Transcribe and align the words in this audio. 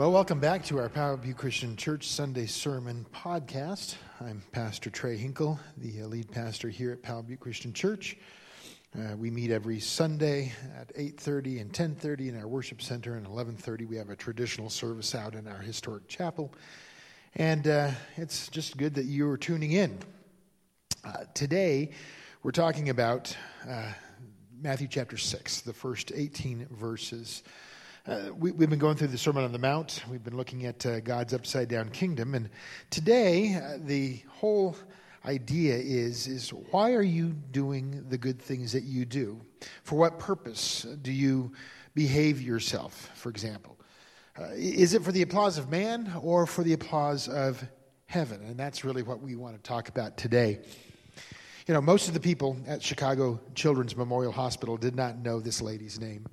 Well, 0.00 0.12
welcome 0.12 0.40
back 0.40 0.64
to 0.64 0.78
our 0.78 0.88
Powell 0.88 1.18
Butte 1.18 1.36
Christian 1.36 1.76
Church 1.76 2.08
Sunday 2.08 2.46
Sermon 2.46 3.04
podcast. 3.12 3.96
I'm 4.18 4.42
Pastor 4.50 4.88
Trey 4.88 5.18
Hinkle, 5.18 5.60
the 5.76 6.02
lead 6.04 6.30
pastor 6.30 6.70
here 6.70 6.92
at 6.92 7.02
Powell 7.02 7.22
Butte 7.22 7.38
Christian 7.38 7.74
Church. 7.74 8.16
Uh, 8.98 9.14
we 9.18 9.30
meet 9.30 9.50
every 9.50 9.78
Sunday 9.78 10.54
at 10.74 10.90
8:30 10.96 11.60
and 11.60 11.70
10:30 11.70 12.30
in 12.30 12.40
our 12.40 12.48
worship 12.48 12.80
center, 12.80 13.16
and 13.16 13.26
11:30 13.26 13.84
we 13.86 13.96
have 13.96 14.08
a 14.08 14.16
traditional 14.16 14.70
service 14.70 15.14
out 15.14 15.34
in 15.34 15.46
our 15.46 15.58
historic 15.58 16.08
chapel. 16.08 16.50
And 17.34 17.66
uh, 17.68 17.90
it's 18.16 18.48
just 18.48 18.78
good 18.78 18.94
that 18.94 19.04
you 19.04 19.28
are 19.28 19.36
tuning 19.36 19.72
in. 19.72 19.98
Uh, 21.04 21.24
today, 21.34 21.90
we're 22.42 22.52
talking 22.52 22.88
about 22.88 23.36
uh, 23.68 23.92
Matthew 24.62 24.88
chapter 24.88 25.18
6, 25.18 25.60
the 25.60 25.74
first 25.74 26.10
18 26.14 26.68
verses. 26.70 27.42
Uh, 28.06 28.30
we, 28.34 28.50
have 28.50 28.70
been 28.70 28.78
going 28.78 28.96
through 28.96 29.08
the 29.08 29.18
Sermon 29.18 29.44
on 29.44 29.52
the 29.52 29.58
Mount. 29.58 30.02
We've 30.10 30.24
been 30.24 30.36
looking 30.36 30.64
at 30.64 30.86
uh, 30.86 31.00
God's 31.00 31.34
upside 31.34 31.68
down 31.68 31.90
kingdom. 31.90 32.34
And 32.34 32.48
today, 32.88 33.54
uh, 33.54 33.76
the 33.78 34.22
whole 34.26 34.74
idea 35.26 35.76
is, 35.76 36.26
is 36.26 36.48
why 36.48 36.94
are 36.94 37.02
you 37.02 37.34
doing 37.50 38.06
the 38.08 38.16
good 38.16 38.40
things 38.40 38.72
that 38.72 38.84
you 38.84 39.04
do? 39.04 39.38
For 39.82 39.98
what 39.98 40.18
purpose 40.18 40.86
do 41.02 41.12
you 41.12 41.52
behave 41.94 42.40
yourself, 42.40 43.10
for 43.16 43.28
example? 43.28 43.76
Uh, 44.38 44.44
is 44.54 44.94
it 44.94 45.02
for 45.02 45.12
the 45.12 45.20
applause 45.20 45.58
of 45.58 45.68
man 45.68 46.10
or 46.22 46.46
for 46.46 46.64
the 46.64 46.72
applause 46.72 47.28
of 47.28 47.62
heaven? 48.06 48.40
And 48.46 48.56
that's 48.56 48.82
really 48.82 49.02
what 49.02 49.20
we 49.20 49.36
want 49.36 49.56
to 49.56 49.62
talk 49.62 49.90
about 49.90 50.16
today. 50.16 50.60
You 51.66 51.74
know, 51.74 51.82
most 51.82 52.08
of 52.08 52.14
the 52.14 52.20
people 52.20 52.56
at 52.66 52.82
Chicago 52.82 53.38
Children's 53.54 53.94
Memorial 53.94 54.32
Hospital 54.32 54.78
did 54.78 54.96
not 54.96 55.18
know 55.18 55.38
this 55.38 55.60
lady's 55.60 56.00
name. 56.00 56.24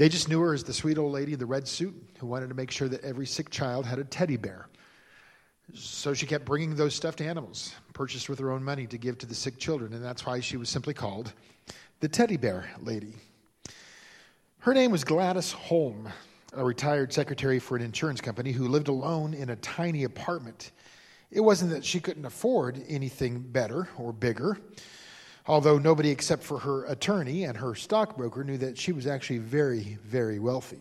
They 0.00 0.08
just 0.08 0.30
knew 0.30 0.40
her 0.40 0.54
as 0.54 0.64
the 0.64 0.72
sweet 0.72 0.96
old 0.96 1.12
lady 1.12 1.34
in 1.34 1.38
the 1.38 1.44
red 1.44 1.68
suit 1.68 1.94
who 2.16 2.26
wanted 2.26 2.48
to 2.48 2.54
make 2.54 2.70
sure 2.70 2.88
that 2.88 3.04
every 3.04 3.26
sick 3.26 3.50
child 3.50 3.84
had 3.84 3.98
a 3.98 4.04
teddy 4.04 4.38
bear. 4.38 4.66
So 5.74 6.14
she 6.14 6.24
kept 6.24 6.46
bringing 6.46 6.74
those 6.74 6.94
stuffed 6.94 7.20
animals, 7.20 7.74
purchased 7.92 8.30
with 8.30 8.38
her 8.38 8.50
own 8.50 8.64
money, 8.64 8.86
to 8.86 8.96
give 8.96 9.18
to 9.18 9.26
the 9.26 9.34
sick 9.34 9.58
children, 9.58 9.92
and 9.92 10.02
that's 10.02 10.24
why 10.24 10.40
she 10.40 10.56
was 10.56 10.70
simply 10.70 10.94
called 10.94 11.34
the 12.00 12.08
teddy 12.08 12.38
bear 12.38 12.70
lady. 12.80 13.12
Her 14.60 14.72
name 14.72 14.90
was 14.90 15.04
Gladys 15.04 15.52
Holm, 15.52 16.08
a 16.54 16.64
retired 16.64 17.12
secretary 17.12 17.58
for 17.58 17.76
an 17.76 17.82
insurance 17.82 18.22
company 18.22 18.52
who 18.52 18.68
lived 18.68 18.88
alone 18.88 19.34
in 19.34 19.50
a 19.50 19.56
tiny 19.56 20.04
apartment. 20.04 20.70
It 21.30 21.40
wasn't 21.40 21.72
that 21.72 21.84
she 21.84 22.00
couldn't 22.00 22.24
afford 22.24 22.82
anything 22.88 23.40
better 23.40 23.86
or 23.98 24.14
bigger 24.14 24.56
although 25.50 25.78
nobody 25.78 26.10
except 26.10 26.44
for 26.44 26.60
her 26.60 26.84
attorney 26.84 27.42
and 27.42 27.56
her 27.56 27.74
stockbroker 27.74 28.44
knew 28.44 28.56
that 28.56 28.78
she 28.78 28.92
was 28.92 29.04
actually 29.04 29.38
very, 29.38 29.98
very 30.04 30.38
wealthy. 30.38 30.78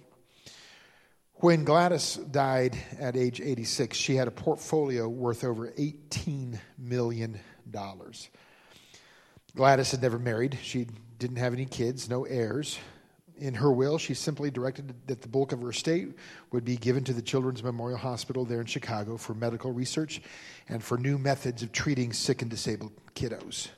When 1.38 1.64
Gladys 1.64 2.17
died 2.17 2.78
at 3.00 3.17
age 3.17 3.42
86, 3.42 3.97
she 3.97 4.16
had 4.16 4.28
a 4.28 4.31
portfolio 4.31 5.09
worth 5.09 5.44
over 5.44 5.72
$18 5.72 6.59
million. 6.78 7.40
Gladys 9.56 9.90
had 9.90 10.03
never 10.03 10.20
married. 10.20 10.59
She 10.62 10.86
didn't 11.17 11.38
have 11.38 11.53
any 11.53 11.66
kids, 11.66 12.08
no 12.08 12.25
heirs. 12.25 12.78
In 13.40 13.56
her 13.56 13.72
will, 13.72 13.97
she 13.97 14.14
simply 14.14 14.52
directed 14.52 14.94
that 15.08 15.23
the 15.23 15.30
bulk 15.30 15.52
of 15.52 15.64
her 15.64 15.72
estate 15.72 16.09
would 16.52 16.64
be 16.64 16.78
given 16.78 17.03
to 17.06 17.14
the 17.14 17.23
Children's 17.23 17.64
Memorial 17.64 17.97
Hospital 17.97 18.45
there 18.45 18.62
in 18.62 18.67
Chicago 18.67 19.17
for 19.17 19.34
medical 19.34 19.72
research 19.72 20.22
and 20.67 20.84
for 20.84 21.00
new 21.00 21.17
methods 21.17 21.64
of 21.64 21.72
treating 21.72 22.14
sick 22.14 22.44
and 22.44 22.52
disabled 22.52 22.92
kiddos 23.16 23.70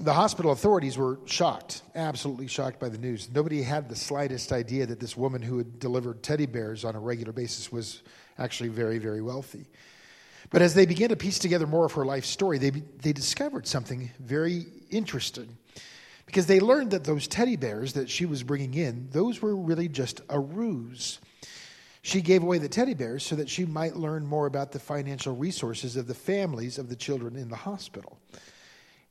the 0.00 0.12
hospital 0.12 0.52
authorities 0.52 0.98
were 0.98 1.18
shocked, 1.24 1.82
absolutely 1.94 2.46
shocked 2.48 2.80
by 2.80 2.88
the 2.88 2.98
news. 2.98 3.28
Nobody 3.32 3.62
had 3.62 3.88
the 3.88 3.96
slightest 3.96 4.52
idea 4.52 4.86
that 4.86 5.00
this 5.00 5.16
woman 5.16 5.40
who 5.42 5.58
had 5.58 5.78
delivered 5.78 6.22
teddy 6.22 6.46
bears 6.46 6.84
on 6.84 6.94
a 6.96 7.00
regular 7.00 7.32
basis 7.32 7.70
was 7.70 8.02
actually 8.38 8.70
very, 8.70 8.98
very 8.98 9.22
wealthy. 9.22 9.66
But 10.50 10.62
as 10.62 10.74
they 10.74 10.86
began 10.86 11.08
to 11.10 11.16
piece 11.16 11.38
together 11.38 11.66
more 11.66 11.86
of 11.86 11.92
her 11.92 12.04
life 12.04 12.24
story, 12.24 12.58
they, 12.58 12.70
they 12.70 13.12
discovered 13.12 13.66
something 13.66 14.10
very 14.18 14.66
interesting. 14.90 15.56
Because 16.26 16.46
they 16.46 16.60
learned 16.60 16.90
that 16.90 17.04
those 17.04 17.28
teddy 17.28 17.56
bears 17.56 17.92
that 17.92 18.10
she 18.10 18.26
was 18.26 18.42
bringing 18.42 18.74
in, 18.74 19.08
those 19.10 19.42
were 19.42 19.54
really 19.54 19.88
just 19.88 20.20
a 20.28 20.40
ruse. 20.40 21.18
She 22.02 22.20
gave 22.20 22.42
away 22.42 22.58
the 22.58 22.68
teddy 22.68 22.94
bears 22.94 23.24
so 23.24 23.36
that 23.36 23.48
she 23.48 23.64
might 23.64 23.96
learn 23.96 24.26
more 24.26 24.46
about 24.46 24.72
the 24.72 24.78
financial 24.78 25.36
resources 25.36 25.96
of 25.96 26.06
the 26.06 26.14
families 26.14 26.78
of 26.78 26.88
the 26.88 26.96
children 26.96 27.36
in 27.36 27.48
the 27.48 27.56
hospital. 27.56 28.18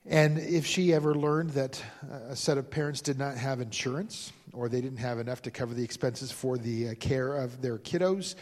And 0.06 0.38
if 0.38 0.66
she 0.66 0.94
ever 0.94 1.16
learned 1.16 1.52
that 1.52 1.82
a 2.30 2.36
set 2.36 2.58
of 2.58 2.70
parents 2.70 3.02
did 3.02 3.18
not 3.18 3.38
have 3.38 3.62
insurance 3.62 4.34
or 4.52 4.68
they 4.68 4.82
didn't 4.82 4.98
have 4.98 5.18
enough 5.20 5.42
to 5.44 5.52
cover 5.52 5.74
the 5.74 5.84
expenses 5.84 6.32
for 6.32 6.58
the 6.58 6.90
uh, 6.90 6.94
care 6.96 7.38
of 7.38 7.62
their 7.62 7.78
kiddos, 7.78 8.36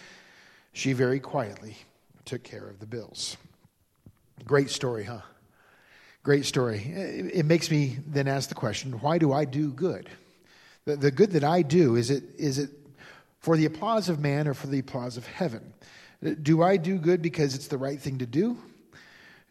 she 0.74 0.94
very 0.94 1.20
quietly 1.20 1.78
took 2.26 2.44
care 2.44 2.68
of 2.68 2.80
the 2.80 2.88
bills. 2.88 3.38
Great 4.44 4.70
story, 4.70 5.04
huh? 5.04 5.22
Great 6.24 6.46
story. 6.46 6.80
It 6.80 7.46
makes 7.46 7.70
me 7.70 7.98
then 8.08 8.28
ask 8.28 8.50
the 8.50 8.56
question 8.56 8.94
why 9.00 9.18
do 9.18 9.32
I 9.32 9.46
do 9.46 9.72
good? 9.72 10.10
The, 10.86 10.96
the 10.96 11.12
good 11.12 11.32
that 11.32 11.44
I 11.44 11.62
do, 11.62 11.96
is 11.96 12.10
it, 12.10 12.24
is 12.38 12.58
it 12.58 12.70
for 13.40 13.56
the 13.56 13.66
applause 13.66 14.10
of 14.10 14.20
man 14.20 14.48
or 14.48 14.54
for 14.54 14.68
the 14.68 14.80
applause 14.80 15.18
of 15.18 15.28
heaven? 15.28 15.74
Do 16.42 16.62
I 16.64 16.78
do 16.78 16.98
good 16.98 17.22
because 17.22 17.56
it's 17.56 17.68
the 17.68 17.78
right 17.78 18.00
thing 18.00 18.20
to 18.20 18.26
do? 18.26 18.58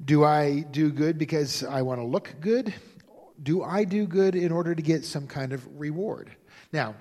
Do 0.02 0.24
I 0.24 0.60
do 0.60 0.90
good 0.90 1.18
because 1.18 1.62
I 1.62 1.82
want 1.82 2.00
to 2.00 2.04
look 2.04 2.34
good? 2.40 2.72
Do 3.42 3.62
I 3.62 3.84
do 3.84 4.06
good 4.06 4.34
in 4.34 4.50
order 4.50 4.74
to 4.74 4.82
get 4.82 5.04
some 5.04 5.26
kind 5.26 5.52
of 5.52 5.66
reward? 5.78 6.30
Now, 6.72 6.94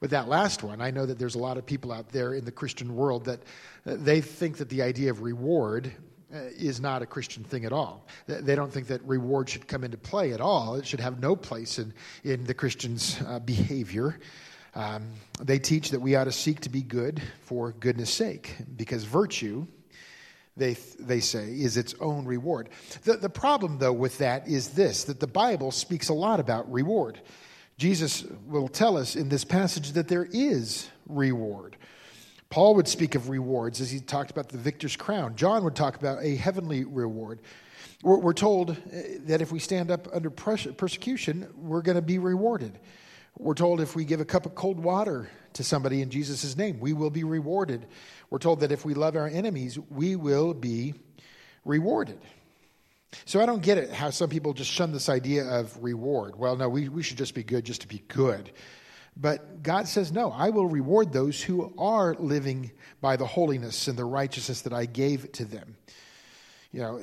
with 0.00 0.12
that 0.12 0.28
last 0.28 0.62
one, 0.62 0.80
I 0.80 0.90
know 0.90 1.04
that 1.04 1.18
there's 1.18 1.34
a 1.34 1.38
lot 1.38 1.58
of 1.58 1.66
people 1.66 1.92
out 1.92 2.08
there 2.08 2.32
in 2.32 2.46
the 2.46 2.52
Christian 2.52 2.96
world 2.96 3.26
that 3.26 3.40
uh, 3.84 3.96
they 3.98 4.22
think 4.22 4.56
that 4.56 4.70
the 4.70 4.80
idea 4.82 5.10
of 5.10 5.20
reward 5.20 5.92
uh, 6.32 6.38
is 6.56 6.80
not 6.80 7.02
a 7.02 7.06
Christian 7.06 7.44
thing 7.44 7.66
at 7.66 7.72
all. 7.72 8.06
They 8.26 8.54
don't 8.54 8.72
think 8.72 8.86
that 8.86 9.02
reward 9.04 9.50
should 9.50 9.66
come 9.68 9.84
into 9.84 9.98
play 9.98 10.32
at 10.32 10.40
all. 10.40 10.76
It 10.76 10.86
should 10.86 11.00
have 11.00 11.20
no 11.20 11.36
place 11.36 11.78
in, 11.78 11.92
in 12.24 12.44
the 12.44 12.54
Christian's 12.54 13.20
uh, 13.26 13.40
behavior. 13.40 14.18
Um, 14.74 15.10
they 15.40 15.58
teach 15.58 15.90
that 15.90 16.00
we 16.00 16.14
ought 16.14 16.24
to 16.24 16.32
seek 16.32 16.60
to 16.60 16.70
be 16.70 16.82
good 16.82 17.20
for 17.42 17.72
goodness 17.72 18.10
sake, 18.10 18.54
because 18.76 19.04
virtue 19.04 19.66
they, 20.56 20.74
they 20.98 21.20
say, 21.20 21.44
is 21.44 21.76
its 21.76 21.94
own 22.00 22.24
reward. 22.24 22.68
The, 23.04 23.16
the 23.16 23.30
problem, 23.30 23.78
though, 23.78 23.92
with 23.92 24.18
that 24.18 24.48
is 24.48 24.70
this 24.70 25.04
that 25.04 25.20
the 25.20 25.26
Bible 25.26 25.70
speaks 25.70 26.08
a 26.08 26.14
lot 26.14 26.40
about 26.40 26.70
reward. 26.70 27.20
Jesus 27.78 28.24
will 28.46 28.68
tell 28.68 28.96
us 28.96 29.16
in 29.16 29.28
this 29.28 29.44
passage 29.44 29.92
that 29.92 30.08
there 30.08 30.28
is 30.30 30.88
reward. 31.08 31.76
Paul 32.50 32.74
would 32.74 32.88
speak 32.88 33.14
of 33.14 33.28
rewards 33.30 33.80
as 33.80 33.90
he 33.90 34.00
talked 34.00 34.30
about 34.30 34.48
the 34.48 34.58
victor's 34.58 34.96
crown. 34.96 35.36
John 35.36 35.62
would 35.64 35.76
talk 35.76 35.96
about 35.96 36.22
a 36.22 36.34
heavenly 36.34 36.84
reward. 36.84 37.40
We're, 38.02 38.18
we're 38.18 38.32
told 38.32 38.70
uh, 38.70 38.74
that 39.20 39.40
if 39.40 39.52
we 39.52 39.60
stand 39.60 39.90
up 39.90 40.08
under 40.12 40.30
persecution, 40.30 41.48
we're 41.56 41.82
going 41.82 41.96
to 41.96 42.02
be 42.02 42.18
rewarded. 42.18 42.78
We're 43.38 43.54
told 43.54 43.80
if 43.80 43.94
we 43.94 44.04
give 44.04 44.20
a 44.20 44.24
cup 44.24 44.46
of 44.46 44.54
cold 44.54 44.80
water 44.80 45.30
to 45.54 45.64
somebody 45.64 46.02
in 46.02 46.10
Jesus' 46.10 46.56
name, 46.56 46.80
we 46.80 46.92
will 46.92 47.10
be 47.10 47.24
rewarded. 47.24 47.86
We're 48.30 48.38
told 48.38 48.60
that 48.60 48.72
if 48.72 48.84
we 48.84 48.94
love 48.94 49.16
our 49.16 49.28
enemies, 49.28 49.78
we 49.90 50.16
will 50.16 50.54
be 50.54 50.94
rewarded. 51.64 52.18
So 53.24 53.40
I 53.40 53.46
don't 53.46 53.62
get 53.62 53.78
it 53.78 53.90
how 53.90 54.10
some 54.10 54.30
people 54.30 54.52
just 54.52 54.70
shun 54.70 54.92
this 54.92 55.08
idea 55.08 55.44
of 55.44 55.82
reward. 55.82 56.36
Well, 56.36 56.56
no, 56.56 56.68
we, 56.68 56.88
we 56.88 57.02
should 57.02 57.18
just 57.18 57.34
be 57.34 57.42
good 57.42 57.64
just 57.64 57.80
to 57.80 57.88
be 57.88 58.02
good. 58.08 58.52
But 59.16 59.62
God 59.62 59.88
says, 59.88 60.12
no, 60.12 60.30
I 60.30 60.50
will 60.50 60.66
reward 60.66 61.12
those 61.12 61.42
who 61.42 61.74
are 61.76 62.14
living 62.14 62.70
by 63.00 63.16
the 63.16 63.26
holiness 63.26 63.88
and 63.88 63.98
the 63.98 64.04
righteousness 64.04 64.62
that 64.62 64.72
I 64.72 64.86
gave 64.86 65.32
to 65.32 65.44
them. 65.44 65.76
You 66.72 66.80
know, 66.80 67.00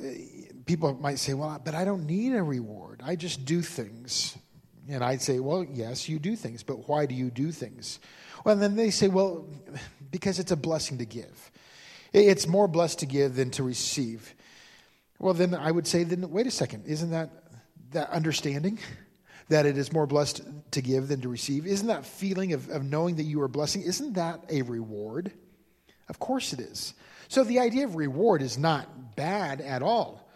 people 0.64 0.94
might 0.94 1.18
say, 1.18 1.34
well, 1.34 1.60
but 1.62 1.74
I 1.74 1.84
don't 1.84 2.06
need 2.06 2.34
a 2.34 2.42
reward. 2.42 3.02
I 3.04 3.16
just 3.16 3.44
do 3.44 3.60
things. 3.60 4.36
And 4.88 5.04
I'd 5.04 5.20
say, 5.20 5.38
well, 5.38 5.62
yes, 5.62 6.08
you 6.08 6.18
do 6.18 6.34
things, 6.34 6.62
but 6.62 6.88
why 6.88 7.04
do 7.04 7.14
you 7.14 7.30
do 7.30 7.52
things? 7.52 8.00
Well, 8.48 8.56
then 8.56 8.76
they 8.76 8.88
say, 8.88 9.08
well, 9.08 9.46
because 10.10 10.38
it's 10.38 10.52
a 10.52 10.56
blessing 10.56 10.96
to 10.96 11.04
give. 11.04 11.50
It's 12.14 12.46
more 12.46 12.66
blessed 12.66 13.00
to 13.00 13.06
give 13.06 13.34
than 13.34 13.50
to 13.50 13.62
receive. 13.62 14.34
Well, 15.18 15.34
then 15.34 15.54
I 15.54 15.70
would 15.70 15.86
say, 15.86 16.02
then 16.04 16.30
wait 16.30 16.46
a 16.46 16.50
second, 16.50 16.86
isn't 16.86 17.10
that 17.10 17.28
that 17.90 18.08
understanding 18.08 18.78
that 19.50 19.66
it 19.66 19.76
is 19.76 19.92
more 19.92 20.06
blessed 20.06 20.40
to 20.70 20.80
give 20.80 21.08
than 21.08 21.20
to 21.20 21.28
receive? 21.28 21.66
Isn't 21.66 21.88
that 21.88 22.06
feeling 22.06 22.54
of, 22.54 22.70
of 22.70 22.82
knowing 22.84 23.16
that 23.16 23.24
you 23.24 23.42
are 23.42 23.48
blessing, 23.48 23.82
isn't 23.82 24.14
that 24.14 24.40
a 24.48 24.62
reward? 24.62 25.30
Of 26.08 26.18
course 26.18 26.54
it 26.54 26.60
is. 26.60 26.94
So 27.28 27.44
the 27.44 27.58
idea 27.58 27.84
of 27.84 27.96
reward 27.96 28.40
is 28.40 28.56
not 28.56 29.14
bad 29.14 29.60
at 29.60 29.82
all. 29.82 30.26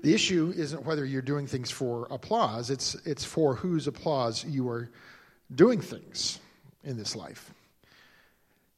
The 0.00 0.14
issue 0.14 0.54
isn't 0.56 0.84
whether 0.84 1.04
you're 1.04 1.22
doing 1.22 1.48
things 1.48 1.72
for 1.72 2.06
applause, 2.08 2.70
it's, 2.70 2.94
it's 3.04 3.24
for 3.24 3.56
whose 3.56 3.88
applause 3.88 4.44
you 4.44 4.68
are 4.68 4.92
doing 5.52 5.80
things 5.80 6.38
in 6.86 6.96
this 6.96 7.14
life. 7.14 7.52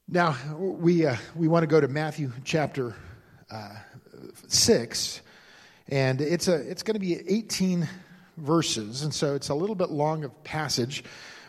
Now, 0.09 0.37
we, 0.57 1.07
uh, 1.07 1.17
we 1.37 1.47
want 1.47 1.63
to 1.63 1.67
go 1.67 1.81
to 1.81 1.89
Matthew 1.89 2.33
chapter 2.43 2.95
uh, 3.51 3.75
6, 4.49 5.21
and 5.89 6.21
it's, 6.21 6.49
a, 6.49 6.55
it's 6.55 6.83
going 6.83 6.95
to 6.95 7.01
be 7.01 7.21
18 7.29 7.87
verses, 8.39 9.03
and 9.03 9.13
so 9.13 9.35
it's 9.35 9.51
a 9.51 9.55
little 9.55 9.77
bit 9.77 9.91
long 9.91 10.25
of 10.25 10.43
passage, 10.45 11.05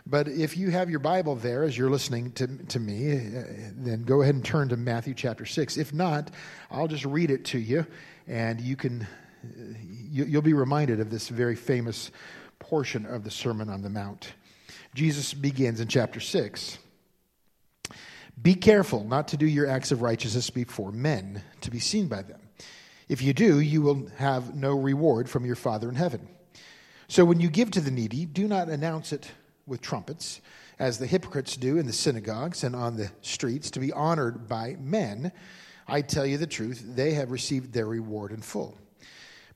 But 0.06 0.27
if 0.27 0.57
you 0.57 0.71
have 0.71 0.89
your 0.89 1.00
Bible 1.00 1.35
there 1.35 1.63
as 1.63 1.77
you're 1.77 1.89
listening 1.89 2.31
to, 2.33 2.47
to 2.47 2.79
me, 2.79 3.13
uh, 3.13 3.44
then 3.75 4.03
go 4.03 4.21
ahead 4.21 4.33
and 4.33 4.44
turn 4.44 4.69
to 4.69 4.77
Matthew 4.77 5.13
chapter 5.13 5.45
6. 5.45 5.77
If 5.77 5.94
not, 5.94 6.31
I'll 6.71 6.88
just 6.88 7.06
read 7.06 7.29
it 7.29 7.45
to 7.45 7.59
you, 7.59 7.85
and 8.27 8.59
you 8.59 8.75
can, 8.75 9.07
you, 10.11 10.25
you'll 10.25 10.41
be 10.41 10.53
reminded 10.53 11.00
of 11.00 11.11
this 11.11 11.29
very 11.29 11.56
famous 11.56 12.11
portion 12.57 13.06
of 13.06 13.23
the 13.23 13.31
Sermon 13.31 13.69
on 13.69 13.83
the 13.83 13.89
Mount. 13.89 14.33
Jesus 14.95 15.33
begins 15.33 15.80
in 15.80 15.88
chapter 15.88 16.19
6. 16.19 16.77
Be 18.41 18.56
careful 18.56 19.03
not 19.03 19.27
to 19.30 19.38
do 19.38 19.45
your 19.45 19.68
acts 19.68 19.91
of 19.91 20.01
righteousness 20.01 20.50
before 20.50 20.91
men, 20.91 21.44
to 21.62 21.71
be 21.71 21.80
seen 21.80 22.07
by 22.07 22.21
them. 22.21 22.39
If 23.07 23.21
you 23.21 23.33
do, 23.33 23.59
you 23.59 23.81
will 23.81 24.07
have 24.18 24.56
no 24.56 24.74
reward 24.80 25.30
from 25.30 25.45
your 25.45 25.56
Father 25.56 25.89
in 25.89 25.95
heaven. 25.95 26.27
So 27.07 27.25
when 27.25 27.39
you 27.39 27.50
give 27.50 27.71
to 27.71 27.81
the 27.81 27.91
needy, 27.91 28.25
do 28.25 28.47
not 28.47 28.69
announce 28.69 29.12
it 29.12 29.31
with 29.65 29.81
trumpets, 29.81 30.41
as 30.77 30.97
the 30.97 31.07
hypocrites 31.07 31.57
do 31.57 31.77
in 31.77 31.85
the 31.85 31.94
synagogues 31.94 32.63
and 32.63 32.75
on 32.75 32.95
the 32.95 33.12
streets, 33.21 33.71
to 33.71 33.80
be 33.80 33.92
honored 33.92 34.47
by 34.47 34.77
men. 34.80 35.31
I 35.88 36.01
tell 36.01 36.25
you 36.25 36.38
the 36.38 36.47
truth, 36.47 36.83
they 36.85 37.13
have 37.13 37.31
received 37.31 37.74
their 37.74 37.88
reward 37.88 38.31
in 38.31 38.42
full. 38.42 38.77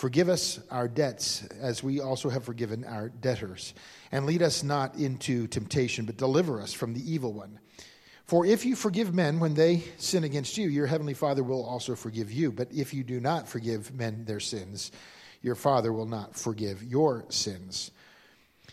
Forgive 0.00 0.30
us 0.30 0.58
our 0.70 0.88
debts 0.88 1.46
as 1.60 1.82
we 1.82 2.00
also 2.00 2.30
have 2.30 2.42
forgiven 2.42 2.84
our 2.84 3.10
debtors. 3.10 3.74
And 4.10 4.24
lead 4.24 4.40
us 4.40 4.62
not 4.62 4.94
into 4.94 5.46
temptation, 5.46 6.06
but 6.06 6.16
deliver 6.16 6.62
us 6.62 6.72
from 6.72 6.94
the 6.94 7.12
evil 7.12 7.34
one. 7.34 7.58
For 8.24 8.46
if 8.46 8.64
you 8.64 8.76
forgive 8.76 9.12
men 9.12 9.40
when 9.40 9.52
they 9.52 9.84
sin 9.98 10.24
against 10.24 10.56
you, 10.56 10.70
your 10.70 10.86
heavenly 10.86 11.12
Father 11.12 11.42
will 11.42 11.66
also 11.66 11.94
forgive 11.94 12.32
you. 12.32 12.50
But 12.50 12.72
if 12.72 12.94
you 12.94 13.04
do 13.04 13.20
not 13.20 13.46
forgive 13.46 13.92
men 13.94 14.24
their 14.24 14.40
sins, 14.40 14.90
your 15.42 15.54
Father 15.54 15.92
will 15.92 16.06
not 16.06 16.34
forgive 16.34 16.82
your 16.82 17.26
sins. 17.28 17.90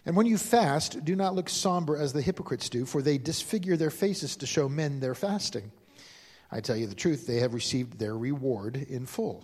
And 0.05 0.15
when 0.15 0.27
you 0.27 0.37
fast, 0.37 1.03
do 1.03 1.13
not 1.13 1.35
look 1.35 1.49
somber 1.49 1.97
as 1.97 2.13
the 2.13 2.21
hypocrites 2.21 2.69
do, 2.69 2.85
for 2.85 3.01
they 3.01 3.17
disfigure 3.17 3.75
their 3.75 3.91
faces 3.91 4.37
to 4.37 4.47
show 4.47 4.69
men 4.69 5.01
their 5.01 5.13
fasting. 5.13 5.73
I 6.49 6.61
tell 6.61 6.77
you 6.77 6.87
the 6.87 6.95
truth, 6.95 7.27
they 7.27 7.41
have 7.41 7.53
received 7.53 7.99
their 7.99 8.17
reward 8.17 8.77
in 8.77 9.05
full. 9.05 9.43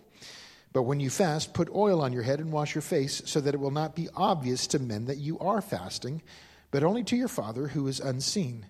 But 0.74 0.84
when 0.84 1.00
you 1.00 1.12
fast, 1.12 1.54
put 1.54 1.70
oil 1.70 2.02
on 2.02 2.12
your 2.12 2.24
head 2.24 2.40
and 2.40 2.52
wash 2.52 2.74
your 2.74 2.82
face, 2.82 3.22
so 3.26 3.40
that 3.40 3.54
it 3.54 3.60
will 3.60 3.72
not 3.72 3.96
be 3.96 4.10
obvious 4.16 4.68
to 4.68 4.80
men 4.80 5.06
that 5.06 5.18
you 5.18 5.38
are 5.40 5.62
fasting, 5.62 6.24
but 6.72 6.84
only 6.84 7.04
to 7.06 7.16
your 7.16 7.28
Father 7.28 7.68
who 7.68 7.88
is 7.88 8.00
unseen 8.00 8.66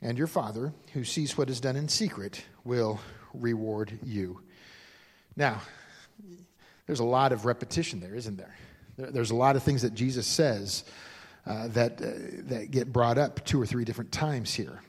and 0.00 0.18
your 0.18 0.26
Father, 0.26 0.72
who 0.94 1.04
sees 1.04 1.36
what 1.36 1.50
is 1.50 1.60
done 1.60 1.76
in 1.76 1.88
secret, 1.88 2.44
will 2.64 3.00
reward 3.32 3.98
you. 4.02 4.40
Now, 5.36 5.60
there's 6.86 7.00
a 7.00 7.04
lot 7.04 7.32
of 7.32 7.44
repetition 7.44 8.00
there, 8.00 8.14
isn't 8.14 8.36
there? 8.36 8.54
There's 8.96 9.30
a 9.30 9.34
lot 9.34 9.56
of 9.56 9.62
things 9.62 9.82
that 9.82 9.94
Jesus 9.94 10.26
says 10.26 10.84
uh, 11.46 11.68
that, 11.68 12.00
uh, 12.00 12.10
that 12.48 12.70
get 12.70 12.92
brought 12.92 13.18
up 13.18 13.44
two 13.44 13.60
or 13.60 13.66
three 13.66 13.84
different 13.84 14.12
times 14.12 14.54
here. 14.54 14.80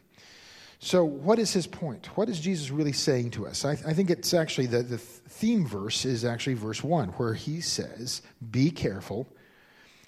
So, 0.80 1.06
what 1.06 1.40
is 1.40 1.54
his 1.54 1.68
point? 1.68 2.08
What 2.18 2.30
is 2.30 2.40
Jesus 2.40 2.70
really 2.70 2.92
saying 2.92 3.32
to 3.32 3.48
us? 3.48 3.66
I, 3.66 3.72
I 3.72 3.94
think 3.94 4.10
it's 4.10 4.34
actually 4.34 4.68
the, 4.68 4.84
the 4.84 4.98
theme 4.98 5.66
verse 5.66 6.06
is 6.06 6.26
actually 6.26 6.56
verse 6.56 6.84
1, 6.84 7.10
where 7.10 7.34
he 7.34 7.62
says, 7.62 8.22
Be 8.52 8.72
careful 8.72 9.28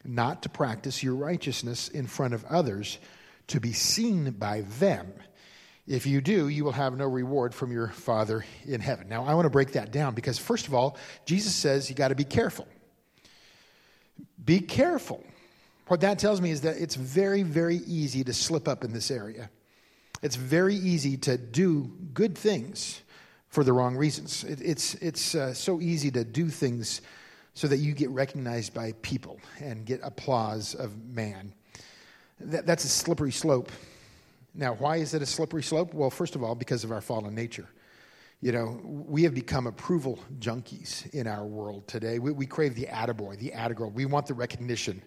not 0.03 0.43
to 0.43 0.49
practice 0.49 1.03
your 1.03 1.15
righteousness 1.15 1.87
in 1.87 2.07
front 2.07 2.33
of 2.33 2.45
others 2.45 2.97
to 3.47 3.59
be 3.59 3.73
seen 3.73 4.31
by 4.31 4.61
them. 4.79 5.13
If 5.87 6.05
you 6.05 6.19
do, 6.19 6.49
you 6.49 6.65
will 6.65 6.73
have 6.73 6.97
no 6.97 7.05
reward 7.05 7.55
from 7.55 7.71
your 7.71 7.87
Father 7.87 8.45
in 8.65 8.81
heaven. 8.81 9.07
Now, 9.07 9.23
I 9.23 9.35
want 9.35 9.45
to 9.45 9.49
break 9.49 9.71
that 9.71 9.91
down 9.91 10.15
because, 10.15 10.37
first 10.37 10.67
of 10.67 10.73
all, 10.73 10.97
Jesus 11.25 11.55
says 11.55 11.89
you 11.89 11.95
got 11.95 12.09
to 12.09 12.15
be 12.15 12.25
careful. 12.25 12.67
Be 14.43 14.59
careful. 14.59 15.23
What 15.87 16.01
that 16.01 16.19
tells 16.19 16.41
me 16.41 16.51
is 16.51 16.61
that 16.61 16.75
it's 16.77 16.95
very, 16.95 17.43
very 17.43 17.77
easy 17.77 18.25
to 18.25 18.33
slip 18.33 18.67
up 18.67 18.83
in 18.83 18.91
this 18.91 19.09
area. 19.09 19.49
It's 20.21 20.35
very 20.35 20.75
easy 20.75 21.17
to 21.17 21.37
do 21.37 21.91
good 22.13 22.37
things 22.37 23.01
for 23.49 23.63
the 23.63 23.73
wrong 23.73 23.95
reasons. 23.95 24.43
It, 24.43 24.61
it's 24.61 24.95
it's 24.95 25.35
uh, 25.35 25.53
so 25.53 25.79
easy 25.79 26.11
to 26.11 26.23
do 26.23 26.49
things 26.49 27.01
so 27.53 27.67
that 27.67 27.77
you 27.77 27.93
get 27.93 28.09
recognized 28.09 28.73
by 28.73 28.93
people 29.01 29.39
and 29.59 29.85
get 29.85 29.99
applause 30.03 30.75
of 30.75 30.95
man. 31.05 31.53
That, 32.39 32.65
that's 32.67 32.85
a 32.85 32.89
slippery 32.89 33.31
slope. 33.31 33.71
Now, 34.53 34.73
why 34.75 34.97
is 34.97 35.13
it 35.13 35.21
a 35.21 35.25
slippery 35.25 35.63
slope? 35.63 35.93
Well, 35.93 36.09
first 36.09 36.35
of 36.35 36.43
all, 36.43 36.55
because 36.55 36.83
of 36.83 36.91
our 36.91 37.01
fallen 37.01 37.33
nature. 37.33 37.67
You 38.41 38.51
know, 38.51 38.79
we 38.83 39.23
have 39.23 39.33
become 39.33 39.65
approval 39.65 40.19
junkies 40.39 41.11
in 41.13 41.25
our 41.25 41.45
world 41.45 41.87
today. 41.87 42.19
We, 42.19 42.31
we 42.31 42.45
crave 42.45 42.75
the 42.75 42.85
attaboy, 42.85 43.39
the 43.39 43.51
attagirl. 43.55 43.91
We 43.93 44.05
want 44.05 44.27
the 44.27 44.35
recognition. 44.35 45.01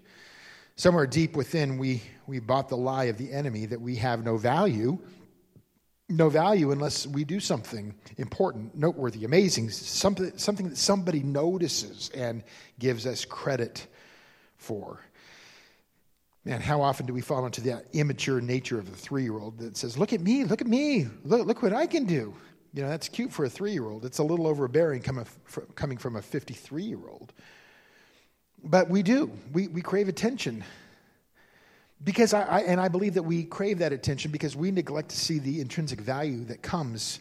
Somewhere 0.76 1.06
deep 1.06 1.37
within, 1.37 1.78
we, 1.78 2.02
we 2.26 2.38
bought 2.38 2.69
the 2.69 2.76
lie 2.76 3.05
of 3.05 3.19
the 3.19 3.32
enemy 3.32 3.67
that 3.67 3.81
we 3.81 3.96
have 3.96 4.25
no 4.25 4.37
value, 4.37 4.99
no 6.08 6.28
value 6.28 6.70
unless 6.72 7.06
we 7.06 7.25
do 7.25 7.40
something 7.40 7.95
important, 8.16 8.75
noteworthy, 8.75 9.25
amazing, 9.25 9.71
something, 9.71 10.37
something 10.37 10.68
that 10.68 10.78
somebody 10.78 11.23
notices 11.23 12.11
and 12.14 12.42
gives 12.78 13.06
us 13.06 13.25
credit 13.25 13.87
for. 14.56 15.00
Man, 16.45 16.61
how 16.61 16.80
often 16.80 17.06
do 17.06 17.12
we 17.12 17.21
fall 17.21 17.45
into 17.45 17.61
that 17.62 17.85
immature 17.92 18.40
nature 18.40 18.78
of 18.78 18.90
the 18.90 18.97
three 18.97 19.23
year 19.23 19.38
old 19.38 19.59
that 19.59 19.76
says, 19.76 19.99
Look 19.99 20.12
at 20.12 20.21
me, 20.21 20.45
look 20.45 20.61
at 20.61 20.66
me, 20.66 21.06
look, 21.25 21.47
look 21.47 21.62
what 21.62 21.73
I 21.73 21.87
can 21.87 22.06
do? 22.06 22.35
You 22.73 22.83
know, 22.83 22.88
that's 22.88 23.09
cute 23.09 23.33
for 23.33 23.45
a 23.45 23.50
three 23.50 23.73
year 23.73 23.88
old. 23.88 24.04
It's 24.04 24.18
a 24.18 24.23
little 24.23 24.47
overbearing 24.47 25.02
coming 25.02 25.99
from 25.99 26.16
a 26.16 26.23
53 26.23 26.83
year 26.83 27.09
old. 27.09 27.33
But 28.62 28.88
we 28.90 29.02
do. 29.02 29.31
We, 29.52 29.69
we 29.69 29.83
crave 29.83 30.09
attention. 30.09 30.64
Because 32.02 32.33
I, 32.33 32.43
I, 32.43 32.61
and 32.61 32.81
I 32.81 32.88
believe 32.88 33.14
that 33.14 33.23
we 33.23 33.45
crave 33.45 33.79
that 33.79 33.93
attention 33.93 34.31
because 34.31 34.57
we 34.57 34.71
neglect 34.71 35.11
to 35.11 35.17
see 35.17 35.38
the 35.38 35.61
intrinsic 35.61 36.00
value 36.00 36.45
that 36.45 36.62
comes 36.62 37.21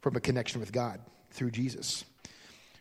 from 0.00 0.16
a 0.16 0.20
connection 0.20 0.60
with 0.60 0.72
God 0.72 1.00
through 1.30 1.50
Jesus. 1.50 2.04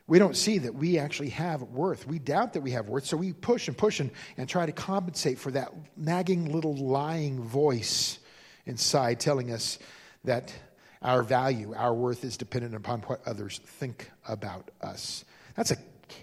We 0.07 0.19
don't 0.19 0.37
see 0.37 0.59
that 0.59 0.73
we 0.73 0.99
actually 0.99 1.29
have 1.29 1.61
worth. 1.63 2.07
We 2.07 2.19
doubt 2.19 2.53
that 2.53 2.61
we 2.61 2.71
have 2.71 2.87
worth, 2.87 3.05
so 3.05 3.17
we 3.17 3.33
push 3.33 3.67
and 3.67 3.77
push 3.77 3.99
and, 3.99 4.09
and 4.37 4.47
try 4.47 4.65
to 4.65 4.71
compensate 4.71 5.37
for 5.37 5.51
that 5.51 5.73
nagging 5.97 6.51
little 6.51 6.75
lying 6.75 7.41
voice 7.41 8.19
inside 8.65 9.19
telling 9.19 9.51
us 9.51 9.79
that 10.23 10.53
our 11.01 11.23
value, 11.23 11.73
our 11.75 11.93
worth 11.93 12.23
is 12.23 12.37
dependent 12.37 12.73
upon 12.73 13.01
what 13.01 13.21
others 13.27 13.59
think 13.63 14.09
about 14.27 14.71
us. 14.81 15.25
That's, 15.55 15.71
a, 15.71 15.77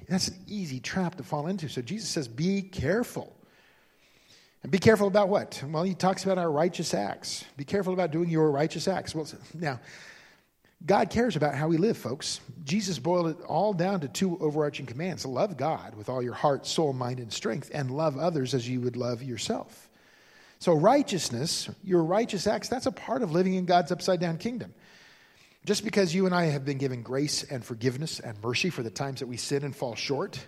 that's 0.09 0.29
an 0.29 0.39
easy 0.47 0.81
trap 0.81 1.17
to 1.17 1.23
fall 1.23 1.47
into. 1.47 1.69
So 1.69 1.83
Jesus 1.83 2.09
says, 2.09 2.29
be 2.29 2.63
careful. 2.63 3.37
And 4.63 4.73
be 4.73 4.79
careful 4.79 5.07
about 5.07 5.29
what? 5.29 5.63
Well, 5.69 5.83
he 5.83 5.95
talks 5.95 6.25
about 6.25 6.39
our 6.39 6.51
righteous 6.51 6.95
acts. 6.95 7.45
Be 7.57 7.65
careful 7.65 7.93
about 7.93 8.11
doing 8.11 8.31
your 8.31 8.51
righteous 8.51 8.89
acts. 8.89 9.15
Well, 9.15 9.27
now, 9.53 9.79
God 10.87 11.09
cares 11.11 11.37
about 11.37 11.55
how 11.55 11.69
we 11.69 11.77
live, 11.77 11.97
folks. 11.97 12.41
Jesus 12.65 12.99
boiled 12.99 13.29
it 13.29 13.41
all 13.47 13.73
down 13.73 14.01
to 14.01 14.09
two 14.09 14.39
overarching 14.39 14.87
commands 14.87 15.25
love 15.25 15.57
God 15.57 15.95
with 15.95 16.09
all 16.09 16.23
your 16.23 16.35
heart, 16.35 16.67
soul, 16.67 16.93
mind, 16.93 17.21
and 17.21 17.33
strength, 17.33 17.71
and 17.73 17.91
love 17.91 18.19
others 18.19 18.55
as 18.55 18.69
you 18.69 18.81
would 18.81 18.97
love 18.97 19.23
yourself. 19.23 19.89
So, 20.59 20.73
righteousness, 20.73 21.69
your 21.83 22.03
righteous 22.03 22.47
acts, 22.47 22.69
that's 22.69 22.87
a 22.87 22.93
part 22.93 23.23
of 23.23 23.33
living 23.33 23.55
in 23.55 23.67
God's 23.67 23.93
upside 23.93 24.21
down 24.21 24.39
kingdom. 24.39 24.75
Just 25.65 25.83
because 25.83 26.15
you 26.15 26.27
and 26.27 26.35
I 26.35 26.47
have 26.47 26.65
been 26.65 26.77
given 26.77 27.03
grace 27.03 27.43
and 27.43 27.65
forgiveness 27.65 28.21
and 28.21 28.43
mercy 28.43 28.69
for 28.69 28.83
the 28.83 28.91
times 28.91 29.21
that 29.21 29.27
we 29.27 29.39
sin 29.39 29.65
and 29.65 29.75
fall 29.75 29.95
short, 29.95 30.39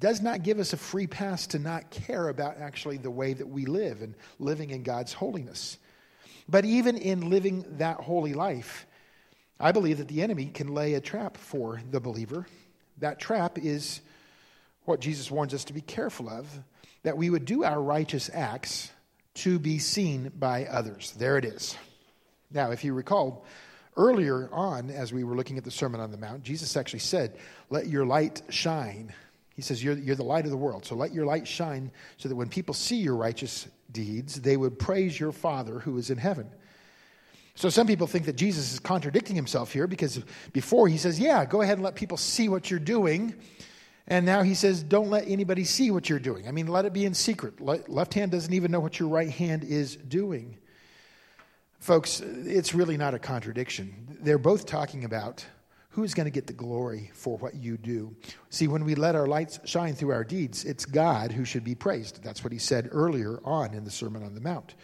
does 0.00 0.20
not 0.20 0.42
give 0.42 0.58
us 0.58 0.72
a 0.72 0.76
free 0.76 1.06
pass 1.06 1.46
to 1.48 1.58
not 1.58 1.90
care 1.90 2.28
about 2.28 2.58
actually 2.58 2.96
the 2.96 3.10
way 3.10 3.32
that 3.32 3.48
we 3.48 3.66
live 3.66 4.02
and 4.02 4.14
living 4.38 4.70
in 4.70 4.82
God's 4.82 5.12
holiness. 5.12 5.78
But 6.48 6.64
even 6.64 6.96
in 6.96 7.30
living 7.30 7.64
that 7.78 7.98
holy 7.98 8.34
life, 8.34 8.86
I 9.60 9.72
believe 9.72 9.98
that 9.98 10.08
the 10.08 10.22
enemy 10.22 10.46
can 10.46 10.74
lay 10.74 10.94
a 10.94 11.00
trap 11.00 11.36
for 11.36 11.80
the 11.90 12.00
believer. 12.00 12.46
That 12.98 13.20
trap 13.20 13.58
is 13.58 14.00
what 14.84 15.00
Jesus 15.00 15.30
warns 15.30 15.54
us 15.54 15.64
to 15.64 15.72
be 15.72 15.80
careful 15.80 16.28
of 16.28 16.46
that 17.04 17.16
we 17.16 17.30
would 17.30 17.44
do 17.44 17.62
our 17.62 17.80
righteous 17.80 18.28
acts 18.32 18.90
to 19.34 19.58
be 19.58 19.78
seen 19.78 20.32
by 20.36 20.66
others. 20.66 21.12
There 21.12 21.38
it 21.38 21.44
is. 21.44 21.76
Now, 22.50 22.72
if 22.72 22.82
you 22.82 22.92
recall, 22.92 23.46
earlier 23.98 24.48
on, 24.52 24.88
as 24.88 25.12
we 25.12 25.24
were 25.24 25.36
looking 25.36 25.58
at 25.58 25.64
the 25.64 25.70
Sermon 25.70 26.00
on 26.00 26.10
the 26.10 26.16
Mount, 26.16 26.42
Jesus 26.42 26.76
actually 26.76 27.00
said, 27.00 27.36
Let 27.68 27.88
your 27.88 28.06
light 28.06 28.40
shine. 28.48 29.12
He 29.58 29.62
says, 29.62 29.82
you're, 29.82 29.98
you're 29.98 30.14
the 30.14 30.22
light 30.22 30.44
of 30.44 30.52
the 30.52 30.56
world. 30.56 30.84
So 30.84 30.94
let 30.94 31.12
your 31.12 31.26
light 31.26 31.48
shine 31.48 31.90
so 32.16 32.28
that 32.28 32.36
when 32.36 32.48
people 32.48 32.74
see 32.74 32.98
your 32.98 33.16
righteous 33.16 33.66
deeds, 33.90 34.40
they 34.40 34.56
would 34.56 34.78
praise 34.78 35.18
your 35.18 35.32
Father 35.32 35.80
who 35.80 35.98
is 35.98 36.10
in 36.10 36.16
heaven. 36.16 36.48
So 37.56 37.68
some 37.68 37.88
people 37.88 38.06
think 38.06 38.26
that 38.26 38.36
Jesus 38.36 38.72
is 38.74 38.78
contradicting 38.78 39.34
himself 39.34 39.72
here 39.72 39.88
because 39.88 40.22
before 40.52 40.86
he 40.86 40.96
says, 40.96 41.18
Yeah, 41.18 41.44
go 41.44 41.60
ahead 41.60 41.74
and 41.74 41.82
let 41.82 41.96
people 41.96 42.16
see 42.16 42.48
what 42.48 42.70
you're 42.70 42.78
doing. 42.78 43.34
And 44.06 44.24
now 44.24 44.42
he 44.42 44.54
says, 44.54 44.80
Don't 44.84 45.10
let 45.10 45.26
anybody 45.26 45.64
see 45.64 45.90
what 45.90 46.08
you're 46.08 46.20
doing. 46.20 46.46
I 46.46 46.52
mean, 46.52 46.68
let 46.68 46.84
it 46.84 46.92
be 46.92 47.04
in 47.04 47.14
secret. 47.14 47.60
Left 47.60 48.14
hand 48.14 48.30
doesn't 48.30 48.54
even 48.54 48.70
know 48.70 48.78
what 48.78 49.00
your 49.00 49.08
right 49.08 49.28
hand 49.28 49.64
is 49.64 49.96
doing. 49.96 50.56
Folks, 51.78 52.20
it's 52.20 52.74
really 52.74 52.96
not 52.96 53.14
a 53.14 53.18
contradiction. 53.18 54.18
They're 54.20 54.38
both 54.38 54.66
talking 54.66 55.04
about 55.04 55.44
who's 55.90 56.14
going 56.14 56.26
to 56.26 56.30
get 56.30 56.46
the 56.46 56.52
glory 56.52 57.10
for 57.14 57.36
what 57.38 57.54
you 57.54 57.76
do. 57.76 58.14
See, 58.50 58.68
when 58.68 58.84
we 58.84 58.94
let 58.94 59.14
our 59.14 59.26
lights 59.26 59.58
shine 59.64 59.94
through 59.94 60.12
our 60.12 60.24
deeds, 60.24 60.64
it's 60.64 60.84
God 60.84 61.32
who 61.32 61.44
should 61.44 61.64
be 61.64 61.74
praised. 61.74 62.22
That's 62.22 62.44
what 62.44 62.52
he 62.52 62.58
said 62.58 62.88
earlier 62.92 63.40
on 63.44 63.74
in 63.74 63.84
the 63.84 63.90
Sermon 63.90 64.22
on 64.22 64.34
the 64.34 64.40
Mount. 64.40 64.74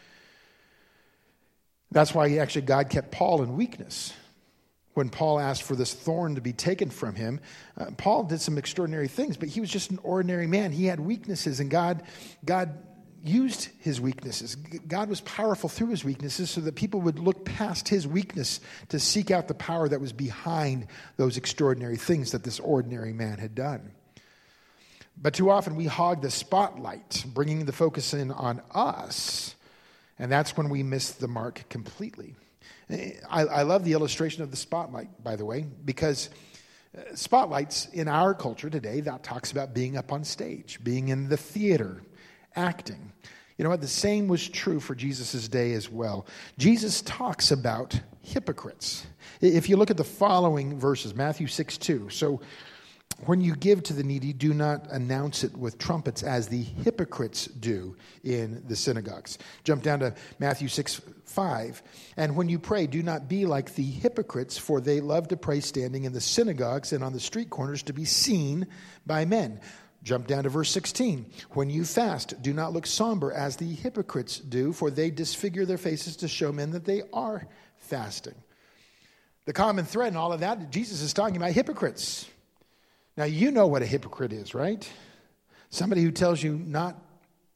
That's 1.91 2.15
why 2.15 2.37
actually 2.39 2.63
God 2.63 2.91
kept 2.91 3.13
Paul 3.13 3.43
in 3.43 3.57
weakness. 3.57 4.13
When 4.95 5.09
Paul 5.09 5.41
asked 5.41 5.65
for 5.65 5.75
this 5.75 5.93
thorn 5.93 6.37
to 6.37 6.41
be 6.41 6.53
taken 6.53 6.91
from 6.91 7.17
him, 7.17 7.41
uh, 7.77 7.87
Paul 7.97 8.25
did 8.25 8.41
some 8.41 8.59
extraordinary 8.59 9.09
things, 9.09 9.37
but 9.37 9.49
he 9.49 9.61
was 9.61 9.71
just 9.71 9.91
an 9.91 9.99
ordinary 10.05 10.47
man. 10.47 10.71
He 10.71 10.87
had 10.87 11.01
weaknesses, 11.01 11.59
and 11.59 11.69
God, 11.69 12.03
God 12.45 12.77
used 13.25 13.69
his 13.81 14.01
weaknesses. 14.01 14.55
God 14.55 15.09
was 15.09 15.21
powerful 15.23 15.69
through 15.69 15.89
his 15.89 16.05
weaknesses 16.05 16.51
so 16.51 16.61
that 16.61 16.75
people 16.75 17.01
would 17.01 17.19
look 17.19 17.45
past 17.45 17.89
his 17.89 18.07
weakness 18.07 18.61
to 18.91 19.01
seek 19.01 19.31
out 19.31 19.49
the 19.49 19.55
power 19.55 19.89
that 19.89 20.01
was 20.01 20.13
behind 20.13 20.87
those 21.17 21.37
extraordinary 21.37 21.97
things 21.97 22.33
that 22.33 22.45
this 22.45 22.61
ordinary 22.61 23.13
man 23.13 23.39
had 23.39 23.55
done. 23.55 23.93
But 25.17 25.35
too 25.35 25.51
often 25.51 25.77
we 25.77 25.87
hog 25.87 26.23
the 26.23 26.31
spotlight, 26.31 27.25
bringing 27.27 27.65
the 27.65 27.73
focus 27.73 28.15
in 28.15 28.31
on 28.31 28.61
us 28.73 29.55
and 30.19 30.31
that's 30.31 30.57
when 30.57 30.69
we 30.69 30.83
miss 30.83 31.13
the 31.13 31.29
mark 31.29 31.65
completely. 31.69 32.35
I, 32.91 33.41
I 33.41 33.63
love 33.63 33.85
the 33.85 33.93
illustration 33.93 34.43
of 34.43 34.51
the 34.51 34.57
spotlight, 34.57 35.23
by 35.23 35.37
the 35.37 35.45
way, 35.45 35.67
because 35.85 36.31
uh, 36.97 37.15
spotlights 37.15 37.87
in 37.93 38.09
our 38.09 38.35
culture 38.35 38.71
today, 38.71 39.01
that 39.01 39.23
talks 39.23 39.51
about 39.51 39.75
being 39.75 39.97
up 39.97 40.13
on 40.13 40.23
stage, 40.23 40.79
being 40.85 41.09
in 41.09 41.29
the 41.29 41.37
theater, 41.37 42.03
acting. 42.57 43.13
You 43.57 43.63
know 43.63 43.71
what? 43.71 43.81
The 43.81 43.87
same 43.87 44.27
was 44.27 44.49
true 44.49 44.81
for 44.81 44.95
Jesus' 44.95 45.49
day 45.49 45.73
as 45.73 45.89
well. 45.89 46.27
Jesus 46.59 47.03
talks 47.03 47.51
about 47.51 48.01
hypocrites. 48.21 49.07
If 49.41 49.69
you 49.69 49.77
look 49.77 49.91
at 49.91 49.97
the 49.97 50.05
following 50.05 50.79
verses, 50.79 51.15
Matthew 51.15 51.47
6 51.47 51.79
2. 51.79 52.11
So 52.11 52.41
when 53.27 53.41
you 53.41 53.55
give 53.55 53.83
to 53.85 53.93
the 53.93 54.03
needy, 54.03 54.33
do 54.33 54.53
not 54.53 54.91
announce 54.91 55.45
it 55.45 55.57
with 55.57 55.79
trumpets 55.79 56.23
as 56.23 56.49
the 56.49 56.63
hypocrites 56.63 57.47
do 57.47 57.97
in 58.25 58.63
the 58.67 58.77
synagogues. 58.77 59.39
Jump 59.63 59.83
down 59.83 60.01
to 60.01 60.15
Matthew 60.39 60.69
6 60.69 61.01
5. 61.25 61.83
And 62.17 62.37
when 62.37 62.49
you 62.49 62.59
pray, 62.59 62.87
do 62.87 63.03
not 63.03 63.29
be 63.29 63.47
like 63.47 63.75
the 63.75 63.89
hypocrites, 63.89 64.59
for 64.59 64.81
they 64.81 65.01
love 65.01 65.29
to 65.29 65.37
pray 65.37 65.61
standing 65.61 66.05
in 66.05 66.13
the 66.13 66.21
synagogues 66.21 66.93
and 66.93 67.05
on 67.05 67.13
the 67.13 67.21
street 67.21 67.51
corners 67.51 67.85
to 67.85 67.93
be 67.93 68.05
seen 68.05 68.67
by 69.07 69.25
men. 69.25 69.61
Jump 70.05 70.27
down 70.27 70.45
to 70.45 70.51
verse 70.51 70.71
16. 70.71 71.25
When 71.53 71.71
you 71.71 71.85
fast, 71.85 72.41
do 72.43 72.53
not 72.53 72.75
look 72.75 72.87
somber 72.87 73.33
as 73.33 73.57
the 73.57 73.75
hypocrites 73.75 74.39
do, 74.39 74.73
for 74.73 74.91
they 74.91 75.11
disfigure 75.11 75.65
their 75.65 75.79
faces 75.79 76.17
to 76.17 76.29
show 76.29 76.53
men 76.53 76.73
that 76.73 76.85
they 76.85 77.03
are 77.13 77.49
fasting. 77.79 78.35
The 79.47 79.55
common 79.55 79.87
thread 79.87 80.13
in 80.13 80.17
all 80.17 80.33
of 80.33 80.41
that, 80.41 80.71
Jesus 80.71 81.01
is 81.01 81.15
talking 81.15 81.39
about 81.39 81.53
hypocrites. 81.53 82.29
Now, 83.17 83.25
you 83.25 83.51
know 83.51 83.67
what 83.67 83.83
a 83.83 83.87
hypocrite 83.87 84.33
is, 84.33 84.55
right? 84.55 84.89
Somebody 85.71 86.03
who 86.03 86.11
tells 86.11 86.43
you 86.43 86.59
not 86.59 87.03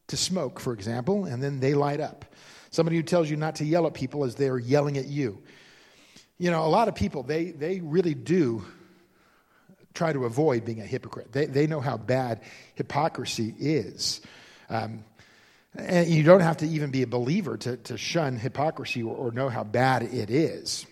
to 0.09 0.17
smoke, 0.17 0.59
for 0.59 0.73
example, 0.73 1.27
and 1.27 1.43
then 1.43 1.61
they 1.61 1.75
light 1.75 2.01
up. 2.01 2.25
Somebody 2.71 2.97
who 2.97 3.03
tells 3.03 3.29
you 3.29 3.37
not 3.37 3.57
to 3.57 3.65
yell 3.65 3.87
at 3.87 3.95
people 3.95 4.25
as 4.25 4.35
they're 4.35 4.59
yelling 4.59 4.97
at 4.97 5.07
you. 5.07 5.43
You 6.39 6.51
know, 6.51 6.65
a 6.65 6.69
lot 6.69 6.89
of 6.89 6.95
people, 6.95 7.23
they, 7.23 7.51
they 7.51 7.81
really 7.81 8.15
do 8.15 8.65
try 9.99 10.13
to 10.13 10.25
avoid 10.25 10.65
being 10.65 10.81
a 10.81 10.87
hypocrite. 10.87 11.33
They, 11.33 11.47
they 11.47 11.67
know 11.67 11.81
how 11.81 11.97
bad 11.97 12.43
hypocrisy 12.77 13.53
is. 13.59 14.21
Um, 14.71 15.05
and 15.75 16.09
you 16.09 16.23
don't 16.23 16.41
have 16.41 16.59
to 16.59 16.67
even 16.67 16.91
be 16.91 17.03
a 17.03 17.07
believer 17.07 17.57
to, 17.57 17.77
to 17.77 17.99
shun 17.99 18.39
hypocrisy 18.39 19.03
or, 19.03 19.15
or 19.15 19.33
know 19.33 19.49
how 19.49 19.65
bad 19.65 20.03
it 20.03 20.31
is 20.31 20.87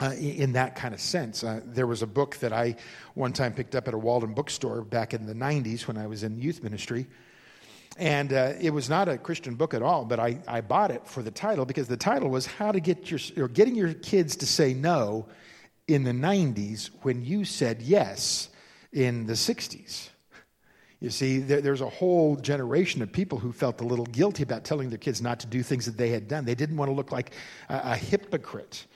uh, 0.00 0.12
in 0.18 0.54
that 0.54 0.74
kind 0.74 0.92
of 0.92 1.00
sense. 1.00 1.44
Uh, 1.44 1.60
there 1.64 1.86
was 1.86 2.02
a 2.02 2.06
book 2.06 2.36
that 2.38 2.52
I 2.52 2.76
one 3.14 3.32
time 3.32 3.54
picked 3.54 3.76
up 3.76 3.86
at 3.86 3.94
a 3.94 3.98
Walden 3.98 4.34
bookstore 4.34 4.82
back 4.82 5.14
in 5.14 5.26
the 5.26 5.34
90s 5.34 5.86
when 5.86 5.96
I 5.96 6.08
was 6.08 6.24
in 6.24 6.40
youth 6.40 6.64
ministry. 6.64 7.06
And 7.96 8.32
uh, 8.32 8.54
it 8.60 8.70
was 8.70 8.90
not 8.90 9.08
a 9.08 9.16
Christian 9.18 9.54
book 9.54 9.72
at 9.72 9.82
all, 9.82 10.04
but 10.04 10.18
I, 10.18 10.40
I 10.48 10.62
bought 10.62 10.90
it 10.90 11.06
for 11.06 11.22
the 11.22 11.30
title 11.30 11.64
because 11.64 11.86
the 11.86 11.96
title 11.96 12.28
was 12.28 12.44
How 12.44 12.72
to 12.72 12.80
Get 12.80 13.08
Your, 13.08 13.20
or 13.44 13.48
Getting 13.48 13.76
Your 13.76 13.94
Kids 13.94 14.36
to 14.36 14.46
Say 14.46 14.74
No 14.74 15.26
in 15.88 16.04
the 16.04 16.12
90s 16.12 16.90
when 17.02 17.24
you 17.24 17.44
said 17.44 17.82
yes 17.82 18.48
in 18.92 19.26
the 19.26 19.34
60s. 19.34 20.08
You 21.00 21.10
see, 21.10 21.38
there, 21.38 21.60
there's 21.60 21.82
a 21.82 21.88
whole 21.88 22.36
generation 22.36 23.02
of 23.02 23.12
people 23.12 23.38
who 23.38 23.52
felt 23.52 23.80
a 23.80 23.84
little 23.84 24.06
guilty 24.06 24.42
about 24.42 24.64
telling 24.64 24.88
their 24.88 24.98
kids 24.98 25.20
not 25.20 25.40
to 25.40 25.46
do 25.46 25.62
things 25.62 25.84
that 25.86 25.96
they 25.96 26.08
had 26.08 26.26
done. 26.26 26.44
They 26.44 26.54
didn't 26.54 26.76
want 26.76 26.90
to 26.90 26.94
look 26.94 27.12
like 27.12 27.32
a, 27.68 27.92
a 27.92 27.96
hypocrite. 27.96 28.86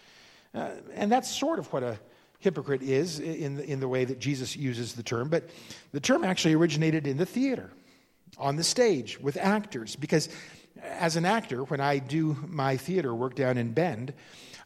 Uh, 0.54 0.70
and 0.94 1.12
that's 1.12 1.30
sort 1.30 1.59
of 1.59 1.70
what 1.73 1.82
a 1.82 1.99
hypocrite 2.40 2.82
is 2.82 3.20
in 3.20 3.56
the, 3.56 3.70
in 3.70 3.80
the 3.80 3.88
way 3.88 4.04
that 4.04 4.18
Jesus 4.18 4.56
uses 4.56 4.94
the 4.94 5.02
term. 5.02 5.28
But 5.28 5.50
the 5.92 6.00
term 6.00 6.25
actually 6.25 6.54
originated 6.54 7.06
in 7.06 7.18
the 7.18 7.26
theater, 7.26 7.70
on 8.38 8.56
the 8.56 8.64
stage, 8.64 9.20
with 9.20 9.37
actors. 9.37 9.94
Because 9.94 10.30
as 10.82 11.16
an 11.16 11.26
actor, 11.26 11.64
when 11.64 11.80
I 11.80 11.99
do 11.99 12.37
my 12.49 12.78
theater 12.78 13.14
work 13.14 13.35
down 13.35 13.59
in 13.59 13.73
Bend, 13.73 14.14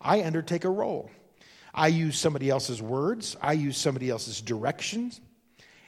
I 0.00 0.22
undertake 0.22 0.64
a 0.64 0.70
role. 0.70 1.10
I 1.74 1.88
use 1.88 2.18
somebody 2.18 2.50
else's 2.50 2.80
words, 2.80 3.36
I 3.42 3.52
use 3.54 3.76
somebody 3.76 4.08
else's 4.08 4.40
directions, 4.40 5.20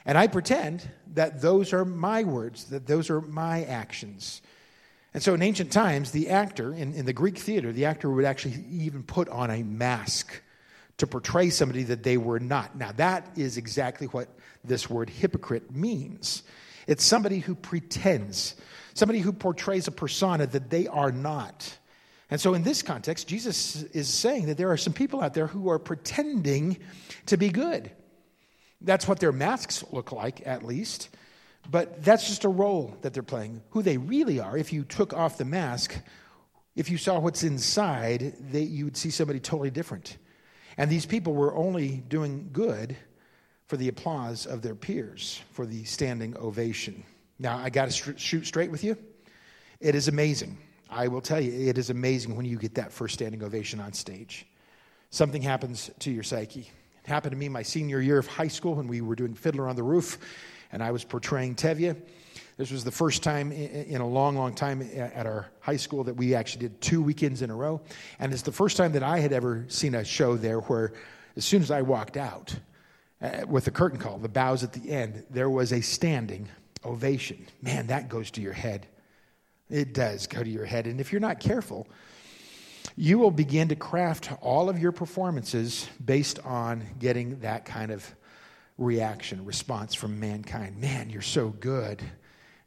and 0.05 0.17
I 0.17 0.27
pretend 0.27 0.87
that 1.13 1.41
those 1.41 1.73
are 1.73 1.85
my 1.85 2.23
words, 2.23 2.65
that 2.65 2.87
those 2.87 3.09
are 3.09 3.21
my 3.21 3.63
actions. 3.63 4.41
And 5.13 5.23
so 5.23 5.33
in 5.33 5.41
ancient 5.41 5.71
times, 5.71 6.11
the 6.11 6.29
actor, 6.29 6.73
in, 6.73 6.93
in 6.93 7.05
the 7.05 7.13
Greek 7.13 7.37
theater, 7.37 7.71
the 7.71 7.85
actor 7.85 8.09
would 8.09 8.25
actually 8.25 8.63
even 8.69 9.03
put 9.03 9.29
on 9.29 9.49
a 9.49 9.63
mask 9.63 10.41
to 10.97 11.07
portray 11.07 11.49
somebody 11.49 11.83
that 11.83 12.03
they 12.03 12.17
were 12.17 12.39
not. 12.39 12.77
Now, 12.77 12.91
that 12.93 13.27
is 13.35 13.57
exactly 13.57 14.07
what 14.07 14.27
this 14.63 14.89
word 14.89 15.09
hypocrite 15.09 15.71
means 15.71 16.43
it's 16.87 17.03
somebody 17.03 17.39
who 17.39 17.53
pretends, 17.53 18.55
somebody 18.93 19.19
who 19.19 19.33
portrays 19.33 19.87
a 19.87 19.91
persona 19.91 20.47
that 20.47 20.69
they 20.69 20.87
are 20.87 21.11
not. 21.11 21.77
And 22.29 22.41
so, 22.41 22.53
in 22.53 22.63
this 22.63 22.81
context, 22.81 23.27
Jesus 23.27 23.83
is 23.83 24.09
saying 24.09 24.47
that 24.47 24.57
there 24.57 24.71
are 24.71 24.77
some 24.77 24.93
people 24.93 25.21
out 25.21 25.33
there 25.33 25.47
who 25.47 25.69
are 25.69 25.79
pretending 25.79 26.77
to 27.27 27.37
be 27.37 27.49
good. 27.49 27.89
That's 28.81 29.07
what 29.07 29.19
their 29.19 29.31
masks 29.31 29.83
look 29.91 30.11
like, 30.11 30.45
at 30.45 30.63
least. 30.63 31.09
But 31.69 32.03
that's 32.03 32.27
just 32.27 32.43
a 32.43 32.49
role 32.49 32.97
that 33.01 33.13
they're 33.13 33.23
playing. 33.23 33.61
Who 33.71 33.81
they 33.81 33.97
really 33.97 34.39
are, 34.39 34.57
if 34.57 34.71
you 34.71 34.83
took 34.83 35.13
off 35.13 35.37
the 35.37 35.45
mask, 35.45 35.97
if 36.75 36.89
you 36.89 36.97
saw 36.97 37.19
what's 37.19 37.43
inside, 37.43 38.35
they, 38.51 38.61
you 38.61 38.85
would 38.85 38.97
see 38.97 39.09
somebody 39.09 39.39
totally 39.39 39.71
different. 39.71 40.17
And 40.77 40.89
these 40.91 41.05
people 41.05 41.33
were 41.33 41.55
only 41.55 42.03
doing 42.07 42.49
good 42.53 42.95
for 43.65 43.77
the 43.77 43.87
applause 43.87 44.45
of 44.45 44.61
their 44.61 44.75
peers, 44.75 45.41
for 45.51 45.65
the 45.65 45.83
standing 45.85 46.37
ovation. 46.37 47.03
Now, 47.39 47.57
I 47.57 47.69
got 47.69 47.89
to 47.89 48.17
shoot 48.17 48.45
straight 48.45 48.71
with 48.71 48.83
you. 48.83 48.97
It 49.79 49.95
is 49.95 50.07
amazing. 50.07 50.57
I 50.89 51.07
will 51.07 51.21
tell 51.21 51.39
you, 51.39 51.69
it 51.69 51.77
is 51.77 51.89
amazing 51.89 52.35
when 52.35 52.45
you 52.45 52.57
get 52.57 52.75
that 52.75 52.91
first 52.91 53.15
standing 53.15 53.43
ovation 53.43 53.79
on 53.79 53.93
stage. 53.93 54.45
Something 55.09 55.41
happens 55.41 55.91
to 55.99 56.11
your 56.11 56.23
psyche. 56.23 56.69
It 57.03 57.09
happened 57.09 57.31
to 57.31 57.37
me 57.37 57.49
my 57.49 57.63
senior 57.63 58.01
year 58.01 58.17
of 58.17 58.27
high 58.27 58.47
school 58.47 58.75
when 58.75 58.87
we 58.87 59.01
were 59.01 59.15
doing 59.15 59.33
Fiddler 59.33 59.67
on 59.67 59.75
the 59.75 59.83
Roof 59.83 60.17
and 60.71 60.83
I 60.83 60.91
was 60.91 61.03
portraying 61.03 61.55
Tevye. 61.55 61.95
This 62.57 62.71
was 62.71 62.83
the 62.83 62.91
first 62.91 63.21
time 63.21 63.51
in 63.51 64.01
a 64.01 64.07
long, 64.07 64.35
long 64.35 64.55
time 64.55 64.81
at 64.95 65.27
our 65.27 65.47
high 65.59 65.75
school 65.75 66.03
that 66.05 66.15
we 66.15 66.33
actually 66.33 66.61
did 66.61 66.81
two 66.81 67.01
weekends 67.01 67.43
in 67.43 67.51
a 67.51 67.55
row. 67.55 67.81
And 68.19 68.33
it's 68.33 68.41
the 68.41 68.51
first 68.51 68.77
time 68.77 68.93
that 68.93 69.03
I 69.03 69.19
had 69.19 69.31
ever 69.31 69.65
seen 69.67 69.93
a 69.93 70.03
show 70.03 70.35
there 70.35 70.59
where, 70.61 70.93
as 71.35 71.45
soon 71.45 71.61
as 71.61 71.69
I 71.69 71.83
walked 71.83 72.17
out 72.17 72.55
uh, 73.21 73.45
with 73.47 73.65
the 73.65 73.71
curtain 73.71 73.99
call, 73.99 74.17
the 74.17 74.27
bows 74.27 74.63
at 74.63 74.73
the 74.73 74.89
end, 74.89 75.23
there 75.29 75.51
was 75.51 75.71
a 75.71 75.81
standing 75.81 76.49
ovation. 76.83 77.45
Man, 77.61 77.87
that 77.87 78.09
goes 78.09 78.31
to 78.31 78.41
your 78.41 78.53
head. 78.53 78.87
It 79.69 79.93
does 79.93 80.27
go 80.27 80.43
to 80.43 80.49
your 80.49 80.65
head. 80.65 80.87
And 80.87 80.99
if 80.99 81.11
you're 81.11 81.21
not 81.21 81.39
careful, 81.39 81.87
you 82.95 83.19
will 83.19 83.31
begin 83.31 83.67
to 83.67 83.75
craft 83.75 84.31
all 84.41 84.69
of 84.69 84.79
your 84.79 84.91
performances 84.91 85.87
based 86.03 86.39
on 86.45 86.83
getting 86.99 87.39
that 87.41 87.65
kind 87.65 87.91
of 87.91 88.15
reaction, 88.77 89.45
response 89.45 89.93
from 89.93 90.19
mankind. 90.19 90.79
Man, 90.79 91.09
you're 91.09 91.21
so 91.21 91.49
good. 91.49 92.01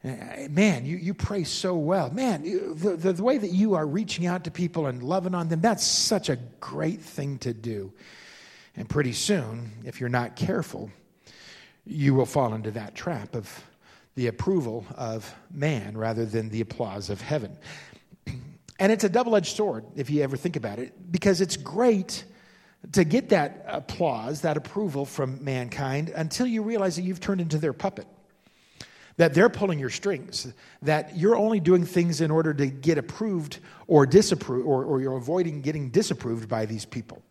Eh, 0.04 0.48
man, 0.48 0.86
you, 0.86 0.96
you 0.96 1.14
pray 1.14 1.44
so 1.44 1.74
well. 1.76 2.10
Man, 2.10 2.42
the, 2.42 2.96
the, 2.96 3.12
the 3.12 3.22
way 3.22 3.38
that 3.38 3.50
you 3.50 3.74
are 3.74 3.86
reaching 3.86 4.26
out 4.26 4.44
to 4.44 4.50
people 4.50 4.86
and 4.86 5.02
loving 5.02 5.34
on 5.34 5.48
them, 5.48 5.60
that's 5.60 5.84
such 5.84 6.28
a 6.28 6.36
great 6.60 7.00
thing 7.00 7.38
to 7.38 7.52
do. 7.52 7.92
And 8.76 8.88
pretty 8.88 9.12
soon, 9.12 9.72
if 9.84 10.00
you're 10.00 10.08
not 10.08 10.36
careful, 10.36 10.90
you 11.84 12.14
will 12.14 12.26
fall 12.26 12.54
into 12.54 12.70
that 12.72 12.94
trap 12.94 13.34
of 13.34 13.64
the 14.20 14.26
approval 14.26 14.84
of 14.96 15.34
man 15.50 15.96
rather 15.96 16.26
than 16.26 16.50
the 16.50 16.60
applause 16.60 17.08
of 17.08 17.22
heaven. 17.22 17.56
And 18.78 18.90
it's 18.90 19.04
a 19.04 19.10
double 19.10 19.36
edged 19.36 19.56
sword, 19.56 19.84
if 19.94 20.08
you 20.08 20.22
ever 20.22 20.38
think 20.38 20.56
about 20.56 20.78
it, 20.78 21.12
because 21.12 21.42
it's 21.42 21.58
great 21.58 22.24
to 22.92 23.04
get 23.04 23.28
that 23.28 23.64
applause, 23.66 24.40
that 24.40 24.56
approval 24.56 25.04
from 25.04 25.44
mankind 25.44 26.08
until 26.08 26.46
you 26.46 26.62
realize 26.62 26.96
that 26.96 27.02
you've 27.02 27.20
turned 27.20 27.42
into 27.42 27.58
their 27.58 27.74
puppet. 27.74 28.06
That 29.18 29.34
they're 29.34 29.50
pulling 29.50 29.78
your 29.78 29.90
strings, 29.90 30.50
that 30.80 31.14
you're 31.16 31.36
only 31.36 31.60
doing 31.60 31.84
things 31.84 32.22
in 32.22 32.30
order 32.30 32.54
to 32.54 32.66
get 32.66 32.96
approved 32.96 33.58
or 33.86 34.06
disapproved, 34.06 34.66
or, 34.66 34.84
or 34.84 35.02
you're 35.02 35.16
avoiding 35.16 35.60
getting 35.60 35.90
disapproved 35.90 36.48
by 36.48 36.64
these 36.64 36.86
people. 36.86 37.22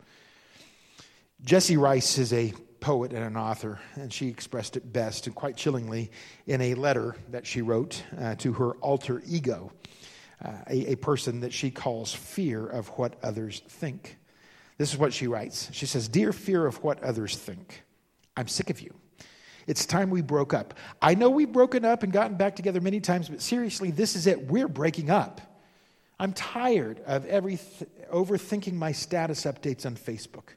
Jesse 1.42 1.76
Rice 1.76 2.18
is 2.18 2.32
a 2.32 2.52
poet 2.80 3.12
and 3.12 3.24
an 3.24 3.36
author, 3.36 3.78
and 3.94 4.12
she 4.12 4.28
expressed 4.28 4.76
it 4.76 4.92
best 4.92 5.26
and 5.26 5.34
quite 5.34 5.56
chillingly 5.56 6.10
in 6.46 6.60
a 6.60 6.74
letter 6.74 7.16
that 7.30 7.46
she 7.46 7.62
wrote 7.62 8.02
uh, 8.18 8.34
to 8.36 8.52
her 8.54 8.72
alter 8.76 9.22
ego, 9.26 9.72
uh, 10.44 10.52
a, 10.68 10.92
a 10.92 10.96
person 10.96 11.40
that 11.40 11.52
she 11.52 11.70
calls 11.70 12.12
fear 12.12 12.66
of 12.66 12.88
what 12.90 13.16
others 13.22 13.62
think. 13.68 14.18
This 14.78 14.92
is 14.92 14.98
what 14.98 15.12
she 15.12 15.26
writes. 15.26 15.68
She 15.72 15.86
says, 15.86 16.08
Dear 16.08 16.32
fear 16.32 16.66
of 16.66 16.82
what 16.82 17.02
others 17.02 17.36
think, 17.36 17.82
I'm 18.36 18.48
sick 18.48 18.70
of 18.70 18.80
you. 18.80 18.94
It's 19.66 19.86
time 19.86 20.10
we 20.10 20.22
broke 20.22 20.54
up. 20.54 20.74
I 21.00 21.14
know 21.14 21.30
we've 21.30 21.52
broken 21.52 21.84
up 21.84 22.02
and 22.02 22.12
gotten 22.12 22.36
back 22.36 22.56
together 22.56 22.80
many 22.80 23.00
times, 23.00 23.28
but 23.28 23.40
seriously, 23.40 23.90
this 23.90 24.16
is 24.16 24.26
it. 24.26 24.50
We're 24.50 24.68
breaking 24.68 25.10
up. 25.10 25.40
I'm 26.18 26.32
tired 26.32 27.00
of 27.06 27.24
every 27.26 27.56
th- 27.56 27.90
overthinking 28.12 28.74
my 28.74 28.92
status 28.92 29.44
updates 29.44 29.86
on 29.86 29.96
Facebook, 29.96 30.54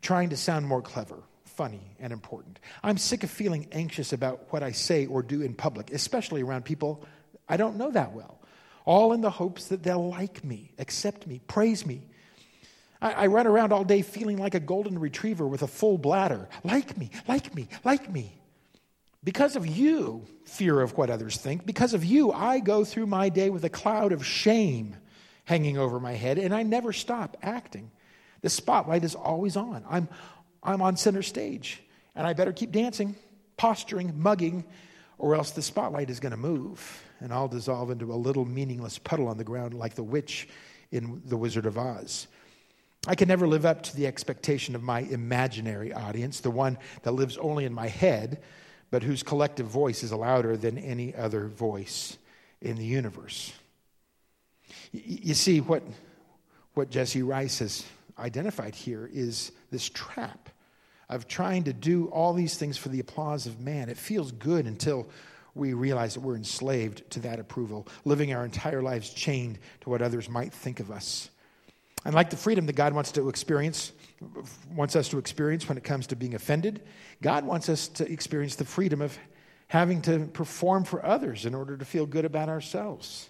trying 0.00 0.30
to 0.30 0.36
sound 0.36 0.66
more 0.66 0.80
clever, 0.80 1.22
funny, 1.56 1.96
and 1.98 2.12
important. 2.12 2.58
I'm 2.82 2.98
sick 2.98 3.22
of 3.24 3.30
feeling 3.30 3.68
anxious 3.72 4.12
about 4.12 4.52
what 4.52 4.62
I 4.62 4.72
say 4.72 5.06
or 5.06 5.22
do 5.22 5.42
in 5.42 5.54
public, 5.54 5.92
especially 5.92 6.42
around 6.42 6.64
people 6.64 7.04
I 7.48 7.56
don't 7.56 7.76
know 7.76 7.90
that 7.90 8.12
well, 8.12 8.40
all 8.84 9.12
in 9.12 9.20
the 9.20 9.30
hopes 9.30 9.68
that 9.68 9.82
they'll 9.82 10.08
like 10.08 10.42
me, 10.42 10.72
accept 10.78 11.26
me, 11.26 11.40
praise 11.46 11.84
me, 11.84 12.02
I, 13.02 13.12
I 13.12 13.26
run 13.26 13.46
around 13.46 13.72
all 13.72 13.84
day 13.84 14.02
feeling 14.02 14.38
like 14.38 14.54
a 14.54 14.60
golden 14.60 14.98
retriever 14.98 15.46
with 15.46 15.62
a 15.62 15.66
full 15.66 15.98
bladder. 15.98 16.48
Like 16.64 16.96
me, 16.96 17.10
like 17.28 17.54
me, 17.54 17.68
like 17.84 18.10
me. 18.10 18.38
Because 19.24 19.54
of 19.54 19.66
you, 19.66 20.24
fear 20.46 20.80
of 20.80 20.96
what 20.96 21.10
others 21.10 21.36
think, 21.36 21.66
because 21.66 21.94
of 21.94 22.04
you, 22.04 22.32
I 22.32 22.58
go 22.58 22.84
through 22.84 23.06
my 23.06 23.28
day 23.28 23.50
with 23.50 23.64
a 23.64 23.68
cloud 23.68 24.12
of 24.12 24.24
shame 24.24 24.96
hanging 25.44 25.76
over 25.76 26.00
my 26.00 26.12
head, 26.12 26.38
and 26.38 26.54
I 26.54 26.62
never 26.62 26.92
stop 26.92 27.36
acting. 27.42 27.90
The 28.40 28.50
spotlight 28.50 29.04
is 29.04 29.14
always 29.14 29.56
on. 29.56 29.84
I'm, 29.88 30.08
I'm 30.62 30.82
on 30.82 30.96
center 30.96 31.22
stage, 31.22 31.82
and 32.14 32.26
I 32.26 32.32
better 32.32 32.52
keep 32.52 32.72
dancing, 32.72 33.16
posturing, 33.56 34.20
mugging, 34.20 34.64
or 35.18 35.34
else 35.34 35.52
the 35.52 35.62
spotlight 35.62 36.10
is 36.10 36.20
going 36.20 36.32
to 36.32 36.36
move, 36.36 37.02
and 37.20 37.32
I'll 37.32 37.48
dissolve 37.48 37.90
into 37.90 38.12
a 38.12 38.14
little 38.14 38.44
meaningless 38.44 38.98
puddle 38.98 39.28
on 39.28 39.38
the 39.38 39.44
ground 39.44 39.74
like 39.74 39.94
the 39.94 40.02
witch 40.02 40.48
in 40.90 41.22
The 41.26 41.36
Wizard 41.36 41.66
of 41.66 41.78
Oz. 41.78 42.26
I 43.06 43.14
can 43.16 43.26
never 43.26 43.48
live 43.48 43.66
up 43.66 43.82
to 43.84 43.96
the 43.96 44.06
expectation 44.06 44.74
of 44.74 44.82
my 44.82 45.00
imaginary 45.00 45.92
audience, 45.92 46.40
the 46.40 46.50
one 46.50 46.78
that 47.02 47.12
lives 47.12 47.36
only 47.36 47.64
in 47.64 47.72
my 47.72 47.88
head, 47.88 48.40
but 48.90 49.02
whose 49.02 49.22
collective 49.22 49.66
voice 49.66 50.02
is 50.02 50.12
louder 50.12 50.56
than 50.56 50.78
any 50.78 51.14
other 51.14 51.46
voice 51.46 52.18
in 52.60 52.76
the 52.76 52.84
universe. 52.84 53.52
You 54.92 55.34
see, 55.34 55.60
what, 55.60 55.82
what 56.74 56.90
Jessie 56.90 57.22
Rice 57.22 57.58
has 57.58 57.84
identified 58.18 58.74
here 58.74 59.08
is 59.12 59.50
this 59.70 59.88
trap 59.88 60.48
of 61.08 61.28
trying 61.28 61.64
to 61.64 61.72
do 61.72 62.06
all 62.06 62.32
these 62.32 62.56
things 62.56 62.76
for 62.78 62.88
the 62.88 63.00
applause 63.00 63.46
of 63.46 63.60
man. 63.60 63.88
It 63.88 63.98
feels 63.98 64.32
good 64.32 64.66
until 64.66 65.08
we 65.54 65.74
realize 65.74 66.14
that 66.14 66.20
we're 66.20 66.36
enslaved 66.36 67.10
to 67.10 67.20
that 67.20 67.38
approval, 67.38 67.86
living 68.04 68.32
our 68.32 68.44
entire 68.44 68.82
lives 68.82 69.10
chained 69.10 69.58
to 69.82 69.90
what 69.90 70.00
others 70.00 70.28
might 70.28 70.52
think 70.52 70.80
of 70.80 70.90
us. 70.90 71.30
And 72.04 72.14
like 72.14 72.30
the 72.30 72.36
freedom 72.36 72.66
that 72.66 72.74
God 72.74 72.94
wants 72.94 73.12
to 73.12 73.28
experience, 73.28 73.92
wants 74.74 74.96
us 74.96 75.08
to 75.08 75.18
experience 75.18 75.68
when 75.68 75.78
it 75.78 75.84
comes 75.84 76.06
to 76.08 76.16
being 76.16 76.34
offended, 76.34 76.82
God 77.20 77.44
wants 77.44 77.68
us 77.68 77.88
to 77.88 78.10
experience 78.10 78.56
the 78.56 78.64
freedom 78.64 79.00
of 79.00 79.16
having 79.68 80.02
to 80.02 80.26
perform 80.32 80.84
for 80.84 81.04
others 81.04 81.46
in 81.46 81.54
order 81.54 81.76
to 81.76 81.84
feel 81.84 82.06
good 82.06 82.24
about 82.24 82.48
ourselves. 82.48 83.28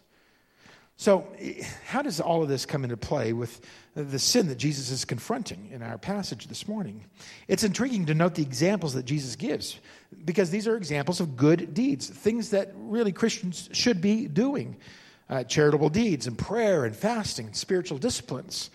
So, 0.96 1.26
eh, 1.38 1.64
how 1.86 2.02
does 2.02 2.20
all 2.20 2.42
of 2.42 2.48
this 2.48 2.66
come 2.66 2.84
into 2.84 2.96
play 2.96 3.32
with 3.32 3.60
the 3.94 4.18
sin 4.18 4.48
that 4.48 4.56
Jesus 4.56 4.90
is 4.90 5.04
confronting 5.04 5.68
in 5.70 5.82
our 5.82 5.98
passage 5.98 6.46
this 6.46 6.66
morning? 6.66 7.04
It's 7.48 7.64
intriguing 7.64 8.06
to 8.06 8.14
note 8.14 8.34
the 8.34 8.42
examples 8.42 8.94
that 8.94 9.04
Jesus 9.04 9.36
gives 9.36 9.78
because 10.24 10.50
these 10.50 10.66
are 10.66 10.76
examples 10.76 11.20
of 11.20 11.36
good 11.36 11.74
deeds, 11.74 12.08
things 12.08 12.50
that 12.50 12.72
really 12.74 13.12
Christians 13.12 13.68
should 13.72 14.00
be 14.00 14.26
doing 14.28 14.76
uh, 15.28 15.44
charitable 15.44 15.88
deeds 15.88 16.26
and 16.26 16.36
prayer 16.36 16.84
and 16.84 16.94
fasting 16.94 17.46
and 17.46 17.56
spiritual 17.56 17.98
disciplines. 17.98 18.70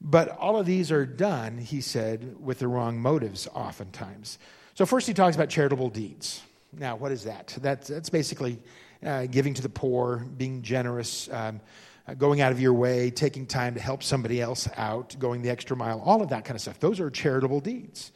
But 0.00 0.30
all 0.30 0.58
of 0.58 0.66
these 0.66 0.90
are 0.90 1.04
done, 1.04 1.58
he 1.58 1.80
said, 1.80 2.36
with 2.40 2.58
the 2.58 2.68
wrong 2.68 2.98
motives 2.98 3.46
oftentimes. 3.54 4.38
So, 4.74 4.86
first, 4.86 5.06
he 5.06 5.12
talks 5.12 5.36
about 5.36 5.50
charitable 5.50 5.90
deeds. 5.90 6.42
Now, 6.72 6.96
what 6.96 7.12
is 7.12 7.24
that? 7.24 7.56
That's, 7.60 7.88
that's 7.88 8.08
basically 8.08 8.58
uh, 9.04 9.26
giving 9.26 9.54
to 9.54 9.62
the 9.62 9.68
poor, 9.68 10.18
being 10.36 10.62
generous, 10.62 11.28
um, 11.32 11.60
Uh, 12.06 12.14
going 12.14 12.40
out 12.40 12.50
of 12.50 12.60
your 12.60 12.72
way, 12.72 13.10
taking 13.10 13.46
time 13.46 13.74
to 13.74 13.80
help 13.80 14.02
somebody 14.02 14.40
else 14.40 14.68
out, 14.76 15.14
going 15.18 15.42
the 15.42 15.50
extra 15.50 15.76
mile, 15.76 16.00
all 16.04 16.22
of 16.22 16.30
that 16.30 16.44
kind 16.44 16.54
of 16.54 16.60
stuff. 16.60 16.80
Those 16.80 16.98
are 17.00 17.10
charitable 17.10 17.60
deeds. 17.60 18.12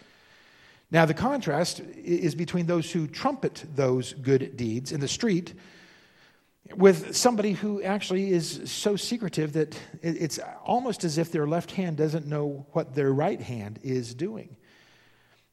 Now, 0.90 1.06
the 1.06 1.14
contrast 1.14 1.80
is 1.80 2.34
between 2.34 2.66
those 2.66 2.90
who 2.90 3.06
trumpet 3.06 3.64
those 3.74 4.12
good 4.14 4.56
deeds 4.56 4.92
in 4.92 5.00
the 5.00 5.08
street 5.08 5.54
with 6.76 7.14
somebody 7.14 7.52
who 7.52 7.82
actually 7.82 8.30
is 8.30 8.60
so 8.64 8.96
secretive 8.96 9.52
that 9.52 9.78
it's 10.02 10.38
almost 10.64 11.04
as 11.04 11.18
if 11.18 11.30
their 11.30 11.46
left 11.46 11.72
hand 11.72 11.96
doesn't 11.96 12.26
know 12.26 12.66
what 12.72 12.94
their 12.94 13.12
right 13.12 13.40
hand 13.40 13.78
is 13.82 14.14
doing 14.14 14.56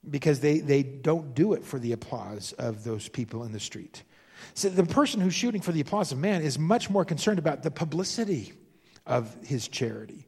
because 0.09 0.39
they, 0.39 0.59
they 0.59 0.83
don't 0.83 1.35
do 1.35 1.53
it 1.53 1.63
for 1.63 1.79
the 1.79 1.91
applause 1.91 2.53
of 2.53 2.83
those 2.83 3.09
people 3.09 3.43
in 3.43 3.51
the 3.51 3.59
street. 3.59 4.03
So 4.53 4.69
the 4.69 4.83
person 4.83 5.21
who's 5.21 5.33
shooting 5.33 5.61
for 5.61 5.71
the 5.71 5.81
applause 5.81 6.11
of 6.11 6.17
man 6.17 6.41
is 6.41 6.57
much 6.57 6.89
more 6.89 7.05
concerned 7.05 7.39
about 7.39 7.63
the 7.63 7.71
publicity 7.71 8.53
of 9.05 9.35
his 9.45 9.67
charity. 9.67 10.27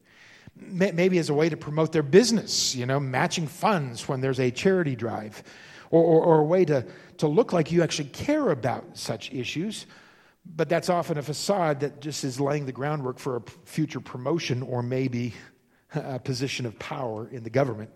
Maybe 0.55 1.17
as 1.17 1.29
a 1.29 1.33
way 1.33 1.49
to 1.49 1.57
promote 1.57 1.91
their 1.91 2.03
business, 2.03 2.75
you 2.75 2.85
know, 2.85 2.99
matching 2.99 3.47
funds 3.47 4.07
when 4.07 4.21
there's 4.21 4.39
a 4.39 4.51
charity 4.51 4.95
drive, 4.95 5.43
or, 5.89 6.03
or, 6.03 6.23
or 6.23 6.39
a 6.39 6.43
way 6.43 6.65
to, 6.65 6.85
to 7.17 7.27
look 7.27 7.53
like 7.53 7.71
you 7.71 7.81
actually 7.81 8.09
care 8.09 8.49
about 8.49 8.97
such 8.97 9.33
issues 9.33 9.85
but 10.45 10.69
that's 10.69 10.89
often 10.89 11.17
a 11.17 11.21
facade 11.21 11.79
that 11.81 12.01
just 12.01 12.23
is 12.23 12.39
laying 12.39 12.65
the 12.65 12.71
groundwork 12.71 13.19
for 13.19 13.37
a 13.37 13.41
future 13.65 13.99
promotion 13.99 14.61
or 14.61 14.83
maybe 14.83 15.33
a 15.95 16.19
position 16.19 16.65
of 16.65 16.77
power 16.79 17.27
in 17.29 17.43
the 17.43 17.49
government. 17.49 17.89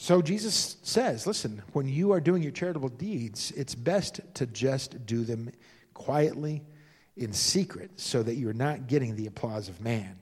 So 0.00 0.22
Jesus 0.22 0.76
says, 0.84 1.26
listen, 1.26 1.60
when 1.72 1.88
you 1.88 2.12
are 2.12 2.20
doing 2.20 2.40
your 2.40 2.52
charitable 2.52 2.90
deeds, 2.90 3.52
it's 3.56 3.74
best 3.74 4.20
to 4.34 4.46
just 4.46 5.04
do 5.06 5.24
them 5.24 5.50
quietly 5.92 6.62
in 7.16 7.32
secret 7.32 7.90
so 7.96 8.22
that 8.22 8.36
you're 8.36 8.52
not 8.52 8.86
getting 8.86 9.16
the 9.16 9.26
applause 9.26 9.68
of 9.68 9.80
man. 9.80 10.20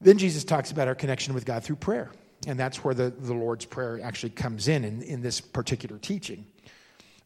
Then 0.00 0.18
Jesus 0.18 0.42
talks 0.42 0.72
about 0.72 0.88
our 0.88 0.96
connection 0.96 1.32
with 1.32 1.46
God 1.46 1.62
through 1.62 1.76
prayer. 1.76 2.10
And 2.44 2.58
that's 2.58 2.82
where 2.82 2.92
the, 2.92 3.10
the 3.10 3.34
Lord's 3.34 3.64
Prayer 3.64 4.00
actually 4.02 4.30
comes 4.30 4.66
in, 4.66 4.84
in 4.84 5.00
in 5.02 5.22
this 5.22 5.40
particular 5.40 5.96
teaching. 5.96 6.44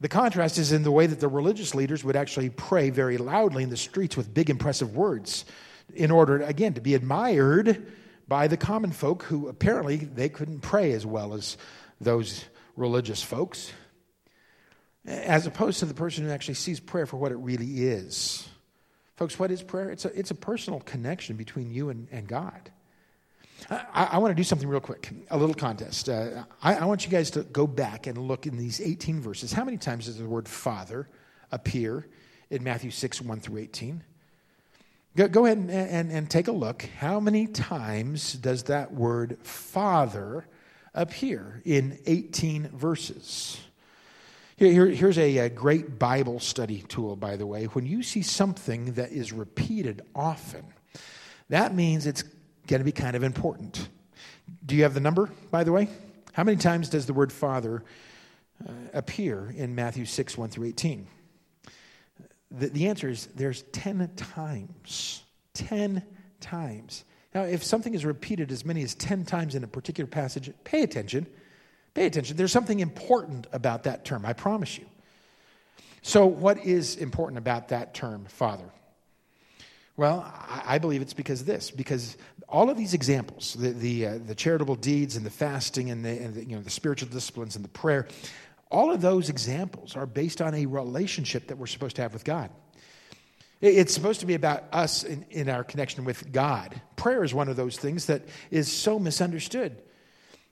The 0.02 0.08
contrast 0.08 0.58
is 0.58 0.72
in 0.72 0.82
the 0.82 0.92
way 0.92 1.06
that 1.06 1.20
the 1.20 1.28
religious 1.28 1.74
leaders 1.74 2.04
would 2.04 2.16
actually 2.16 2.50
pray 2.50 2.90
very 2.90 3.16
loudly 3.16 3.62
in 3.62 3.70
the 3.70 3.78
streets 3.78 4.14
with 4.14 4.32
big, 4.34 4.50
impressive 4.50 4.94
words 4.94 5.46
in 5.94 6.10
order, 6.10 6.42
again, 6.42 6.74
to 6.74 6.82
be 6.82 6.94
admired 6.94 7.90
by 8.28 8.48
the 8.48 8.56
common 8.56 8.92
folk 8.92 9.24
who 9.24 9.48
apparently 9.48 9.96
they 9.96 10.28
couldn't 10.28 10.60
pray 10.60 10.92
as 10.92 11.04
well 11.04 11.34
as 11.34 11.56
those 12.00 12.44
religious 12.76 13.22
folks, 13.22 13.72
as 15.06 15.46
opposed 15.46 15.80
to 15.80 15.86
the 15.86 15.94
person 15.94 16.24
who 16.24 16.30
actually 16.30 16.54
sees 16.54 16.80
prayer 16.80 17.06
for 17.06 17.16
what 17.16 17.32
it 17.32 17.36
really 17.36 17.84
is. 17.84 18.48
Folks, 19.16 19.38
what 19.38 19.50
is 19.50 19.62
prayer? 19.62 19.90
It's 19.90 20.04
a, 20.04 20.18
it's 20.18 20.30
a 20.30 20.34
personal 20.34 20.80
connection 20.80 21.36
between 21.36 21.70
you 21.70 21.90
and, 21.90 22.08
and 22.10 22.26
God. 22.26 22.70
I, 23.70 24.08
I 24.12 24.18
want 24.18 24.32
to 24.32 24.34
do 24.34 24.44
something 24.44 24.68
real 24.68 24.80
quick, 24.80 25.10
a 25.30 25.36
little 25.36 25.54
contest. 25.54 26.08
Uh, 26.08 26.44
I, 26.62 26.76
I, 26.76 26.84
want 26.86 27.04
you 27.04 27.10
guys 27.10 27.30
to 27.32 27.42
go 27.44 27.66
back 27.66 28.06
and 28.06 28.18
look 28.18 28.46
in 28.46 28.56
these 28.56 28.80
18 28.80 29.20
verses. 29.20 29.52
How 29.52 29.64
many 29.64 29.76
times 29.76 30.06
does 30.06 30.18
the 30.18 30.26
word 30.26 30.48
Father 30.48 31.08
appear 31.52 32.08
in 32.50 32.64
Matthew 32.64 32.90
6, 32.90 33.22
1 33.22 33.40
through 33.40 33.58
18? 33.58 34.02
Go, 35.14 35.28
go 35.28 35.44
ahead 35.44 35.58
and, 35.58 35.70
and, 35.70 36.10
and 36.10 36.30
take 36.30 36.48
a 36.48 36.52
look. 36.52 36.88
How 36.98 37.20
many 37.20 37.46
times 37.46 38.32
does 38.32 38.64
that 38.64 38.94
word 38.94 39.36
Father 39.42 40.46
appear 40.94 41.60
in 41.66 41.98
18 42.06 42.68
verses? 42.68 43.60
Here, 44.56 44.72
here, 44.72 44.86
here's 44.86 45.18
a, 45.18 45.38
a 45.38 45.48
great 45.50 45.98
Bible 45.98 46.40
study 46.40 46.82
tool, 46.88 47.16
by 47.16 47.36
the 47.36 47.46
way. 47.46 47.64
When 47.64 47.84
you 47.84 48.02
see 48.02 48.22
something 48.22 48.92
that 48.92 49.12
is 49.12 49.32
repeated 49.32 50.00
often, 50.14 50.64
that 51.50 51.74
means 51.74 52.06
it's 52.06 52.22
going 52.66 52.80
to 52.80 52.84
be 52.84 52.92
kind 52.92 53.14
of 53.14 53.22
important. 53.22 53.88
Do 54.64 54.74
you 54.76 54.84
have 54.84 54.94
the 54.94 55.00
number, 55.00 55.30
by 55.50 55.64
the 55.64 55.72
way? 55.72 55.88
How 56.32 56.44
many 56.44 56.56
times 56.56 56.88
does 56.88 57.04
the 57.04 57.12
word 57.12 57.32
Father 57.32 57.84
uh, 58.66 58.72
appear 58.94 59.52
in 59.54 59.74
Matthew 59.74 60.06
6, 60.06 60.38
1 60.38 60.48
through 60.48 60.68
18? 60.68 61.06
The, 62.58 62.68
the 62.68 62.88
answer 62.88 63.08
is 63.08 63.26
there's 63.34 63.62
10 63.72 64.10
times. 64.16 65.22
10 65.54 66.02
times. 66.40 67.04
Now, 67.34 67.42
if 67.42 67.64
something 67.64 67.94
is 67.94 68.04
repeated 68.04 68.52
as 68.52 68.64
many 68.64 68.82
as 68.82 68.94
10 68.94 69.24
times 69.24 69.54
in 69.54 69.64
a 69.64 69.66
particular 69.66 70.08
passage, 70.08 70.52
pay 70.64 70.82
attention. 70.82 71.26
Pay 71.94 72.06
attention. 72.06 72.36
There's 72.36 72.52
something 72.52 72.80
important 72.80 73.46
about 73.52 73.84
that 73.84 74.04
term, 74.04 74.24
I 74.26 74.32
promise 74.32 74.78
you. 74.78 74.84
So, 76.02 76.26
what 76.26 76.64
is 76.64 76.96
important 76.96 77.38
about 77.38 77.68
that 77.68 77.94
term, 77.94 78.24
Father? 78.26 78.68
Well, 79.96 80.26
I 80.64 80.78
believe 80.78 81.02
it's 81.02 81.12
because 81.12 81.42
of 81.42 81.46
this, 81.46 81.70
because 81.70 82.16
all 82.48 82.70
of 82.70 82.76
these 82.76 82.94
examples, 82.94 83.54
the, 83.54 83.70
the, 83.70 84.06
uh, 84.06 84.18
the 84.26 84.34
charitable 84.34 84.76
deeds 84.76 85.16
and 85.16 85.24
the 85.24 85.30
fasting 85.30 85.90
and, 85.90 86.04
the, 86.04 86.10
and 86.10 86.34
the, 86.34 86.44
you 86.44 86.56
know, 86.56 86.62
the 86.62 86.70
spiritual 86.70 87.08
disciplines 87.08 87.56
and 87.56 87.64
the 87.64 87.68
prayer, 87.68 88.08
all 88.72 88.90
of 88.90 89.00
those 89.00 89.28
examples 89.28 89.94
are 89.94 90.06
based 90.06 90.40
on 90.40 90.54
a 90.54 90.66
relationship 90.66 91.48
that 91.48 91.58
we're 91.58 91.66
supposed 91.66 91.96
to 91.96 92.02
have 92.02 92.12
with 92.12 92.24
God. 92.24 92.50
It's 93.60 93.94
supposed 93.94 94.20
to 94.20 94.26
be 94.26 94.34
about 94.34 94.64
us 94.72 95.04
in, 95.04 95.24
in 95.30 95.48
our 95.48 95.62
connection 95.62 96.04
with 96.04 96.32
God. 96.32 96.80
Prayer 96.96 97.22
is 97.22 97.32
one 97.32 97.48
of 97.48 97.54
those 97.54 97.76
things 97.76 98.06
that 98.06 98.22
is 98.50 98.72
so 98.72 98.98
misunderstood. 98.98 99.80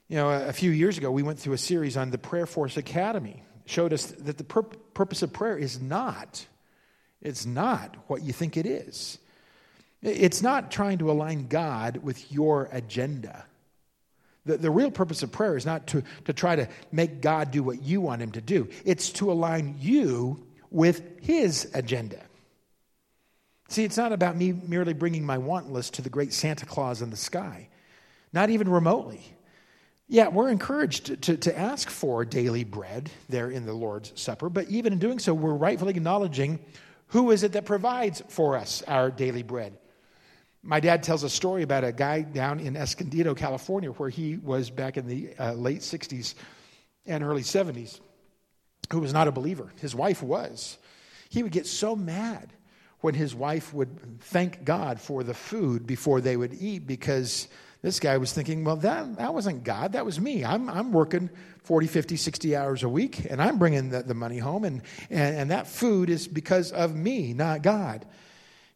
You 0.07 0.15
know, 0.17 0.29
a, 0.29 0.47
a 0.47 0.53
few 0.53 0.71
years 0.71 0.97
ago, 0.97 1.11
we 1.11 1.23
went 1.23 1.39
through 1.39 1.53
a 1.53 1.57
series 1.57 1.97
on 1.97 2.11
the 2.11 2.17
Prayer 2.17 2.45
Force 2.45 2.77
Academy. 2.77 3.43
Showed 3.65 3.91
us 3.91 4.05
that 4.05 4.37
the 4.37 4.43
pur- 4.43 4.61
purpose 4.61 5.23
of 5.23 5.33
prayer 5.33 5.57
is 5.57 5.81
not, 5.81 6.45
it's 7.21 7.45
not 7.45 7.97
what 8.07 8.21
you 8.21 8.31
think 8.31 8.55
it 8.55 8.65
is. 8.65 9.17
It's 10.01 10.41
not 10.41 10.71
trying 10.71 10.99
to 10.99 11.11
align 11.11 11.47
God 11.47 11.97
with 11.97 12.31
your 12.31 12.69
agenda. 12.71 13.45
The, 14.45 14.57
the 14.57 14.71
real 14.71 14.91
purpose 14.91 15.23
of 15.23 15.31
prayer 15.31 15.55
is 15.55 15.65
not 15.65 15.87
to, 15.87 16.03
to 16.25 16.33
try 16.33 16.55
to 16.55 16.67
make 16.91 17.21
God 17.21 17.51
do 17.51 17.63
what 17.63 17.81
you 17.83 18.01
want 18.01 18.21
him 18.21 18.31
to 18.31 18.41
do, 18.41 18.69
it's 18.85 19.09
to 19.13 19.31
align 19.31 19.75
you 19.79 20.45
with 20.69 21.21
his 21.21 21.69
agenda. 21.73 22.19
See, 23.67 23.83
it's 23.83 23.97
not 23.97 24.11
about 24.11 24.35
me 24.35 24.51
merely 24.51 24.93
bringing 24.93 25.25
my 25.25 25.37
want 25.37 25.71
list 25.71 25.93
to 25.93 26.01
the 26.01 26.09
great 26.09 26.33
Santa 26.33 26.65
Claus 26.65 27.01
in 27.01 27.09
the 27.09 27.17
sky, 27.17 27.69
not 28.33 28.49
even 28.49 28.67
remotely. 28.67 29.23
Yeah, 30.09 30.27
we're 30.27 30.49
encouraged 30.49 31.21
to, 31.21 31.37
to 31.37 31.57
ask 31.57 31.89
for 31.89 32.25
daily 32.25 32.65
bread 32.65 33.09
there 33.29 33.49
in 33.49 33.65
the 33.65 33.73
Lord's 33.73 34.11
Supper, 34.19 34.49
but 34.49 34.67
even 34.67 34.91
in 34.91 34.99
doing 34.99 35.19
so, 35.19 35.33
we're 35.33 35.53
rightfully 35.53 35.95
acknowledging 35.95 36.59
who 37.07 37.31
is 37.31 37.43
it 37.43 37.53
that 37.53 37.63
provides 37.63 38.21
for 38.27 38.57
us 38.57 38.83
our 38.87 39.09
daily 39.09 39.43
bread. 39.43 39.77
My 40.63 40.79
dad 40.79 41.01
tells 41.01 41.23
a 41.23 41.29
story 41.29 41.63
about 41.63 41.83
a 41.83 41.91
guy 41.91 42.21
down 42.21 42.59
in 42.59 42.77
Escondido, 42.77 43.33
California, 43.33 43.89
where 43.91 44.09
he 44.09 44.37
was 44.37 44.69
back 44.69 44.95
in 44.95 45.07
the 45.07 45.33
uh, 45.39 45.53
late 45.53 45.79
60s 45.79 46.35
and 47.07 47.23
early 47.23 47.41
70s, 47.41 47.99
who 48.91 48.99
was 48.99 49.11
not 49.11 49.27
a 49.27 49.31
believer. 49.31 49.71
His 49.79 49.95
wife 49.95 50.21
was. 50.21 50.77
He 51.29 51.41
would 51.41 51.51
get 51.51 51.65
so 51.65 51.95
mad 51.95 52.53
when 52.99 53.15
his 53.15 53.33
wife 53.33 53.73
would 53.73 54.21
thank 54.21 54.63
God 54.63 55.01
for 55.01 55.23
the 55.23 55.33
food 55.33 55.87
before 55.87 56.21
they 56.21 56.37
would 56.37 56.53
eat 56.53 56.85
because 56.85 57.47
this 57.81 57.99
guy 57.99 58.17
was 58.17 58.31
thinking, 58.31 58.63
well, 58.63 58.75
that, 58.77 59.17
that 59.17 59.33
wasn't 59.33 59.63
God, 59.63 59.93
that 59.93 60.05
was 60.05 60.19
me. 60.19 60.45
I'm, 60.45 60.69
I'm 60.69 60.91
working 60.91 61.31
40, 61.63 61.87
50, 61.87 62.15
60 62.15 62.55
hours 62.55 62.83
a 62.83 62.89
week, 62.89 63.25
and 63.27 63.41
I'm 63.41 63.57
bringing 63.57 63.89
the, 63.89 64.03
the 64.03 64.13
money 64.13 64.37
home, 64.37 64.63
and, 64.63 64.83
and, 65.09 65.37
and 65.37 65.51
that 65.51 65.67
food 65.67 66.11
is 66.11 66.27
because 66.27 66.71
of 66.71 66.95
me, 66.95 67.33
not 67.33 67.63
God. 67.63 68.05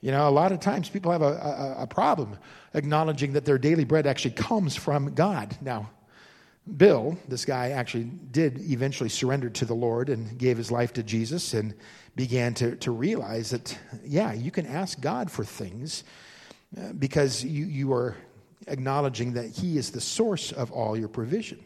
You 0.05 0.11
know, 0.11 0.29
a 0.29 0.29
lot 0.29 0.51
of 0.51 0.59
times 0.59 0.87
people 0.87 1.11
have 1.11 1.23
a, 1.23 1.75
a, 1.79 1.81
a 1.81 1.87
problem 1.87 2.37
acknowledging 2.75 3.33
that 3.33 3.43
their 3.43 3.57
daily 3.57 3.85
bread 3.85 4.05
actually 4.05 4.35
comes 4.35 4.75
from 4.75 5.15
God. 5.15 5.57
Now, 5.61 5.89
Bill, 6.77 7.17
this 7.27 7.43
guy 7.43 7.71
actually 7.71 8.03
did 8.03 8.59
eventually 8.59 9.09
surrender 9.09 9.49
to 9.49 9.65
the 9.65 9.73
Lord 9.73 10.09
and 10.09 10.37
gave 10.37 10.57
his 10.57 10.69
life 10.69 10.93
to 10.93 11.01
Jesus 11.01 11.55
and 11.55 11.73
began 12.15 12.53
to, 12.53 12.75
to 12.75 12.91
realize 12.91 13.49
that, 13.49 13.75
yeah, 14.03 14.31
you 14.31 14.51
can 14.51 14.67
ask 14.67 15.01
God 15.01 15.31
for 15.31 15.43
things 15.43 16.03
uh, 16.79 16.93
because 16.93 17.43
you, 17.43 17.65
you 17.65 17.91
are 17.91 18.15
acknowledging 18.67 19.33
that 19.33 19.47
He 19.47 19.75
is 19.75 19.89
the 19.89 20.01
source 20.01 20.51
of 20.51 20.71
all 20.71 20.95
your 20.95 21.07
provision. 21.07 21.63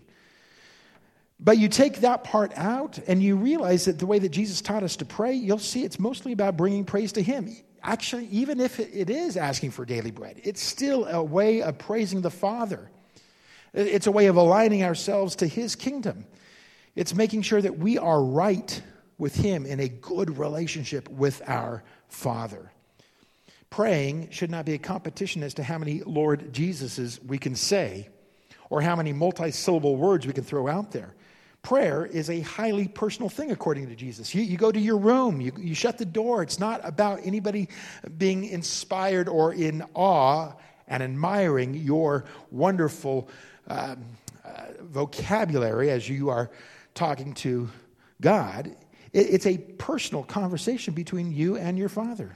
But 1.41 1.57
you 1.57 1.67
take 1.67 1.97
that 1.97 2.23
part 2.23 2.53
out 2.55 2.99
and 3.05 3.21
you 3.21 3.35
realize 3.35 3.83
that 3.83 3.99
the 3.99 4.05
way 4.05 4.19
that 4.19 4.29
Jesus 4.29 4.61
taught 4.61 4.83
us 4.83 4.95
to 4.95 5.05
pray, 5.05 5.33
you'll 5.33 5.59
see 5.59 5.83
it's 5.83 5.99
mostly 5.99 6.31
about 6.31 6.55
bringing 6.55 6.85
praise 6.85 7.11
to 7.13 7.21
Him 7.21 7.53
actually, 7.83 8.25
even 8.27 8.59
if 8.59 8.79
it 8.79 9.09
is 9.09 9.37
asking 9.37 9.71
for 9.71 9.85
daily 9.85 10.11
bread, 10.11 10.39
it's 10.43 10.61
still 10.61 11.05
a 11.05 11.23
way 11.23 11.61
of 11.61 11.77
praising 11.77 12.21
the 12.21 12.31
Father. 12.31 12.89
It's 13.73 14.07
a 14.07 14.11
way 14.11 14.27
of 14.27 14.35
aligning 14.35 14.83
ourselves 14.83 15.35
to 15.37 15.47
His 15.47 15.75
kingdom. 15.75 16.25
It's 16.95 17.13
making 17.13 17.43
sure 17.43 17.61
that 17.61 17.77
we 17.77 17.97
are 17.97 18.21
right 18.21 18.81
with 19.17 19.35
Him 19.35 19.65
in 19.65 19.79
a 19.79 19.87
good 19.87 20.37
relationship 20.37 21.07
with 21.09 21.41
our 21.47 21.83
Father. 22.07 22.71
Praying 23.69 24.29
should 24.31 24.49
not 24.49 24.65
be 24.65 24.73
a 24.73 24.79
competition 24.79 25.43
as 25.43 25.53
to 25.55 25.63
how 25.63 25.77
many 25.77 26.01
Lord 26.01 26.51
Jesuses 26.51 27.23
we 27.23 27.37
can 27.37 27.55
say 27.55 28.09
or 28.69 28.81
how 28.81 28.95
many 28.95 29.13
multi-syllable 29.13 29.95
words 29.95 30.25
we 30.25 30.33
can 30.33 30.43
throw 30.43 30.67
out 30.67 30.91
there. 30.91 31.13
Prayer 31.61 32.05
is 32.05 32.29
a 32.29 32.39
highly 32.41 32.87
personal 32.87 33.29
thing, 33.29 33.51
according 33.51 33.87
to 33.89 33.95
Jesus. 33.95 34.33
You, 34.33 34.41
you 34.41 34.57
go 34.57 34.71
to 34.71 34.79
your 34.79 34.97
room, 34.97 35.41
you, 35.41 35.51
you 35.57 35.75
shut 35.75 35.97
the 35.97 36.05
door. 36.05 36.41
It's 36.41 36.59
not 36.59 36.81
about 36.83 37.19
anybody 37.23 37.67
being 38.17 38.45
inspired 38.45 39.27
or 39.27 39.53
in 39.53 39.83
awe 39.93 40.53
and 40.87 41.03
admiring 41.03 41.73
your 41.73 42.25
wonderful 42.49 43.29
um, 43.67 44.03
uh, 44.43 44.65
vocabulary 44.81 45.91
as 45.91 46.07
you 46.07 46.29
are 46.29 46.49
talking 46.95 47.33
to 47.35 47.69
God. 48.21 48.67
It, 49.13 49.27
it's 49.29 49.45
a 49.45 49.57
personal 49.57 50.23
conversation 50.23 50.93
between 50.93 51.31
you 51.31 51.57
and 51.57 51.77
your 51.77 51.89
Father. 51.89 52.35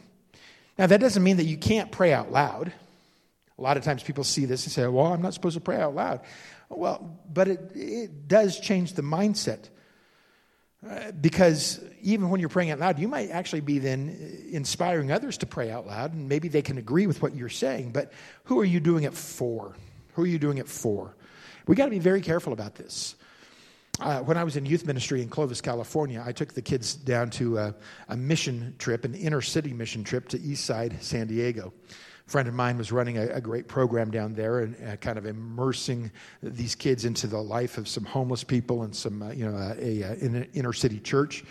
Now, 0.78 0.88
that 0.88 1.00
doesn't 1.00 1.24
mean 1.24 1.38
that 1.38 1.46
you 1.46 1.58
can't 1.58 1.92
pray 1.92 2.14
out 2.14 2.32
loud. 2.32 2.74
A 3.58 3.62
lot 3.62 3.78
of 3.78 3.84
times 3.84 4.04
people 4.04 4.24
see 4.24 4.46
this 4.46 4.66
and 4.66 4.72
say, 4.72 4.88
well, 4.88 5.14
I'm 5.14 5.22
not 5.22 5.34
supposed 5.34 5.56
to 5.56 5.62
pray 5.62 5.78
out 5.78 5.94
loud. 5.94 6.22
Well, 6.70 7.20
but 7.32 7.48
it, 7.48 7.72
it 7.76 8.28
does 8.28 8.60
change 8.60 8.94
the 8.94 9.02
mindset. 9.02 9.70
Uh, 10.88 11.12
because 11.14 11.80
even 12.02 12.30
when 12.30 12.42
you're 12.42 12.50
praying 12.50 12.70
out 12.72 12.80
loud, 12.80 13.00
you 13.00 13.08
might 13.08 13.30
actually 13.30 13.62
be 13.62 13.80
then 13.80 14.46
inspiring 14.52 15.12
others 15.12 15.38
to 15.38 15.46
pray 15.46 15.72
out 15.72 15.88
loud, 15.88 16.14
and 16.14 16.28
maybe 16.28 16.50
they 16.50 16.62
can 16.62 16.78
agree 16.78 17.08
with 17.08 17.22
what 17.22 17.34
you're 17.36 17.48
saying. 17.48 17.92
But 17.92 18.12
who 18.46 18.60
are 18.60 18.66
you 18.66 18.82
doing 18.82 19.04
it 19.04 19.14
for? 19.14 19.76
Who 20.14 20.24
are 20.24 20.28
you 20.28 20.40
doing 20.40 20.58
it 20.58 20.68
for? 20.68 21.16
We 21.68 21.76
got 21.76 21.86
to 21.86 21.92
be 21.92 22.00
very 22.00 22.20
careful 22.20 22.52
about 22.52 22.76
this. 22.76 23.16
Uh, 24.00 24.20
when 24.22 24.38
I 24.38 24.44
was 24.44 24.58
in 24.58 24.66
youth 24.66 24.86
ministry 24.86 25.22
in 25.22 25.30
Clovis, 25.30 25.62
California, 25.62 26.22
I 26.26 26.34
took 26.34 26.54
the 26.54 26.62
kids 26.62 26.96
down 26.96 27.30
to 27.32 27.60
a, 27.60 27.76
a 28.10 28.18
mission 28.18 28.76
trip, 28.78 29.06
an 29.06 29.14
inner 29.14 29.42
city 29.42 29.72
mission 29.72 30.04
trip 30.04 30.28
to 30.30 30.42
East 30.42 30.66
Side 30.66 31.02
San 31.02 31.28
Diego 31.28 31.72
friend 32.28 32.48
of 32.48 32.54
mine 32.54 32.78
was 32.78 32.92
running 32.92 33.18
a, 33.18 33.28
a 33.28 33.42
great 33.42 33.68
program 33.68 34.10
down 34.10 34.34
there 34.34 34.60
and 34.60 34.76
uh, 34.88 34.96
kind 34.98 35.18
of 35.18 35.26
immersing 35.26 36.12
these 36.42 36.76
kids 36.76 37.06
into 37.06 37.28
the 37.28 37.42
life 37.42 37.78
of 37.78 37.88
some 37.88 38.06
homeless 38.06 38.44
people 38.44 38.84
and 38.84 38.96
some, 38.96 39.22
uh, 39.22 39.32
you 39.32 39.50
know, 39.50 39.56
uh, 39.56 39.76
a, 39.78 40.02
a, 40.02 40.12
a, 40.12 40.48
inner 40.54 40.74
city 40.74 41.00
church. 41.00 41.44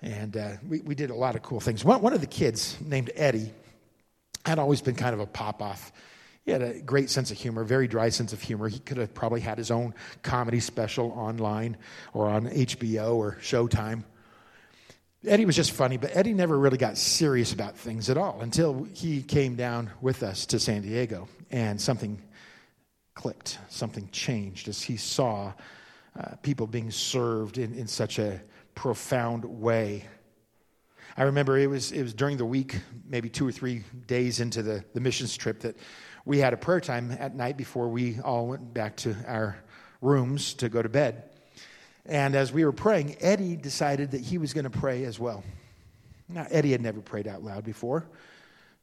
And 0.00 0.36
uh, 0.36 0.52
we, 0.68 0.80
we 0.80 0.94
did 0.94 1.10
a 1.10 1.14
lot 1.14 1.34
of 1.36 1.42
cool 1.42 1.60
things. 1.60 1.84
One, 1.84 2.00
one 2.02 2.12
of 2.12 2.20
the 2.20 2.26
kids, 2.26 2.76
named 2.80 3.10
Eddie, 3.14 3.52
had 4.44 4.58
always 4.58 4.80
been 4.80 4.94
kind 4.94 5.14
of 5.14 5.20
a 5.20 5.26
pop 5.26 5.62
off. 5.62 5.92
He 6.44 6.50
had 6.50 6.62
a 6.62 6.80
great 6.80 7.08
sense 7.08 7.30
of 7.30 7.38
humor, 7.38 7.62
very 7.62 7.86
dry 7.86 8.08
sense 8.08 8.32
of 8.32 8.42
humor. 8.42 8.68
He 8.68 8.80
could 8.80 8.96
have 8.96 9.14
probably 9.14 9.40
had 9.40 9.58
his 9.58 9.70
own 9.70 9.94
comedy 10.22 10.58
special 10.58 11.12
online 11.12 11.76
or 12.12 12.28
on 12.28 12.48
HBO 12.48 13.14
or 13.14 13.38
Showtime. 13.40 14.02
Eddie 15.24 15.44
was 15.44 15.54
just 15.54 15.70
funny, 15.70 15.96
but 15.98 16.16
Eddie 16.16 16.34
never 16.34 16.58
really 16.58 16.78
got 16.78 16.98
serious 16.98 17.52
about 17.52 17.76
things 17.76 18.10
at 18.10 18.16
all 18.16 18.40
until 18.40 18.88
he 18.92 19.22
came 19.22 19.54
down 19.54 19.90
with 20.00 20.24
us 20.24 20.46
to 20.46 20.58
San 20.58 20.82
Diego 20.82 21.28
and 21.50 21.80
something 21.80 22.20
clicked, 23.14 23.58
something 23.68 24.08
changed 24.10 24.66
as 24.66 24.82
he 24.82 24.96
saw 24.96 25.52
uh, 26.18 26.34
people 26.42 26.66
being 26.66 26.90
served 26.90 27.56
in, 27.58 27.72
in 27.74 27.86
such 27.86 28.18
a 28.18 28.40
profound 28.74 29.44
way. 29.44 30.06
I 31.16 31.24
remember 31.24 31.56
it 31.56 31.68
was, 31.68 31.92
it 31.92 32.02
was 32.02 32.14
during 32.14 32.36
the 32.36 32.44
week, 32.44 32.80
maybe 33.06 33.28
two 33.28 33.46
or 33.46 33.52
three 33.52 33.84
days 34.08 34.40
into 34.40 34.62
the, 34.62 34.84
the 34.92 35.00
missions 35.00 35.36
trip, 35.36 35.60
that 35.60 35.76
we 36.24 36.38
had 36.38 36.52
a 36.52 36.56
prayer 36.56 36.80
time 36.80 37.16
at 37.20 37.36
night 37.36 37.56
before 37.56 37.88
we 37.88 38.18
all 38.20 38.48
went 38.48 38.74
back 38.74 38.96
to 38.96 39.14
our 39.28 39.56
rooms 40.00 40.54
to 40.54 40.68
go 40.68 40.82
to 40.82 40.88
bed. 40.88 41.31
And 42.06 42.34
as 42.34 42.52
we 42.52 42.64
were 42.64 42.72
praying, 42.72 43.16
Eddie 43.20 43.56
decided 43.56 44.10
that 44.12 44.20
he 44.20 44.38
was 44.38 44.52
going 44.52 44.64
to 44.64 44.70
pray 44.70 45.04
as 45.04 45.18
well. 45.18 45.44
Now, 46.28 46.46
Eddie 46.50 46.72
had 46.72 46.80
never 46.80 47.00
prayed 47.00 47.28
out 47.28 47.44
loud 47.44 47.64
before. 47.64 48.06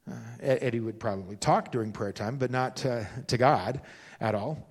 Uh, 0.10 0.14
Eddie 0.40 0.80
would 0.80 1.00
probably 1.00 1.36
talk 1.36 1.72
during 1.72 1.92
prayer 1.92 2.14
time, 2.14 2.38
but 2.38 2.52
not 2.52 2.86
uh, 2.86 3.04
to 3.28 3.38
God 3.38 3.82
at 4.20 4.36
all. 4.36 4.68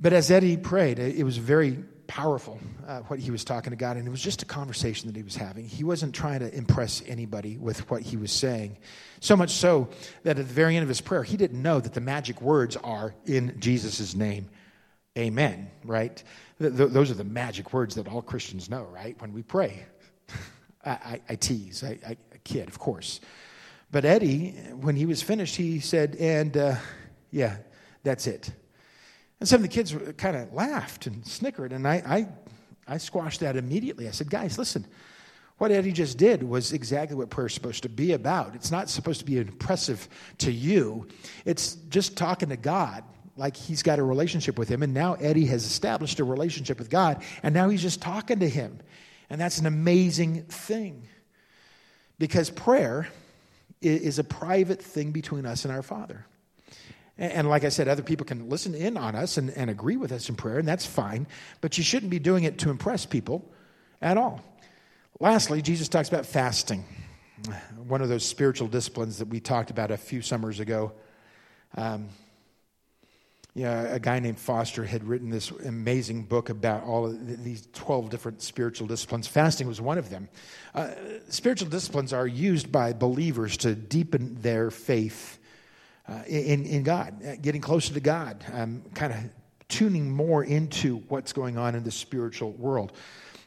But 0.00 0.12
as 0.12 0.30
Eddie 0.30 0.56
prayed, 0.56 0.98
it 0.98 1.24
was 1.24 1.36
very 1.36 1.78
powerful 2.06 2.58
uh, 2.86 3.00
what 3.00 3.18
he 3.18 3.30
was 3.30 3.44
talking 3.44 3.70
to 3.70 3.76
God, 3.76 3.96
and 3.96 4.06
it 4.06 4.10
was 4.10 4.20
just 4.20 4.42
a 4.42 4.46
conversation 4.46 5.06
that 5.08 5.16
he 5.16 5.22
was 5.22 5.36
having. 5.36 5.66
He 5.66 5.84
wasn't 5.84 6.14
trying 6.14 6.40
to 6.40 6.54
impress 6.54 7.02
anybody 7.06 7.56
with 7.56 7.90
what 7.90 8.02
he 8.02 8.16
was 8.16 8.32
saying. 8.32 8.76
So 9.20 9.36
much 9.36 9.50
so 9.50 9.88
that 10.24 10.38
at 10.38 10.46
the 10.48 10.54
very 10.54 10.76
end 10.76 10.82
of 10.82 10.88
his 10.88 11.00
prayer, 11.00 11.22
he 11.22 11.36
didn't 11.36 11.62
know 11.62 11.80
that 11.80 11.94
the 11.94 12.00
magic 12.00 12.42
words 12.42 12.76
are 12.76 13.14
in 13.24 13.58
Jesus' 13.60 14.14
name, 14.14 14.48
Amen, 15.16 15.70
right? 15.84 16.22
Th- 16.58 16.76
th- 16.76 16.90
those 16.90 17.10
are 17.10 17.14
the 17.14 17.24
magic 17.24 17.72
words 17.72 17.94
that 17.96 18.08
all 18.08 18.22
Christians 18.22 18.70
know, 18.70 18.84
right? 18.84 19.20
When 19.20 19.32
we 19.32 19.42
pray. 19.42 19.84
I, 20.84 20.90
I, 20.90 21.20
I, 21.30 21.34
tease, 21.36 21.82
I, 21.82 21.98
I, 22.06 22.16
kid, 22.44 22.68
of 22.68 22.78
course. 22.78 23.20
But 23.90 24.04
Eddie, 24.04 24.50
when 24.80 24.96
he 24.96 25.06
was 25.06 25.22
finished, 25.22 25.56
he 25.56 25.80
said, 25.80 26.16
and 26.16 26.56
uh, 26.56 26.76
yeah, 27.30 27.56
that's 28.02 28.26
it. 28.26 28.50
And 29.40 29.48
some 29.48 29.56
of 29.56 29.62
the 29.62 29.68
kids 29.68 29.94
kind 30.16 30.36
of 30.36 30.52
laughed 30.52 31.06
and 31.06 31.26
snickered, 31.26 31.72
and 31.72 31.86
I, 31.86 31.94
I, 32.86 32.94
I 32.94 32.98
squashed 32.98 33.40
that 33.40 33.56
immediately. 33.56 34.08
I 34.08 34.10
said, 34.10 34.30
guys, 34.30 34.58
listen, 34.58 34.86
what 35.58 35.70
Eddie 35.70 35.92
just 35.92 36.18
did 36.18 36.42
was 36.42 36.72
exactly 36.72 37.16
what 37.16 37.30
prayer 37.30 37.46
is 37.46 37.54
supposed 37.54 37.82
to 37.84 37.88
be 37.88 38.12
about. 38.12 38.54
It's 38.54 38.70
not 38.70 38.88
supposed 38.90 39.20
to 39.20 39.24
be 39.24 39.38
impressive 39.38 40.08
to 40.38 40.52
you, 40.52 41.08
it's 41.44 41.74
just 41.88 42.16
talking 42.16 42.48
to 42.50 42.56
God 42.56 43.04
like 43.36 43.56
he's 43.56 43.82
got 43.82 43.98
a 43.98 44.02
relationship 44.02 44.58
with 44.58 44.68
him. 44.68 44.82
And 44.82 44.94
now 44.94 45.14
Eddie 45.14 45.46
has 45.46 45.64
established 45.64 46.20
a 46.20 46.24
relationship 46.24 46.78
with 46.78 46.90
God, 46.90 47.22
and 47.42 47.54
now 47.54 47.68
he's 47.68 47.82
just 47.82 48.00
talking 48.00 48.40
to 48.40 48.48
him. 48.48 48.80
And 49.30 49.40
that's 49.40 49.58
an 49.58 49.66
amazing 49.66 50.44
thing 50.44 51.08
because 52.18 52.50
prayer 52.50 53.08
is 53.80 54.18
a 54.18 54.24
private 54.24 54.80
thing 54.80 55.12
between 55.12 55.46
us 55.46 55.64
and 55.64 55.74
our 55.74 55.82
Father. 55.82 56.26
And 57.16 57.48
like 57.48 57.62
I 57.62 57.68
said, 57.68 57.86
other 57.86 58.02
people 58.02 58.26
can 58.26 58.48
listen 58.48 58.74
in 58.74 58.96
on 58.96 59.14
us 59.14 59.36
and, 59.36 59.50
and 59.50 59.70
agree 59.70 59.96
with 59.96 60.10
us 60.10 60.28
in 60.28 60.34
prayer, 60.34 60.58
and 60.58 60.66
that's 60.66 60.86
fine, 60.86 61.28
but 61.60 61.78
you 61.78 61.84
shouldn't 61.84 62.10
be 62.10 62.18
doing 62.18 62.44
it 62.44 62.58
to 62.60 62.70
impress 62.70 63.06
people 63.06 63.52
at 64.02 64.18
all. 64.18 64.42
Lastly, 65.20 65.62
Jesus 65.62 65.88
talks 65.88 66.08
about 66.08 66.26
fasting, 66.26 66.84
one 67.86 68.02
of 68.02 68.08
those 68.08 68.24
spiritual 68.24 68.66
disciplines 68.66 69.18
that 69.18 69.28
we 69.28 69.38
talked 69.38 69.70
about 69.70 69.92
a 69.92 69.96
few 69.96 70.22
summers 70.22 70.58
ago. 70.58 70.92
Um, 71.76 72.08
a 73.62 74.00
guy 74.00 74.18
named 74.18 74.38
Foster 74.38 74.84
had 74.84 75.04
written 75.04 75.30
this 75.30 75.50
amazing 75.50 76.24
book 76.24 76.48
about 76.48 76.82
all 76.84 77.06
of 77.06 77.44
these 77.44 77.68
12 77.72 78.10
different 78.10 78.42
spiritual 78.42 78.86
disciplines. 78.88 79.28
Fasting 79.28 79.68
was 79.68 79.80
one 79.80 79.96
of 79.96 80.10
them. 80.10 80.28
Uh, 80.74 80.90
spiritual 81.28 81.68
disciplines 81.68 82.12
are 82.12 82.26
used 82.26 82.72
by 82.72 82.92
believers 82.92 83.56
to 83.58 83.74
deepen 83.74 84.34
their 84.40 84.70
faith 84.70 85.38
uh, 86.08 86.22
in, 86.26 86.66
in 86.66 86.82
God, 86.82 87.24
uh, 87.24 87.36
getting 87.40 87.60
closer 87.60 87.94
to 87.94 88.00
God, 88.00 88.44
um, 88.52 88.82
kind 88.94 89.12
of 89.12 89.18
tuning 89.68 90.10
more 90.10 90.44
into 90.44 90.96
what's 91.08 91.32
going 91.32 91.56
on 91.56 91.74
in 91.74 91.84
the 91.84 91.90
spiritual 91.90 92.52
world. 92.52 92.92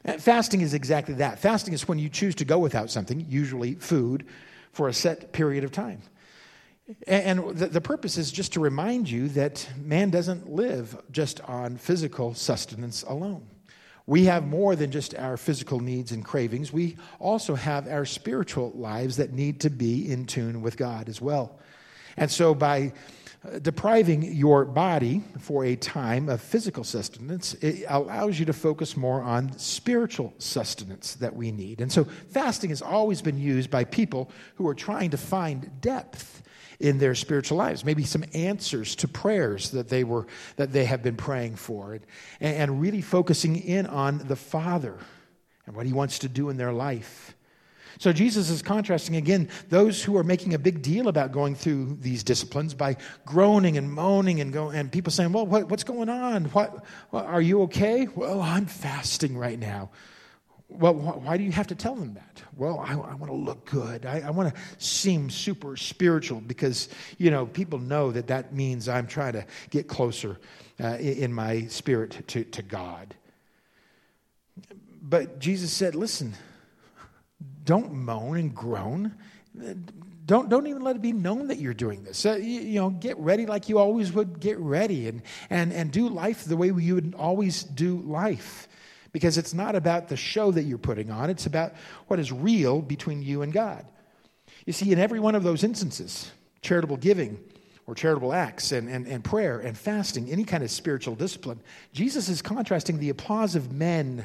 Uh, 0.05 0.13
fasting 0.13 0.61
is 0.61 0.73
exactly 0.73 1.15
that. 1.15 1.37
Fasting 1.39 1.73
is 1.73 1.87
when 1.87 1.99
you 1.99 2.09
choose 2.09 2.33
to 2.35 2.45
go 2.45 2.57
without 2.57 2.89
something, 2.89 3.25
usually 3.27 3.75
food, 3.75 4.25
for 4.71 4.87
a 4.87 4.93
set 4.93 5.33
period 5.33 5.63
of 5.63 5.71
time. 5.71 6.01
And 7.05 7.57
the, 7.57 7.81
purpose 7.81 8.17
is 8.17 8.31
just 8.31 8.53
to 8.53 8.61
remind 8.61 9.09
you 9.09 9.27
that 9.29 9.67
man 9.77 10.09
doesn't 10.09 10.49
live 10.49 10.97
just 11.11 11.41
on 11.41 11.75
physical 11.75 12.33
sustenance 12.33 13.03
alone. 13.03 13.45
We 14.05 14.23
have 14.25 14.47
more 14.47 14.73
than 14.77 14.89
just 14.89 15.13
our 15.15 15.35
physical 15.35 15.81
needs 15.81 16.13
and 16.13 16.23
cravings. 16.23 16.71
We 16.71 16.95
also 17.19 17.55
have 17.55 17.89
our 17.89 18.05
spiritual 18.05 18.71
lives 18.73 19.17
that 19.17 19.33
need 19.33 19.59
to 19.61 19.69
be 19.69 20.09
in 20.09 20.25
tune 20.25 20.61
with 20.61 20.77
God 20.77 21.09
as 21.09 21.19
well. 21.19 21.59
And 22.15 22.31
so, 22.31 22.55
by 22.55 22.93
uh, 23.45 23.59
depriving 23.59 24.23
your 24.23 24.63
body 24.63 25.23
for 25.39 25.65
a 25.65 25.75
time 25.75 26.29
of 26.29 26.41
physical 26.41 26.85
sustenance, 26.85 27.53
it 27.55 27.85
allows 27.89 28.39
you 28.39 28.45
to 28.45 28.53
focus 28.53 28.95
more 28.95 29.21
on 29.21 29.55
spiritual 29.57 30.33
sustenance 30.37 31.15
that 31.15 31.35
we 31.35 31.51
need. 31.51 31.81
And 31.81 31.91
so, 31.91 32.05
fasting 32.05 32.69
has 32.69 32.81
always 32.81 33.21
been 33.21 33.37
used 33.37 33.69
by 33.69 33.83
people 33.83 34.31
who 34.55 34.65
are 34.67 34.73
trying 34.73 35.09
to 35.11 35.17
find 35.17 35.81
depth 35.81 36.36
in 36.79 36.97
their 36.97 37.15
spiritual 37.15 37.57
lives 37.57 37.83
maybe 37.83 38.03
some 38.03 38.23
answers 38.33 38.95
to 38.95 39.07
prayers 39.07 39.71
that 39.71 39.89
they 39.89 40.03
were 40.03 40.27
that 40.57 40.71
they 40.71 40.85
have 40.85 41.01
been 41.01 41.15
praying 41.15 41.55
for 41.55 41.93
and, 41.93 42.05
and 42.55 42.81
really 42.81 43.01
focusing 43.01 43.55
in 43.55 43.85
on 43.87 44.19
the 44.27 44.35
father 44.35 44.97
and 45.65 45.75
what 45.75 45.85
he 45.85 45.93
wants 45.93 46.19
to 46.19 46.29
do 46.29 46.49
in 46.49 46.57
their 46.57 46.73
life 46.73 47.33
so 47.99 48.13
Jesus 48.13 48.49
is 48.49 48.61
contrasting 48.61 49.15
again 49.15 49.49
those 49.69 50.03
who 50.03 50.17
are 50.17 50.23
making 50.23 50.53
a 50.53 50.59
big 50.59 50.81
deal 50.81 51.07
about 51.07 51.31
going 51.31 51.55
through 51.55 51.97
these 51.99 52.23
disciplines 52.23 52.73
by 52.73 52.97
groaning 53.25 53.77
and 53.77 53.91
moaning 53.91 54.39
and 54.41 54.53
go, 54.53 54.69
and 54.69 54.91
people 54.91 55.11
saying, 55.11 55.31
"Well, 55.31 55.47
what, 55.47 55.69
what's 55.69 55.83
going 55.83 56.09
on? 56.09 56.45
What, 56.45 56.85
are 57.11 57.41
you 57.41 57.63
okay?" 57.63 58.07
Well, 58.15 58.41
I'm 58.41 58.65
fasting 58.65 59.37
right 59.37 59.57
now. 59.57 59.89
Well, 60.69 60.93
why 60.95 61.37
do 61.37 61.43
you 61.43 61.51
have 61.53 61.67
to 61.67 61.75
tell 61.75 61.95
them 61.95 62.13
that? 62.15 62.43
Well, 62.57 62.79
I, 62.79 62.91
I 62.91 63.15
want 63.15 63.27
to 63.27 63.33
look 63.33 63.65
good. 63.65 64.05
I, 64.05 64.19
I 64.19 64.31
want 64.31 64.53
to 64.53 64.61
seem 64.77 65.29
super 65.29 65.77
spiritual 65.77 66.41
because, 66.41 66.89
you 67.17 67.31
know, 67.31 67.45
people 67.45 67.79
know 67.79 68.11
that 68.11 68.27
that 68.27 68.53
means 68.53 68.89
I'm 68.89 69.07
trying 69.07 69.33
to 69.33 69.45
get 69.69 69.87
closer 69.87 70.37
uh, 70.83 70.97
in 70.97 71.31
my 71.31 71.67
spirit 71.67 72.27
to, 72.27 72.43
to 72.43 72.61
God. 72.61 73.15
But 75.01 75.39
Jesus 75.39 75.71
said, 75.71 75.95
listen, 75.95 76.33
don't 77.63 77.93
moan 77.93 78.37
and 78.37 78.53
groan. 78.53 79.15
Don't, 80.25 80.49
don't 80.49 80.67
even 80.67 80.81
let 80.81 80.97
it 80.97 81.01
be 81.01 81.13
known 81.13 81.47
that 81.47 81.59
you're 81.59 81.73
doing 81.73 82.03
this. 82.03 82.25
Uh, 82.25 82.33
you, 82.33 82.59
you, 82.59 82.79
know, 82.81 82.89
get 82.89 83.17
ready 83.17 83.45
like 83.45 83.69
you 83.69 83.79
always 83.79 84.11
would 84.11 84.41
get 84.41 84.59
ready 84.59 85.07
and, 85.07 85.21
and, 85.49 85.71
and 85.71 85.91
do 85.93 86.09
life 86.09 86.43
the 86.43 86.57
way 86.57 86.67
you 86.67 86.95
would 86.95 87.15
always 87.17 87.63
do 87.63 88.01
life. 88.01 88.67
Because 89.17 89.39
it's 89.39 89.55
not 89.55 89.73
about 89.73 90.09
the 90.09 90.15
show 90.15 90.51
that 90.51 90.61
you're 90.61 90.77
putting 90.77 91.09
on, 91.09 91.31
it's 91.31 91.47
about 91.47 91.73
what 92.05 92.19
is 92.19 92.31
real 92.31 92.83
between 92.83 93.23
you 93.23 93.41
and 93.41 93.51
God. 93.51 93.83
You 94.67 94.73
see, 94.73 94.91
in 94.91 94.99
every 94.99 95.19
one 95.19 95.33
of 95.33 95.41
those 95.41 95.63
instances, 95.63 96.31
charitable 96.61 96.97
giving, 96.97 97.39
or 97.87 97.95
charitable 97.95 98.31
acts 98.31 98.71
and, 98.71 98.87
and, 98.87 99.07
and 99.07 99.23
prayer 99.23 99.57
and 99.57 99.75
fasting, 99.75 100.29
any 100.29 100.43
kind 100.43 100.63
of 100.63 100.69
spiritual 100.69 101.15
discipline, 101.15 101.59
Jesus 101.93 102.29
is 102.29 102.43
contrasting 102.43 102.99
the 102.99 103.09
applause 103.09 103.55
of 103.55 103.71
men 103.71 104.23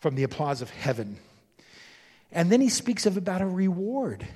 from 0.00 0.16
the 0.16 0.24
applause 0.24 0.60
of 0.60 0.70
heaven. 0.70 1.18
And 2.32 2.50
then 2.50 2.60
he 2.60 2.68
speaks 2.68 3.06
of 3.06 3.16
about 3.16 3.42
a 3.42 3.46
reward. 3.46 4.26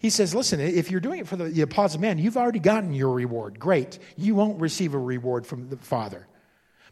He 0.00 0.10
says, 0.10 0.34
listen, 0.34 0.58
if 0.58 0.90
you're 0.90 0.98
doing 0.98 1.20
it 1.20 1.28
for 1.28 1.36
the, 1.36 1.44
the 1.44 1.62
applause 1.62 1.94
of 1.94 2.00
man, 2.00 2.18
you've 2.18 2.36
already 2.36 2.58
gotten 2.58 2.92
your 2.92 3.14
reward. 3.14 3.60
Great. 3.60 4.00
You 4.16 4.34
won't 4.34 4.60
receive 4.60 4.94
a 4.94 4.98
reward 4.98 5.46
from 5.46 5.68
the 5.68 5.76
Father. 5.76 6.26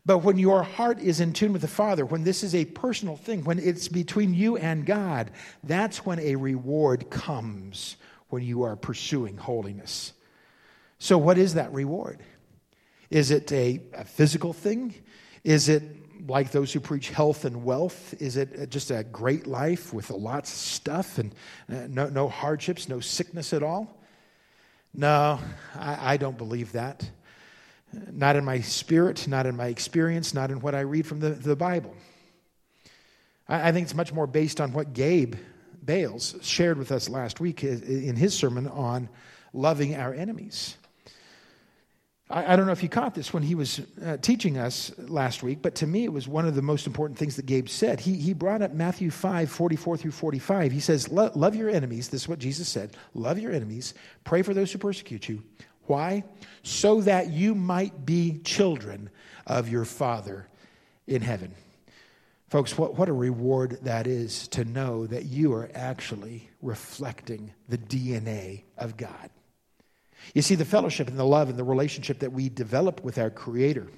But 0.06 0.18
when 0.18 0.38
your 0.38 0.62
heart 0.62 1.00
is 1.00 1.18
in 1.18 1.32
tune 1.32 1.52
with 1.52 1.62
the 1.62 1.68
Father, 1.68 2.06
when 2.06 2.22
this 2.22 2.44
is 2.44 2.54
a 2.54 2.64
personal 2.64 3.16
thing, 3.16 3.42
when 3.42 3.58
it's 3.58 3.88
between 3.88 4.34
you 4.34 4.56
and 4.56 4.86
God, 4.86 5.32
that's 5.64 6.06
when 6.06 6.20
a 6.20 6.36
reward 6.36 7.10
comes 7.10 7.96
when 8.28 8.44
you 8.44 8.62
are 8.62 8.76
pursuing 8.76 9.36
holiness. 9.36 10.12
So, 11.00 11.18
what 11.18 11.38
is 11.38 11.54
that 11.54 11.72
reward? 11.72 12.20
Is 13.10 13.32
it 13.32 13.50
a, 13.50 13.80
a 13.94 14.04
physical 14.04 14.52
thing? 14.52 14.94
Is 15.42 15.68
it 15.68 15.82
like 16.28 16.52
those 16.52 16.72
who 16.72 16.78
preach 16.78 17.10
health 17.10 17.44
and 17.44 17.64
wealth? 17.64 18.14
Is 18.20 18.36
it 18.36 18.70
just 18.70 18.92
a 18.92 19.02
great 19.02 19.48
life 19.48 19.92
with 19.92 20.10
lots 20.10 20.52
of 20.52 20.58
stuff 20.58 21.18
and 21.18 21.34
uh, 21.68 21.88
no, 21.88 22.08
no 22.08 22.28
hardships, 22.28 22.88
no 22.88 23.00
sickness 23.00 23.52
at 23.52 23.64
all? 23.64 24.00
No, 24.94 25.40
I, 25.74 26.14
I 26.14 26.16
don't 26.16 26.38
believe 26.38 26.72
that. 26.72 27.10
Not 28.12 28.37
in 28.37 28.44
my 28.44 28.61
spirit, 28.61 29.26
not 29.28 29.46
in 29.46 29.56
my 29.56 29.66
experience, 29.66 30.35
not 30.35 30.50
in 30.50 30.61
what 30.61 30.74
I 30.74 30.80
read 30.80 31.06
from 31.06 31.20
the, 31.20 31.30
the 31.30 31.56
Bible. 31.56 31.94
I, 33.48 33.68
I 33.68 33.72
think 33.72 33.85
it's 33.85 33.94
much 33.94 34.12
more 34.12 34.26
based 34.26 34.61
on 34.61 34.72
what 34.72 34.92
Gabe 34.92 35.35
Bales 35.85 36.35
shared 36.42 36.78
with 36.78 36.90
us 36.90 37.09
last 37.09 37.40
week 37.40 37.62
in 37.62 38.16
his 38.16 38.35
sermon 38.35 38.66
on 38.66 39.09
loving 39.52 39.94
our 39.94 40.12
enemies. 40.12 40.76
I, 42.28 42.52
I 42.52 42.56
don't 42.56 42.66
know 42.66 42.72
if 42.72 42.82
you 42.82 42.88
caught 42.88 43.14
this 43.14 43.32
when 43.32 43.42
he 43.42 43.54
was 43.54 43.80
uh, 44.04 44.16
teaching 44.18 44.59
us 44.59 44.92
last 44.98 45.42
week, 45.42 45.62
but 45.62 45.76
to 45.76 45.87
me 45.87 46.04
it 46.04 46.12
was 46.12 46.26
one 46.26 46.46
of 46.46 46.54
the 46.54 46.62
most 46.62 46.87
important 46.87 47.18
things 47.18 47.37
that 47.37 47.46
Gabe 47.46 47.68
said. 47.68 48.00
He, 48.00 48.14
he 48.14 48.32
brought 48.35 48.62
up 48.62 48.72
Matthew 48.72 49.11
5 49.11 49.50
44 49.50 49.96
through 49.96 50.11
45. 50.11 50.72
He 50.72 50.80
says, 50.80 51.09
Love 51.09 51.54
your 51.54 51.70
enemies. 51.70 52.09
This 52.09 52.22
is 52.22 52.28
what 52.28 52.38
Jesus 52.38 52.68
said. 52.68 52.96
Love 53.14 53.38
your 53.38 53.52
enemies. 53.52 53.94
Pray 54.24 54.42
for 54.42 54.54
those 54.54 54.72
who 54.72 54.78
persecute 54.78 55.28
you. 55.28 55.42
Why? 55.87 56.25
So 56.62 57.01
that 57.03 57.31
you 57.31 57.55
might 57.55 58.05
be 58.05 58.40
children 58.44 59.11
of 59.46 59.68
your 59.68 59.85
Father 59.85 60.49
in 61.07 61.22
heaven. 61.22 61.55
Folks, 62.49 62.79
what, 62.79 62.96
what 62.96 63.09
a 63.09 63.12
reward 63.12 63.79
that 63.83 64.07
is 64.07 64.49
to 64.49 64.64
know 64.64 65.07
that 65.07 65.25
you 65.25 65.53
are 65.53 65.68
actually 65.75 66.49
reflecting 66.62 67.53
the 67.68 67.79
DNA 67.79 68.62
of 68.79 68.96
God. 68.96 69.31
You 70.35 70.42
see, 70.42 70.55
the 70.55 70.64
fellowship 70.64 71.09
and 71.09 71.18
the 71.18 71.25
love 71.25 71.49
and 71.49 71.59
the 71.59 71.64
relationship 71.64 72.20
that 72.20 72.33
we 72.33 72.49
develop 72.49 73.03
with 73.03 73.18
our 73.18 73.31
Creator, 73.31 73.88